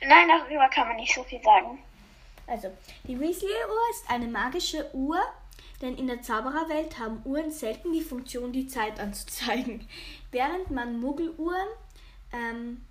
Nein, 0.00 0.28
darüber 0.28 0.68
kann 0.68 0.88
man 0.88 0.96
nicht 0.96 1.14
so 1.14 1.22
viel 1.24 1.42
sagen. 1.42 1.82
Also, 2.46 2.70
die 3.04 3.18
Weasley-Uhr 3.18 3.90
ist 3.90 4.10
eine 4.10 4.26
magische 4.26 4.90
Uhr, 4.94 5.20
denn 5.82 5.96
in 5.96 6.06
der 6.06 6.22
Zaubererwelt 6.22 6.98
haben 6.98 7.22
Uhren 7.24 7.50
selten 7.50 7.92
die 7.92 8.00
Funktion, 8.00 8.52
die 8.52 8.66
Zeit 8.66 8.98
anzuzeigen. 8.98 9.86
Während 10.30 10.70
man 10.70 10.98
Muggeluhren 11.00 11.68
ähm, 12.32 12.84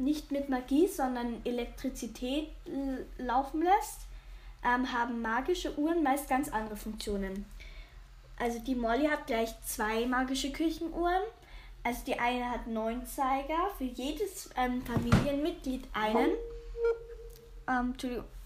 nicht 0.00 0.32
mit 0.32 0.48
Magie, 0.48 0.88
sondern 0.88 1.40
Elektrizität 1.44 2.48
laufen 3.18 3.62
lässt, 3.62 4.06
ähm, 4.64 4.92
haben 4.92 5.22
magische 5.22 5.78
Uhren 5.78 6.02
meist 6.02 6.28
ganz 6.28 6.48
andere 6.48 6.76
Funktionen. 6.76 7.46
Also 8.38 8.58
die 8.58 8.74
Molly 8.74 9.06
hat 9.06 9.26
gleich 9.26 9.50
zwei 9.62 10.06
magische 10.06 10.50
Küchenuhren. 10.50 11.22
Also 11.82 12.00
die 12.06 12.18
eine 12.18 12.50
hat 12.50 12.66
neun 12.66 13.06
Zeiger, 13.06 13.70
für 13.78 13.84
jedes 13.84 14.50
ähm, 14.56 14.82
Familienmitglied 14.82 15.88
einen. 15.94 16.32
Ähm, 17.68 17.94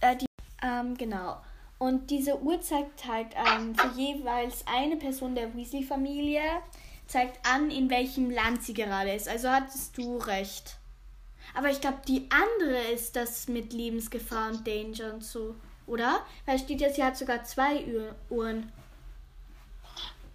äh, 0.00 0.16
die, 0.16 0.26
ähm, 0.62 0.96
genau. 0.96 1.38
Und 1.78 2.11
diese 2.11 2.40
Uhr 2.40 2.61
zeigt 2.61 3.07
halt 3.07 3.28
ähm, 3.34 3.74
für 3.74 3.88
jeweils 3.98 4.64
eine 4.66 4.96
Person 4.96 5.34
der 5.34 5.55
Weasley-Familie, 5.55 6.42
zeigt 7.07 7.44
an, 7.46 7.70
in 7.70 7.90
welchem 7.90 8.30
Land 8.30 8.62
sie 8.62 8.74
gerade 8.74 9.12
ist. 9.12 9.28
Also 9.28 9.50
hattest 9.50 9.98
du 9.98 10.16
recht. 10.18 10.78
Aber 11.55 11.70
ich 11.70 11.80
glaube, 11.80 12.00
die 12.09 12.28
andere 12.30 12.78
ist 12.92 13.14
das 13.16 13.48
mit 13.48 13.72
Lebensgefahr 13.72 14.50
und 14.50 14.66
Danger 14.66 15.14
und 15.14 15.24
so, 15.24 15.55
oder? 15.86 16.20
Weil 16.46 16.59
steht 16.59 16.80
jetzt, 16.80 16.96
sie 16.96 17.05
hat 17.05 17.16
sogar 17.16 17.44
zwei 17.44 17.84
Uhren. 18.28 18.72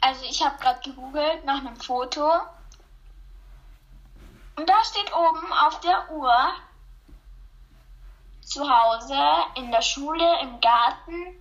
Also 0.01 0.24
ich 0.24 0.43
habe 0.43 0.57
gerade 0.59 0.80
gegoogelt 0.82 1.43
nach 1.45 1.59
einem 1.59 1.76
Foto. 1.76 2.32
Und 4.55 4.67
da 4.70 4.84
steht 4.84 5.13
oben 5.13 5.51
auf 5.53 5.80
der 5.82 6.11
Uhr 6.11 6.34
zu 8.41 8.61
Hause, 8.67 9.15
in 9.55 9.72
der 9.72 9.82
Schule, 9.82 10.41
im 10.41 10.59
Garten, 10.59 11.36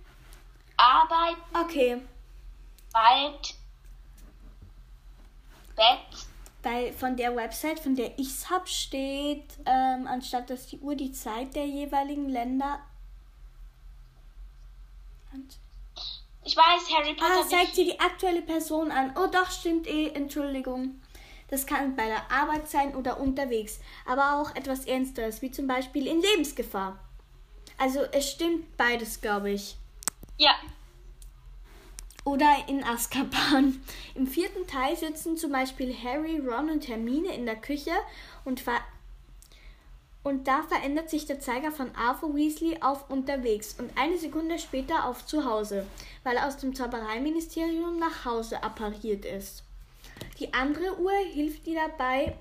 arbeiten. 0.77 1.41
Okay. 1.53 2.01
Wald, 2.91 3.55
Bett, 5.75 6.28
weil 6.63 6.93
von 6.93 7.15
der 7.15 7.35
Website, 7.35 7.79
von 7.79 7.95
der 7.95 8.17
ich 8.19 8.27
es 8.27 8.49
habe, 8.49 8.67
steht, 8.67 9.45
ähm, 9.65 10.07
anstatt 10.07 10.49
dass 10.49 10.67
die 10.67 10.79
Uhr 10.79 10.95
die 10.95 11.11
Zeit 11.11 11.55
der 11.55 11.65
jeweiligen 11.65 12.29
Länder. 12.29 12.79
Ich 16.43 16.55
weiß, 16.57 16.89
Harry 16.97 17.13
Potter. 17.13 17.41
Ah, 17.41 17.47
zeigt 17.47 17.75
sie 17.75 17.85
die 17.85 17.99
aktuelle 17.99 18.41
Person 18.41 18.91
an. 18.91 19.15
Oh, 19.17 19.27
doch, 19.27 19.51
stimmt 19.51 19.87
eh. 19.87 20.09
Entschuldigung. 20.09 20.99
Das 21.49 21.65
kann 21.65 21.95
bei 21.95 22.05
der 22.05 22.31
Arbeit 22.31 22.69
sein 22.69 22.95
oder 22.95 23.19
unterwegs, 23.19 23.79
aber 24.05 24.39
auch 24.39 24.55
etwas 24.55 24.85
Ernsteres, 24.85 25.41
wie 25.41 25.51
zum 25.51 25.67
Beispiel 25.67 26.07
in 26.07 26.21
Lebensgefahr. 26.21 26.99
Also 27.77 28.01
es 28.11 28.29
stimmt 28.29 28.77
beides, 28.77 29.21
glaube 29.21 29.51
ich. 29.51 29.75
Ja. 30.37 30.51
Oder 32.29 32.57
in 32.67 32.83
Azkaban. 32.83 33.81
Im 34.13 34.27
vierten 34.27 34.67
Teil 34.67 34.95
sitzen 34.95 35.35
zum 35.35 35.51
Beispiel 35.51 35.91
Harry, 36.03 36.37
Ron 36.37 36.69
und 36.69 36.87
Hermine 36.87 37.33
in 37.33 37.47
der 37.47 37.55
Küche 37.55 37.89
und, 38.45 38.59
ver 38.59 38.79
und 40.21 40.47
da 40.47 40.61
verändert 40.61 41.09
sich 41.09 41.25
der 41.25 41.39
Zeiger 41.39 41.71
von 41.71 41.89
Arthur 41.95 42.35
Weasley 42.35 42.83
auf 42.83 43.09
unterwegs 43.09 43.77
und 43.79 43.89
eine 43.97 44.19
Sekunde 44.19 44.59
später 44.59 45.05
auf 45.05 45.25
zu 45.25 45.43
Hause, 45.43 45.87
weil 46.23 46.35
er 46.35 46.45
aus 46.45 46.57
dem 46.57 46.75
Zaubereiministerium 46.75 47.97
nach 47.97 48.25
Hause 48.25 48.61
appariert 48.61 49.25
ist. 49.25 49.63
Die 50.37 50.53
andere 50.53 50.99
Uhr 50.99 51.13
hilft 51.33 51.65
ihr 51.65 51.81
dabei, 51.81 52.37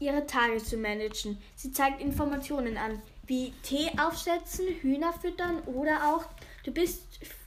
ihre 0.00 0.26
Tage 0.26 0.58
zu 0.58 0.76
managen. 0.76 1.40
Sie 1.54 1.70
zeigt 1.70 2.00
Informationen 2.00 2.76
an, 2.76 3.00
wie 3.28 3.52
Tee 3.62 3.92
aufsetzen, 3.96 4.66
Hühner 4.80 5.12
füttern 5.12 5.60
oder 5.66 6.12
auch 6.12 6.24
du 6.64 6.72
bist 6.72 7.02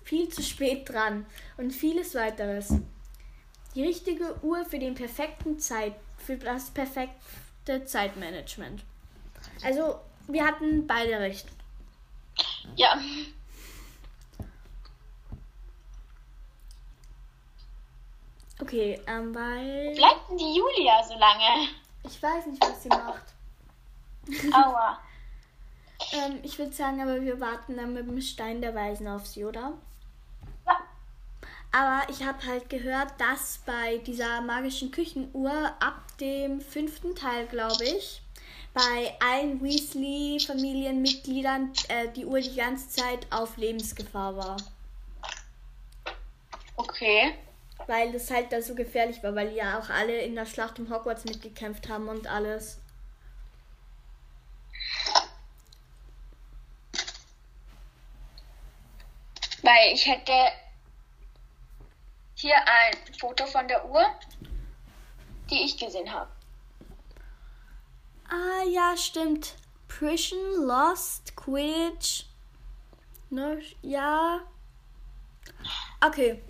viel 0.06 0.30
zu 0.30 0.42
spät 0.42 0.88
dran 0.88 1.26
und 1.58 1.72
vieles 1.72 2.16
weiteres. 2.16 2.74
Die 3.74 3.84
richtige 3.84 4.42
Uhr 4.42 4.64
für 4.64 4.80
den 4.80 4.96
perfekten 4.96 5.60
Zeit, 5.60 5.96
für 6.18 6.38
das 6.38 6.70
perfekte 6.70 7.84
Zeitmanagement. 7.86 8.84
Also, 9.64 10.00
wir 10.28 10.46
hatten 10.46 10.88
beide 10.88 11.20
recht. 11.20 11.48
Ja. 12.76 13.00
Okay, 18.62 19.02
ähm, 19.08 19.36
weil. 19.36 19.96
Bleibt 19.96 20.30
denn 20.30 20.38
die 20.38 20.56
Julia 20.56 21.04
so 21.04 21.18
lange? 21.18 21.70
Ich 22.04 22.22
weiß 22.22 22.46
nicht, 22.46 22.62
was 22.62 22.84
sie 22.84 22.90
macht. 22.90 23.24
Aua. 24.54 25.00
Ähm, 26.12 26.40
ich 26.44 26.58
würde 26.58 26.72
sagen, 26.72 27.02
aber 27.02 27.22
wir 27.22 27.40
warten 27.40 27.76
dann 27.76 27.94
mit 27.94 28.08
dem 28.08 28.22
Stein 28.22 28.62
der 28.62 28.76
Weisen 28.76 29.08
auf 29.08 29.26
sie, 29.26 29.44
oder? 29.44 29.74
Aber 31.72 32.04
ich 32.10 32.24
habe 32.24 32.46
halt 32.46 32.70
gehört, 32.70 33.14
dass 33.20 33.60
bei 33.66 33.98
dieser 34.00 34.42
magischen 34.42 34.92
Küchenuhr 34.92 35.74
ab 35.80 36.04
dem 36.20 36.60
fünften 36.62 37.16
Teil, 37.16 37.48
glaube 37.48 37.84
ich, 37.84 38.22
bei 38.74 39.14
allen 39.20 39.62
Weasley-Familienmitgliedern 39.62 41.72
äh, 41.88 42.10
die 42.10 42.26
Uhr 42.26 42.42
die 42.42 42.56
ganze 42.56 42.90
Zeit 42.90 43.26
auf 43.30 43.56
Lebensgefahr 43.58 44.36
war. 44.36 44.58
Okay. 46.76 47.36
Weil 47.88 48.12
das 48.12 48.30
halt 48.32 48.52
da 48.52 48.62
so 48.62 48.76
gefährlich 48.76 49.24
war, 49.24 49.34
weil 49.36 49.50
die 49.50 49.56
ja 49.56 49.80
auch 49.80 49.90
alle 49.90 50.20
in 50.22 50.36
der 50.36 50.46
Schlacht 50.46 50.78
um 50.80 50.90
Hogwarts 50.90 51.24
mitgekämpft 51.26 51.90
haben 51.90 52.08
und 52.10 52.28
alles. 52.28 52.80
Weil 59.62 59.94
ich 59.94 60.06
hätte 60.06 60.34
hier 62.36 62.56
ein 62.56 62.94
Foto 63.20 63.46
von 63.46 63.68
der 63.68 63.90
Uhr, 63.90 64.06
die 65.50 65.64
ich 65.64 65.78
gesehen 65.78 66.12
habe. 66.12 66.30
Ah, 68.30 68.64
ja, 68.68 68.96
stimmt. 68.98 69.56
Prison, 69.88 70.66
Lost, 70.66 71.36
Quidditch. 71.36 72.26
Ne, 73.30 73.62
ja. 73.82 74.42
Okay, 76.06 76.42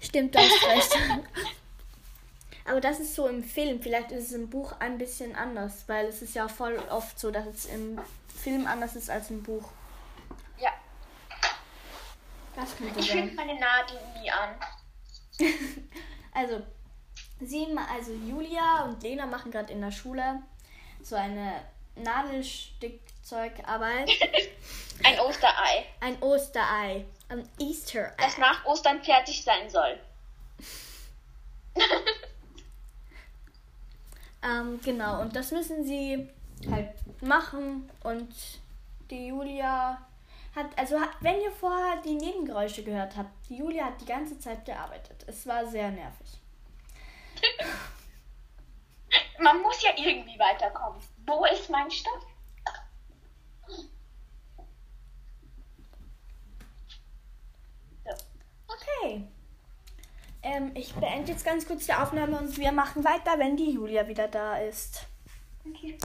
stimmt, 0.00 0.34
du 0.34 0.38
hast 0.38 0.66
recht. 0.66 0.96
Aber 2.66 2.80
das 2.80 3.00
ist 3.00 3.14
so 3.14 3.26
im 3.26 3.42
Film. 3.42 3.82
Vielleicht 3.82 4.12
ist 4.12 4.26
es 4.26 4.32
im 4.32 4.48
Buch 4.48 4.72
ein 4.78 4.98
bisschen 4.98 5.34
anders, 5.34 5.84
weil 5.88 6.06
es 6.06 6.22
ist 6.22 6.34
ja 6.34 6.46
voll 6.46 6.78
oft 6.90 7.18
so, 7.18 7.30
dass 7.30 7.46
es 7.46 7.66
im 7.66 7.98
Film 8.42 8.66
anders 8.66 8.94
ist 8.94 9.10
als 9.10 9.30
im 9.30 9.42
Buch. 9.42 9.70
Ja. 10.58 10.70
Das 12.54 12.76
könnte 12.76 13.00
Ich 13.00 13.10
finde 13.10 13.34
meine 13.34 13.58
Nadel 13.58 13.98
nie 14.20 14.30
an. 14.30 14.54
Also, 16.32 16.62
sie, 17.40 17.66
also 17.92 18.12
Julia 18.12 18.84
und 18.84 19.02
Lena 19.02 19.26
machen 19.26 19.50
gerade 19.50 19.72
in 19.72 19.80
der 19.80 19.90
Schule 19.90 20.40
so 21.02 21.16
eine 21.16 21.60
Nadelstickzeugarbeit. 21.96 24.08
Ein 25.04 25.18
Osterei, 25.18 25.86
Ein 25.98 26.22
Osterei. 26.22 27.04
Ein 27.28 27.48
Easter 27.58 28.12
das 28.16 28.34
Egg. 28.34 28.40
nach 28.40 28.64
Ostern 28.64 29.02
fertig 29.02 29.42
sein 29.42 29.68
soll. 29.68 29.98
Ähm, 34.42 34.80
genau, 34.82 35.20
und 35.20 35.36
das 35.36 35.52
müssen 35.52 35.84
sie 35.84 36.26
halt 36.70 36.94
machen. 37.20 37.90
Und 38.02 38.34
die 39.10 39.26
Julia 39.28 39.98
hat, 40.54 40.78
also 40.78 41.00
hat, 41.00 41.10
wenn 41.20 41.40
ihr 41.40 41.52
vorher 41.52 42.00
die 42.02 42.14
Nebengeräusche 42.14 42.82
gehört 42.82 43.16
habt, 43.16 43.30
die 43.48 43.56
Julia 43.56 43.86
hat 43.86 44.00
die 44.00 44.06
ganze 44.06 44.38
Zeit 44.38 44.64
gearbeitet. 44.64 45.24
Es 45.26 45.46
war 45.46 45.66
sehr 45.66 45.90
nervig. 45.90 46.40
Man 49.38 49.62
muss 49.62 49.82
ja 49.82 49.90
irgendwie 49.96 50.38
weiterkommen. 50.38 51.00
Wo 51.26 51.44
ist 51.46 51.70
mein 51.70 51.90
Stoff? 51.90 52.26
So. 58.04 58.10
Okay. 58.68 59.26
Ähm, 60.42 60.72
ich 60.74 60.94
beende 60.94 61.32
jetzt 61.32 61.44
ganz 61.44 61.66
kurz 61.66 61.86
die 61.86 61.92
Aufnahme 61.92 62.38
und 62.38 62.56
wir 62.56 62.72
machen 62.72 63.04
weiter, 63.04 63.38
wenn 63.38 63.56
die 63.56 63.72
Julia 63.72 64.06
wieder 64.08 64.28
da 64.28 64.58
ist. 64.58 65.06
Okay. 65.66 65.98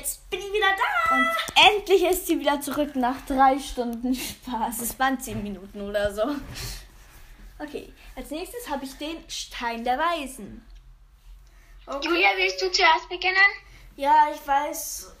Jetzt 0.00 0.30
bin 0.30 0.40
ich 0.40 0.50
wieder 0.50 0.66
da. 0.78 1.14
Und 1.14 1.28
endlich 1.76 2.02
ist 2.04 2.26
sie 2.26 2.40
wieder 2.40 2.58
zurück 2.62 2.96
nach 2.96 3.20
drei 3.26 3.58
Stunden 3.58 4.14
Spaß. 4.14 4.80
Es 4.80 4.98
waren 4.98 5.20
zehn 5.20 5.42
Minuten 5.42 5.82
oder 5.82 6.14
so. 6.14 6.22
Okay, 7.58 7.92
als 8.16 8.30
nächstes 8.30 8.66
habe 8.70 8.86
ich 8.86 8.96
den 8.96 9.18
Stein 9.28 9.84
der 9.84 9.98
Weisen. 9.98 10.66
Julia, 11.86 12.30
willst 12.36 12.62
du 12.62 12.72
zuerst 12.72 13.10
beginnen? 13.10 13.36
Ja, 13.96 14.28
ich 14.34 14.46
weiß. 14.46 15.12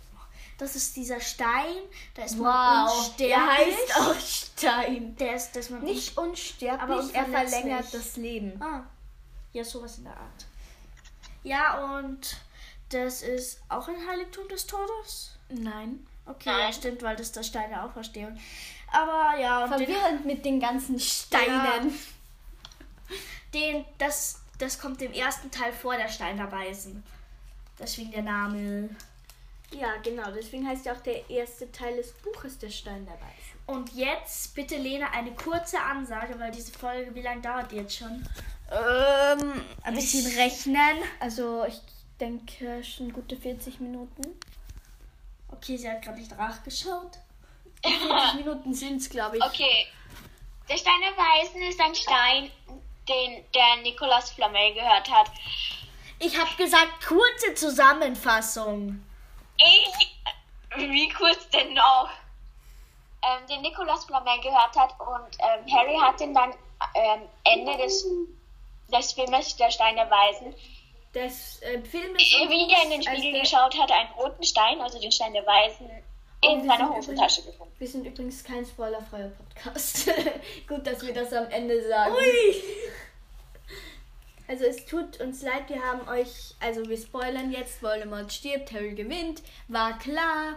Das 0.56 0.74
ist 0.76 0.96
dieser 0.96 1.20
Stein. 1.20 1.76
Da 2.14 2.24
ist 2.24 2.38
man 2.38 2.88
unsterblich. 2.88 3.28
der 3.28 3.46
heißt 3.46 3.96
auch 3.98 4.18
Stein. 4.18 5.16
Der 5.16 5.34
ist, 5.34 5.52
dass 5.52 5.68
man 5.68 5.82
Nicht 5.82 6.16
unsterblich, 6.16 6.80
Aber 6.82 7.10
er 7.12 7.26
verlängert 7.26 7.92
das 7.92 8.16
Leben. 8.16 8.62
Ah, 8.62 8.84
ja, 9.52 9.62
sowas 9.62 9.98
in 9.98 10.04
der 10.04 10.16
Art. 10.16 10.46
Ja, 11.42 11.96
und 11.98 12.36
das 12.90 13.22
ist 13.22 13.60
auch 13.68 13.88
ein 13.88 14.06
Heiligtum 14.08 14.48
des 14.48 14.66
Todes. 14.66 15.36
Nein. 15.48 16.06
Okay, 16.26 16.50
Nein. 16.50 16.60
ja, 16.60 16.72
stimmt, 16.72 17.02
weil 17.02 17.16
das 17.16 17.32
der 17.32 17.42
Stein 17.42 17.70
der 17.70 17.84
Auferstehung. 17.84 18.38
Aber 18.92 19.38
ja, 19.40 19.64
und 19.64 19.70
den, 19.78 19.86
Verwirrend 19.86 20.24
mit 20.26 20.44
den 20.44 20.60
ganzen 20.60 20.98
Steinen. 20.98 21.98
den, 23.54 23.84
das, 23.98 24.40
das 24.58 24.78
kommt 24.78 25.00
im 25.02 25.12
ersten 25.12 25.50
Teil 25.50 25.72
vor 25.72 25.96
der 25.96 26.08
Stein 26.08 26.36
der 26.36 26.50
Weisen. 26.50 27.02
Deswegen 27.78 28.10
der 28.10 28.22
Name. 28.22 28.90
Ja. 29.72 29.96
genau. 30.02 30.30
Deswegen 30.32 30.66
heißt 30.68 30.86
ja 30.86 30.92
auch 30.92 31.00
der 31.00 31.28
erste 31.30 31.70
Teil 31.72 31.96
des 31.96 32.12
Buches 32.12 32.58
der 32.58 32.70
Stein 32.70 33.06
der 33.06 33.14
Weisen. 33.14 33.50
Und 33.66 33.92
jetzt 33.94 34.54
bitte 34.54 34.76
Lena 34.76 35.10
eine 35.12 35.32
kurze 35.32 35.80
Ansage, 35.80 36.38
weil 36.38 36.50
diese 36.50 36.72
Folge, 36.72 37.14
wie 37.14 37.22
lange 37.22 37.40
dauert 37.40 37.70
die 37.70 37.76
jetzt 37.76 37.96
schon? 37.96 38.26
Ähm, 38.70 39.64
Ein 39.82 39.94
bisschen 39.94 40.26
rechnen. 40.36 40.98
Also 41.20 41.64
ich 41.66 41.80
denke 42.20 42.84
schon 42.84 43.12
gute 43.12 43.36
40 43.36 43.80
Minuten. 43.80 44.22
Okay, 45.48 45.76
sie 45.76 45.90
hat 45.90 46.02
gerade 46.02 46.18
nicht 46.18 46.36
nachgeschaut. 46.36 47.18
40 47.82 48.34
Minuten 48.44 48.74
sind 48.74 48.96
es, 48.98 49.08
glaube 49.08 49.38
ich. 49.38 49.42
Okay. 49.42 49.86
Der 50.68 50.76
Stein 50.76 51.00
der 51.02 51.16
Weisen 51.16 51.62
ist 51.62 51.80
ein 51.80 51.94
Stein, 51.94 52.50
den 53.08 53.44
der 53.52 53.82
Nikolaus 53.82 54.30
Flamel 54.30 54.74
gehört 54.74 55.10
hat. 55.10 55.30
Ich 56.20 56.38
habe 56.38 56.54
gesagt, 56.56 57.04
kurze 57.06 57.54
Zusammenfassung. 57.54 59.02
Ich, 59.56 60.16
wie 60.76 61.08
kurz 61.08 61.48
denn 61.48 61.74
noch? 61.74 62.10
Ähm, 63.22 63.46
den 63.48 63.62
Nikolaus 63.62 64.04
Flamel 64.04 64.40
gehört 64.40 64.76
hat 64.76 64.94
und 65.00 65.36
ähm, 65.40 65.74
Harry 65.74 65.96
hat 65.96 66.20
ihn 66.20 66.34
dann 66.34 66.52
ähm, 66.94 67.22
Ende 67.44 67.76
des, 67.78 68.06
des 68.92 69.12
Filmes 69.12 69.56
Der 69.56 69.70
Stein 69.70 69.96
der 69.96 70.10
Weisen, 70.10 70.54
Das 71.12 71.60
äh, 71.62 71.80
Film 71.82 72.14
ist 72.14 72.20
wie 72.30 72.72
er 72.72 72.84
in 72.84 72.90
den 72.90 73.02
Spiegel 73.02 73.32
der- 73.32 73.40
geschaut 73.42 73.76
hat, 73.78 73.90
einen 73.90 74.10
roten 74.12 74.44
Stein, 74.44 74.80
also 74.80 75.00
den 75.00 75.10
Stein 75.12 75.32
der 75.32 75.44
Weisen, 75.46 75.90
Oh, 76.42 76.54
in 76.54 76.66
seiner 76.66 76.88
Hosentasche 76.88 77.42
gefunden. 77.42 77.74
Wir 77.78 77.86
sind 77.88 78.06
übrigens 78.06 78.42
kein 78.42 78.64
spoilerfreier 78.64 79.30
Podcast. 79.30 80.08
Gut, 80.68 80.86
dass 80.86 81.02
wir 81.06 81.12
das 81.12 81.32
am 81.34 81.50
Ende 81.50 81.86
sagen. 81.86 82.14
Ui! 82.14 82.62
Also 84.48 84.64
es 84.64 84.86
tut 84.86 85.20
uns 85.20 85.42
leid, 85.42 85.68
wir 85.68 85.82
haben 85.82 86.08
euch, 86.08 86.54
also 86.60 86.88
wir 86.88 86.96
spoilern 86.96 87.52
jetzt, 87.52 87.82
Voldemort 87.82 88.32
stirbt, 88.32 88.72
Harry 88.72 88.94
gewinnt, 88.94 89.42
war 89.68 89.98
klar, 89.98 90.54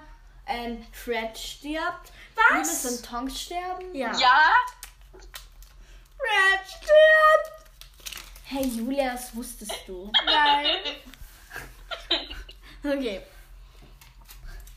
ähm, 0.47 0.85
Fred 0.93 1.37
stirbt, 1.37 2.11
Was? 2.35 2.83
Remus 2.83 2.85
und 2.85 3.05
Tonks 3.05 3.41
sterben, 3.41 3.93
Ja. 3.93 4.11
Ja, 4.17 4.41
Red 6.19 6.65
stirbt! 6.67 7.62
Hey 8.53 8.67
Julia, 8.67 9.13
das 9.13 9.35
wusstest 9.35 9.73
du. 9.87 10.11
Nein. 10.25 10.67
Okay. 12.85 13.21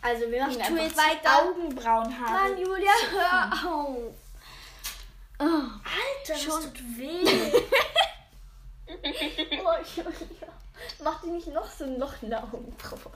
Also 0.01 0.31
wir 0.31 0.47
machen 0.47 0.61
Ich 0.61 0.67
tue 0.69 0.79
jetzt 0.81 0.97
weiter. 0.97 1.43
Augenbrauenhaare. 1.43 2.51
Mann, 2.51 2.57
Julia, 2.57 2.93
hör 3.11 3.53
auf. 3.53 4.15
Oh, 5.41 5.43
Alter, 5.43 6.37
Schon. 6.39 6.63
das 6.63 6.73
tut 6.73 6.97
weh. 6.97 7.25
oh, 9.65 9.79
Julia. 9.97 10.53
Mach 11.03 11.21
dir 11.21 11.33
nicht 11.33 11.49
noch 11.49 11.69
so 11.69 11.83
ein 11.85 11.99
Loch 11.99 12.15
in 12.23 12.31
der 12.31 12.45
Augenbraue. 12.45 13.11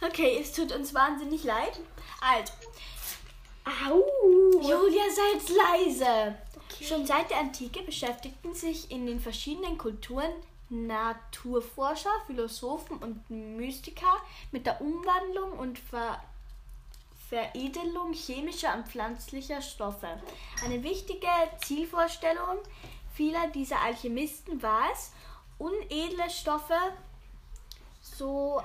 Okay, 0.00 0.38
es 0.40 0.52
tut 0.52 0.72
uns 0.72 0.94
wahnsinnig 0.94 1.44
leid. 1.44 1.78
Also, 2.22 2.50
Au. 3.64 4.02
Julia, 4.62 5.02
sei 5.14 5.32
jetzt 5.34 5.50
leise. 5.50 6.34
Schon 6.82 7.06
seit 7.06 7.30
der 7.30 7.38
Antike 7.38 7.82
beschäftigten 7.82 8.54
sich 8.54 8.90
in 8.90 9.06
den 9.06 9.20
verschiedenen 9.20 9.78
Kulturen 9.78 10.32
Naturforscher, 10.68 12.10
Philosophen 12.26 12.96
und 12.98 13.30
Mystiker 13.30 14.16
mit 14.50 14.66
der 14.66 14.80
Umwandlung 14.80 15.52
und 15.58 15.78
Ver 15.78 16.20
Veredelung 17.28 18.12
chemischer 18.12 18.74
und 18.74 18.86
pflanzlicher 18.86 19.62
Stoffe. 19.62 20.20
Eine 20.62 20.82
wichtige 20.82 21.28
Zielvorstellung 21.64 22.58
vieler 23.14 23.48
dieser 23.48 23.80
Alchemisten 23.80 24.62
war 24.62 24.90
es, 24.92 25.12
unedle 25.58 26.28
Stoffe 26.28 26.74
so 28.02 28.60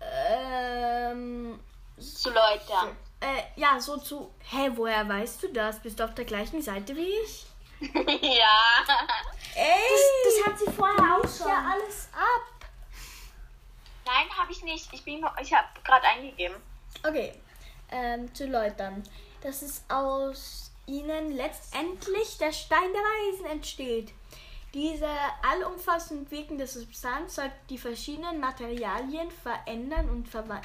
ähm, 0.00 1.58
Zu 1.98 2.30
Leute. 2.30 2.94
Äh, 3.22 3.60
ja, 3.60 3.80
so 3.80 3.96
zu. 3.98 4.32
Hä, 4.50 4.70
woher 4.74 5.08
weißt 5.08 5.42
du 5.44 5.48
das? 5.52 5.80
Bist 5.80 5.98
du 6.00 6.04
auf 6.04 6.14
der 6.14 6.24
gleichen 6.24 6.60
Seite 6.60 6.94
wie 6.96 7.08
ich? 7.24 7.46
ja. 7.80 8.84
Ey! 9.54 9.80
Das 10.24 10.46
hat 10.46 10.58
sie 10.58 10.70
vorher 10.72 11.16
auch 11.16 11.28
schon. 11.28 11.48
ja 11.48 11.72
alles 11.72 12.08
ab. 12.12 12.68
Nein, 14.04 14.26
habe 14.36 14.52
ich 14.52 14.62
nicht. 14.62 14.88
Ich 14.92 15.04
bin, 15.04 15.24
ich 15.40 15.52
habe 15.54 15.68
gerade 15.84 16.06
eingegeben. 16.06 16.56
Okay, 17.06 17.32
ähm, 17.90 18.32
zu 18.34 18.46
Läutern. 18.46 19.02
Dass 19.42 19.62
es 19.62 19.84
aus 19.88 20.70
ihnen 20.86 21.32
letztendlich 21.32 22.38
der 22.38 22.52
Stein 22.52 22.92
der 22.92 23.02
Weisen 23.02 23.46
entsteht. 23.46 24.12
Diese 24.74 25.08
allumfassend 25.48 26.30
wirkende 26.30 26.66
Substanz 26.66 27.34
soll 27.36 27.50
die 27.68 27.78
verschiedenen 27.78 28.40
Materialien 28.40 29.30
verändern 29.30 30.08
und 30.08 30.28
verwa- 30.28 30.62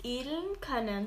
veredeln 0.00 0.60
können. 0.60 1.06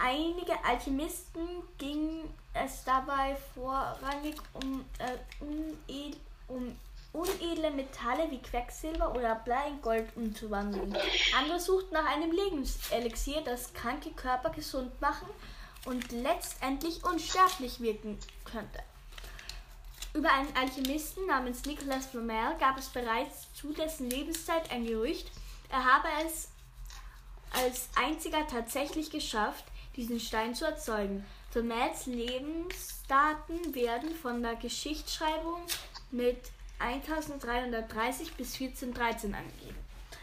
Einige 0.00 0.52
Alchemisten 0.64 1.48
ging 1.78 2.32
es 2.54 2.84
dabei 2.84 3.36
vorrangig 3.54 4.36
um, 4.54 4.84
äh, 4.98 5.44
uned 5.44 6.16
um 6.48 6.76
unedle 7.12 7.70
Metalle 7.70 8.30
wie 8.30 8.40
Quecksilber 8.40 9.14
oder 9.14 9.34
Blei 9.36 9.68
in 9.68 9.82
Gold 9.82 10.08
umzuwandeln. 10.16 10.96
Andere 11.38 11.60
suchten 11.60 11.92
nach 11.92 12.06
einem 12.06 12.32
Lebenselixier, 12.32 13.42
das 13.42 13.72
kranke 13.74 14.10
Körper 14.10 14.50
gesund 14.50 14.98
machen 15.00 15.28
und 15.84 16.10
letztendlich 16.12 17.04
unsterblich 17.04 17.80
wirken 17.80 18.18
könnte. 18.44 18.82
Über 20.14 20.32
einen 20.32 20.54
Alchemisten 20.56 21.26
namens 21.26 21.64
Nicolas 21.64 22.06
Flamel 22.06 22.56
gab 22.58 22.78
es 22.78 22.88
bereits 22.88 23.52
zu 23.54 23.72
dessen 23.72 24.08
Lebenszeit 24.10 24.70
ein 24.70 24.86
Gerücht, 24.86 25.30
er 25.70 25.84
habe 25.84 26.08
es 26.26 26.48
als 27.52 27.88
einziger 27.96 28.46
tatsächlich 28.46 29.10
geschafft, 29.10 29.64
diesen 29.96 30.20
Stein 30.20 30.54
zu 30.54 30.64
erzeugen. 30.64 31.24
Flamels 31.50 32.06
Lebensdaten 32.06 33.74
werden 33.74 34.14
von 34.14 34.42
der 34.42 34.56
Geschichtsschreibung 34.56 35.60
mit 36.10 36.38
1330 36.78 38.34
bis 38.34 38.54
1413 38.54 39.34
angegeben. 39.34 39.76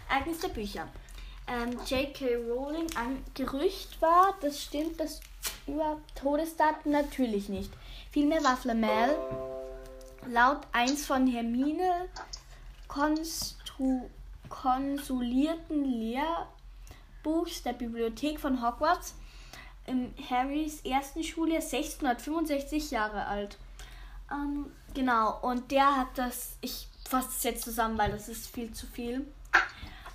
Ereignis 0.09 0.39
der 0.39 0.49
Bücher. 0.49 0.87
Ähm, 1.47 1.79
J.K. 1.85 2.35
Rowling 2.35 2.87
ein 2.95 3.23
Gerücht 3.33 4.01
war, 4.01 4.35
das 4.41 4.61
stimmt, 4.61 4.99
das 4.99 5.19
über 5.67 5.99
Todesdaten 6.15 6.91
natürlich 6.91 7.49
nicht. 7.49 7.71
Vielmehr 8.11 8.43
war 8.43 8.57
Flamel 8.57 9.17
laut 10.27 10.61
eins 10.71 11.05
von 11.05 11.27
Hermine 11.27 12.09
konstru 12.87 14.09
konsulierten 14.49 15.85
Lehrbuchs 17.23 17.63
der 17.63 17.73
Bibliothek 17.73 18.39
von 18.39 18.61
Hogwarts 18.61 19.15
in 19.85 20.13
Harrys 20.29 20.81
ersten 20.81 21.23
Schuljahr 21.23 21.61
1665 21.61 22.91
Jahre 22.91 23.25
alt. 23.25 23.57
Ähm, 24.31 24.71
genau, 24.93 25.39
und 25.41 25.71
der 25.71 25.97
hat 25.97 26.09
das, 26.15 26.57
ich 26.61 26.87
fasse 27.07 27.29
es 27.29 27.43
jetzt 27.43 27.63
zusammen, 27.63 27.97
weil 27.97 28.11
das 28.11 28.29
ist 28.29 28.53
viel 28.53 28.71
zu 28.71 28.85
viel. 28.85 29.25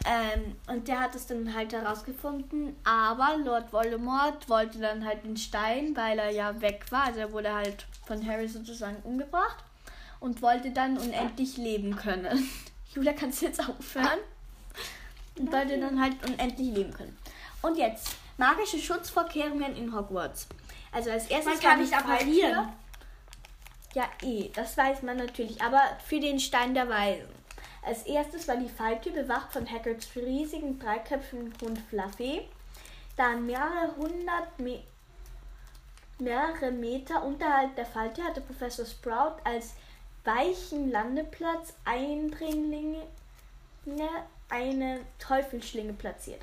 Ähm, 0.07 0.57
und 0.69 0.87
der 0.87 1.01
hat 1.01 1.15
es 1.15 1.27
dann 1.27 1.55
halt 1.55 1.73
herausgefunden, 1.73 2.77
aber 2.85 3.39
Lord 3.39 3.73
Voldemort 3.73 4.49
wollte 4.51 4.79
dann 4.79 5.05
halt 5.05 5.25
den 5.25 5.39
Stein, 5.39 5.97
weil 5.97 6.19
er 6.19 6.31
ja 6.31 6.61
weg 6.61 6.85
war, 6.91 7.05
also 7.05 7.21
er 7.21 7.33
wurde 7.33 7.55
halt 7.55 7.87
von 8.07 8.25
Harry 8.27 8.47
sozusagen 8.47 8.97
umgebracht 9.03 9.65
und 10.21 10.43
wollte 10.43 10.73
dann 10.73 10.99
unendlich 10.99 11.57
leben 11.57 11.97
können. 11.97 12.51
Julia, 12.95 13.15
kannst 13.15 13.41
du 13.41 13.47
jetzt 13.47 13.67
aufhören? 13.67 14.21
Und 15.39 15.53
wollte 15.53 15.79
dann 15.81 16.01
halt 16.01 16.15
unendlich 16.25 16.75
leben 16.75 16.93
können. 16.93 17.17
Und 17.63 17.77
jetzt, 17.77 18.17
magische 18.37 18.79
Schutzvorkehrungen 18.79 19.75
in 19.77 19.95
Hogwarts. 19.95 20.47
Also 20.93 21.11
als 21.11 21.27
erstes 21.27 21.55
Man 21.55 21.61
kann 21.63 21.93
apparieren. 21.93 22.55
Falltür- 22.57 22.73
Ja, 23.95 24.05
eh, 24.23 24.51
das 24.55 24.77
weiß 24.77 25.03
man 25.03 25.17
natürlich, 25.17 25.61
aber 25.63 25.81
für 26.07 26.21
den 26.21 26.39
Stein 26.41 26.75
der 26.75 26.89
Weisen. 26.89 27.29
Als 27.83 28.03
erstes 28.05 28.49
war 28.49 28.57
die 28.57 28.69
Falltür 28.69 29.13
bewacht 29.13 29.53
von 29.53 29.71
Hagrids 29.71 30.09
riesigen 30.17 30.79
dreiköpfigen 30.79 31.53
Hund 31.61 31.79
Fluffy. 31.91 32.43
Dann 33.17 33.45
mehrere 33.47 33.95
hundert 33.97 34.59
Me 34.59 34.83
mehrere 36.19 36.71
Meter 36.71 37.25
unterhalb 37.25 37.75
der 37.77 37.87
Falltür 37.87 38.25
hatte 38.25 38.41
Professor 38.41 38.87
Sprout 38.87 39.37
als 39.45 39.75
weichen 40.25 40.91
Landeplatz 40.91 41.75
Eindringlinge 41.85 43.03
eine 44.49 45.01
Teufelsschlinge 45.19 45.93
platziert. 45.93 46.41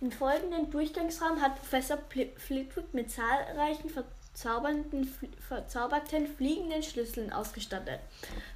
Den 0.00 0.12
folgenden 0.12 0.70
Durchgangsraum 0.70 1.40
hat 1.40 1.56
Professor 1.56 1.98
Flitwick 2.36 2.94
mit 2.94 3.10
zahlreichen 3.10 3.90
verzaubernden, 3.90 5.12
verzauberten 5.40 6.28
fliegenden 6.28 6.84
Schlüsseln 6.84 7.32
ausgestattet. 7.32 7.98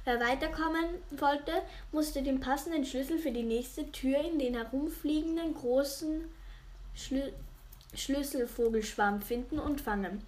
Wer 0.05 0.21
weiterkommen 0.21 0.85
wollte, 1.11 1.51
musste 1.91 2.23
den 2.23 2.39
passenden 2.39 2.85
Schlüssel 2.85 3.19
für 3.19 3.31
die 3.31 3.43
nächste 3.43 3.91
Tür 3.91 4.19
in 4.19 4.39
den 4.39 4.55
herumfliegenden 4.55 5.53
großen 5.53 6.29
Schlü 6.95 7.31
Schlüsselvogelschwarm 7.95 9.21
finden 9.21 9.59
und 9.59 9.79
fangen. 9.79 10.25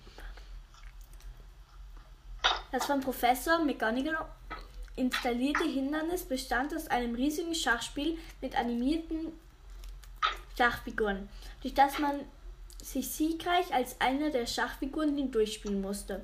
Das 2.71 2.85
von 2.85 3.01
Professor 3.01 3.57
McGonagall 3.57 4.27
installierte 4.95 5.63
Hindernis 5.65 6.23
bestand 6.23 6.73
aus 6.75 6.87
einem 6.87 7.15
riesigen 7.15 7.55
Schachspiel 7.55 8.17
mit 8.41 8.57
animierten 8.57 9.33
Schachfiguren, 10.57 11.27
durch 11.61 11.73
das 11.73 11.99
man 11.99 12.21
sich 12.81 13.09
siegreich 13.09 13.73
als 13.73 13.99
einer 13.99 14.29
der 14.29 14.45
Schachfiguren 14.45 15.17
hindurchspielen 15.17 15.81
musste, 15.81 16.23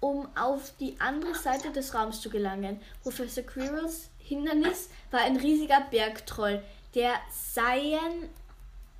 um 0.00 0.28
auf 0.36 0.72
die 0.78 0.94
andere 1.00 1.34
Seite 1.34 1.70
des 1.72 1.94
Raums 1.94 2.20
zu 2.20 2.30
gelangen. 2.30 2.80
Professor 3.02 3.42
Quirrells 3.42 4.10
Hindernis 4.18 4.90
war 5.10 5.20
ein 5.20 5.36
riesiger 5.36 5.80
Bergtroll, 5.90 6.62
der 6.94 7.14
seien, 7.30 8.28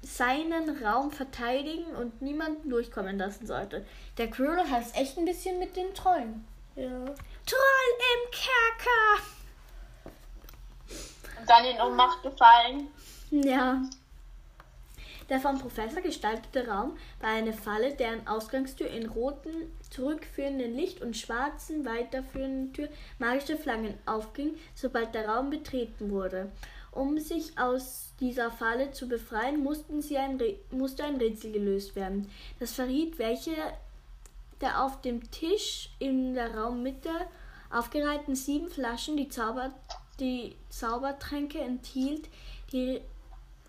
seinen 0.03 0.83
Raum 0.83 1.11
verteidigen 1.11 1.95
und 1.97 2.23
niemanden 2.23 2.71
durchkommen 2.71 3.19
lassen 3.19 3.47
sollte. 3.47 3.85
Der 4.17 4.31
Quirrell 4.31 4.71
hat 4.71 4.87
es 4.87 4.95
echt 4.95 5.19
ein 5.19 5.25
bisschen 5.25 5.59
mit 5.59 5.77
den 5.77 5.93
Trollen. 5.95 6.45
Ja. 6.77 7.15
Troll 7.49 7.91
im 8.15 8.31
Kerker! 8.31 9.25
Und 11.41 11.49
dann 11.49 11.65
in 11.65 11.81
Ohnmacht 11.81 12.23
gefallen. 12.23 12.89
Ja. 13.31 13.83
Der 15.31 15.41
vom 15.41 15.59
Professor 15.59 16.03
gestaltete 16.03 16.69
Raum 16.69 16.99
war 17.21 17.31
eine 17.31 17.55
Falle, 17.55 17.95
deren 17.95 18.27
Ausgangstür 18.27 18.89
in 18.89 19.09
roten, 19.09 19.75
zurückführenden 19.91 20.75
Licht 20.75 21.01
und 21.01 21.17
schwarzen, 21.17 21.87
weiterführenden 21.87 22.75
Tür 22.75 22.89
magische 23.19 23.57
Flaggen 23.57 23.95
aufging, 24.05 24.59
sobald 24.75 25.15
der 25.15 25.29
Raum 25.29 25.49
betreten 25.49 26.11
wurde. 26.11 26.53
Um 26.93 27.19
sich 27.19 27.59
aus 27.59 28.13
dieser 28.21 28.51
Falle 28.51 28.91
zu 28.93 29.09
befreien, 29.09 29.63
mussten 29.63 30.03
sie 30.03 30.19
ein 30.19 30.39
musste 30.71 31.05
ein 31.05 31.17
Rätsel 31.17 31.53
gelöst 31.53 31.97
werden. 31.97 32.31
Das 32.59 32.73
verriet, 32.73 33.19
welche 33.19 33.55
der 34.61 34.83
auf 34.83 35.01
dem 35.03 35.31
Tisch 35.31 35.91
in 35.99 36.35
der 36.35 36.57
Raummitte 36.57 37.11
aufgereihten 37.71 38.35
sieben 38.35 38.69
Flaschen, 38.69 39.17
die, 39.17 39.29
Zauber, 39.29 39.73
die 40.21 40.57
Zaubertränke 40.71 41.61
enthielt, 41.61 42.29
die 42.73 43.01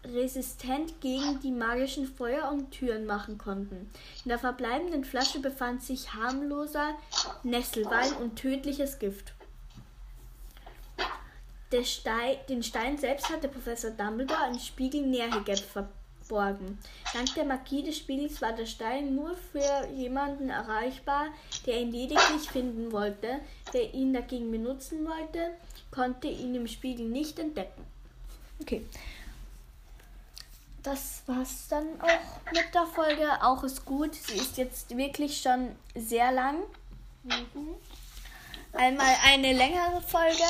resistent 0.06 1.02
gegen 1.02 1.40
die 1.42 1.52
magischen 1.52 2.08
Feuer 2.08 2.50
und 2.50 2.72
Türen 2.72 3.06
machen 3.06 3.38
konnten. 3.38 3.90
In 4.24 4.30
der 4.30 4.40
verbleibenden 4.40 5.04
Flasche 5.04 5.40
befand 5.40 5.84
sich 5.84 6.14
harmloser 6.14 6.96
Nesselwein 7.44 8.14
und 8.14 8.38
tödliches 8.38 9.00
Gift. 9.00 9.34
Stein, 11.84 12.38
den 12.48 12.64
Stein 12.64 12.98
selbst 12.98 13.30
hatte 13.30 13.48
Professor 13.48 13.92
Dumbledore 13.92 14.48
im 14.52 14.58
Spiegel 14.58 15.06
Nährhegeb 15.06 15.60
verborgen. 16.30 16.78
Dank 17.14 17.34
der 17.34 17.46
Magie 17.46 17.84
des 17.84 17.98
Spiegels 17.98 18.42
war 18.42 18.54
der 18.54 18.66
Stein 18.66 19.16
nur 19.16 19.36
für 19.36 19.88
jemanden 19.96 20.50
erreichbar, 20.50 21.28
der 21.66 21.82
ihn 21.82 21.92
lediglich 21.92 22.50
finden 22.50 22.92
wollte. 22.92 23.40
Wer 23.72 23.94
ihn 23.94 24.14
dagegen 24.14 24.52
benutzen 24.52 25.06
wollte, 25.06 25.52
konnte 25.92 26.28
ihn 26.28 26.56
im 26.56 26.68
Spiegel 26.68 27.08
nicht 27.08 27.40
entdecken. 27.40 27.84
Okay. 28.62 28.86
Das 30.84 31.24
war's 31.26 31.68
dann 31.70 32.00
auch 32.00 32.54
mit 32.54 32.74
der 32.74 32.86
Folge. 32.86 33.44
Auch 33.44 33.64
ist 33.64 33.84
gut. 33.84 34.16
Sie 34.16 34.38
ist 34.38 34.58
jetzt 34.58 34.96
wirklich 34.96 35.42
schon 35.42 35.76
sehr 35.94 36.32
lang. 36.32 36.64
Einmal 38.72 39.14
eine 39.26 39.52
längere 39.54 40.02
Folge. 40.02 40.44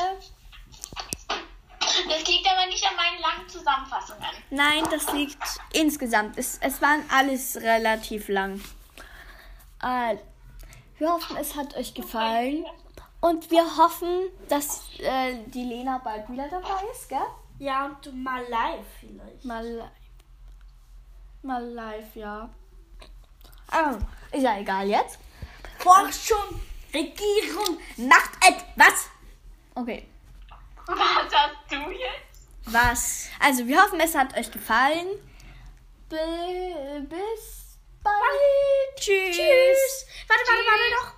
Das 2.08 2.26
liegt 2.26 2.46
aber 2.50 2.66
nicht 2.66 2.84
an 2.84 2.96
meinen 2.96 3.20
langen 3.20 3.48
Zusammenfassungen. 3.48 4.24
Nein, 4.50 4.84
das 4.90 5.12
liegt 5.12 5.38
insgesamt. 5.72 6.38
Es, 6.38 6.58
es 6.60 6.80
waren 6.80 7.04
alles 7.10 7.56
relativ 7.56 8.28
lang. 8.28 8.60
Äh, 9.82 10.16
wir 10.98 11.12
hoffen, 11.12 11.36
es 11.36 11.54
hat 11.56 11.76
euch 11.76 11.94
gefallen. 11.94 12.64
Und 13.20 13.50
wir 13.50 13.64
hoffen, 13.76 14.30
dass 14.48 14.82
äh, 14.98 15.34
die 15.46 15.64
Lena 15.64 15.98
bald 15.98 16.28
wieder 16.30 16.48
dabei 16.48 16.82
ist, 16.92 17.08
gell? 17.08 17.18
Ja, 17.58 17.86
und 17.86 18.22
mal 18.22 18.42
live 18.48 18.86
vielleicht. 18.98 19.44
Mal 19.44 19.66
live. 19.66 19.90
Mal 21.42 21.64
live, 21.64 22.16
ja. 22.16 22.48
Ah, 23.70 23.96
ist 24.32 24.42
ja 24.42 24.58
egal 24.58 24.88
jetzt. 24.88 25.18
Forschung, 25.78 26.60
Regierung, 26.92 27.78
macht 27.96 28.32
etwas. 28.42 29.08
Okay. 29.74 30.09
Was 30.86 31.34
hast 31.34 31.56
du 31.70 31.90
jetzt? 31.90 32.48
Was? 32.66 33.28
Also, 33.38 33.66
wir 33.66 33.82
hoffen, 33.82 34.00
es 34.00 34.14
hat 34.14 34.36
euch 34.36 34.50
gefallen. 34.50 35.08
Bi- 36.08 37.06
bis 37.08 37.78
bald. 38.02 38.96
Tschüss. 38.96 40.06
Warte, 40.28 40.42
warte, 40.46 40.64
warte 40.66 40.90
noch. 40.96 41.14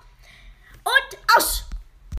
Und 0.84 1.36
aus. 1.36 1.64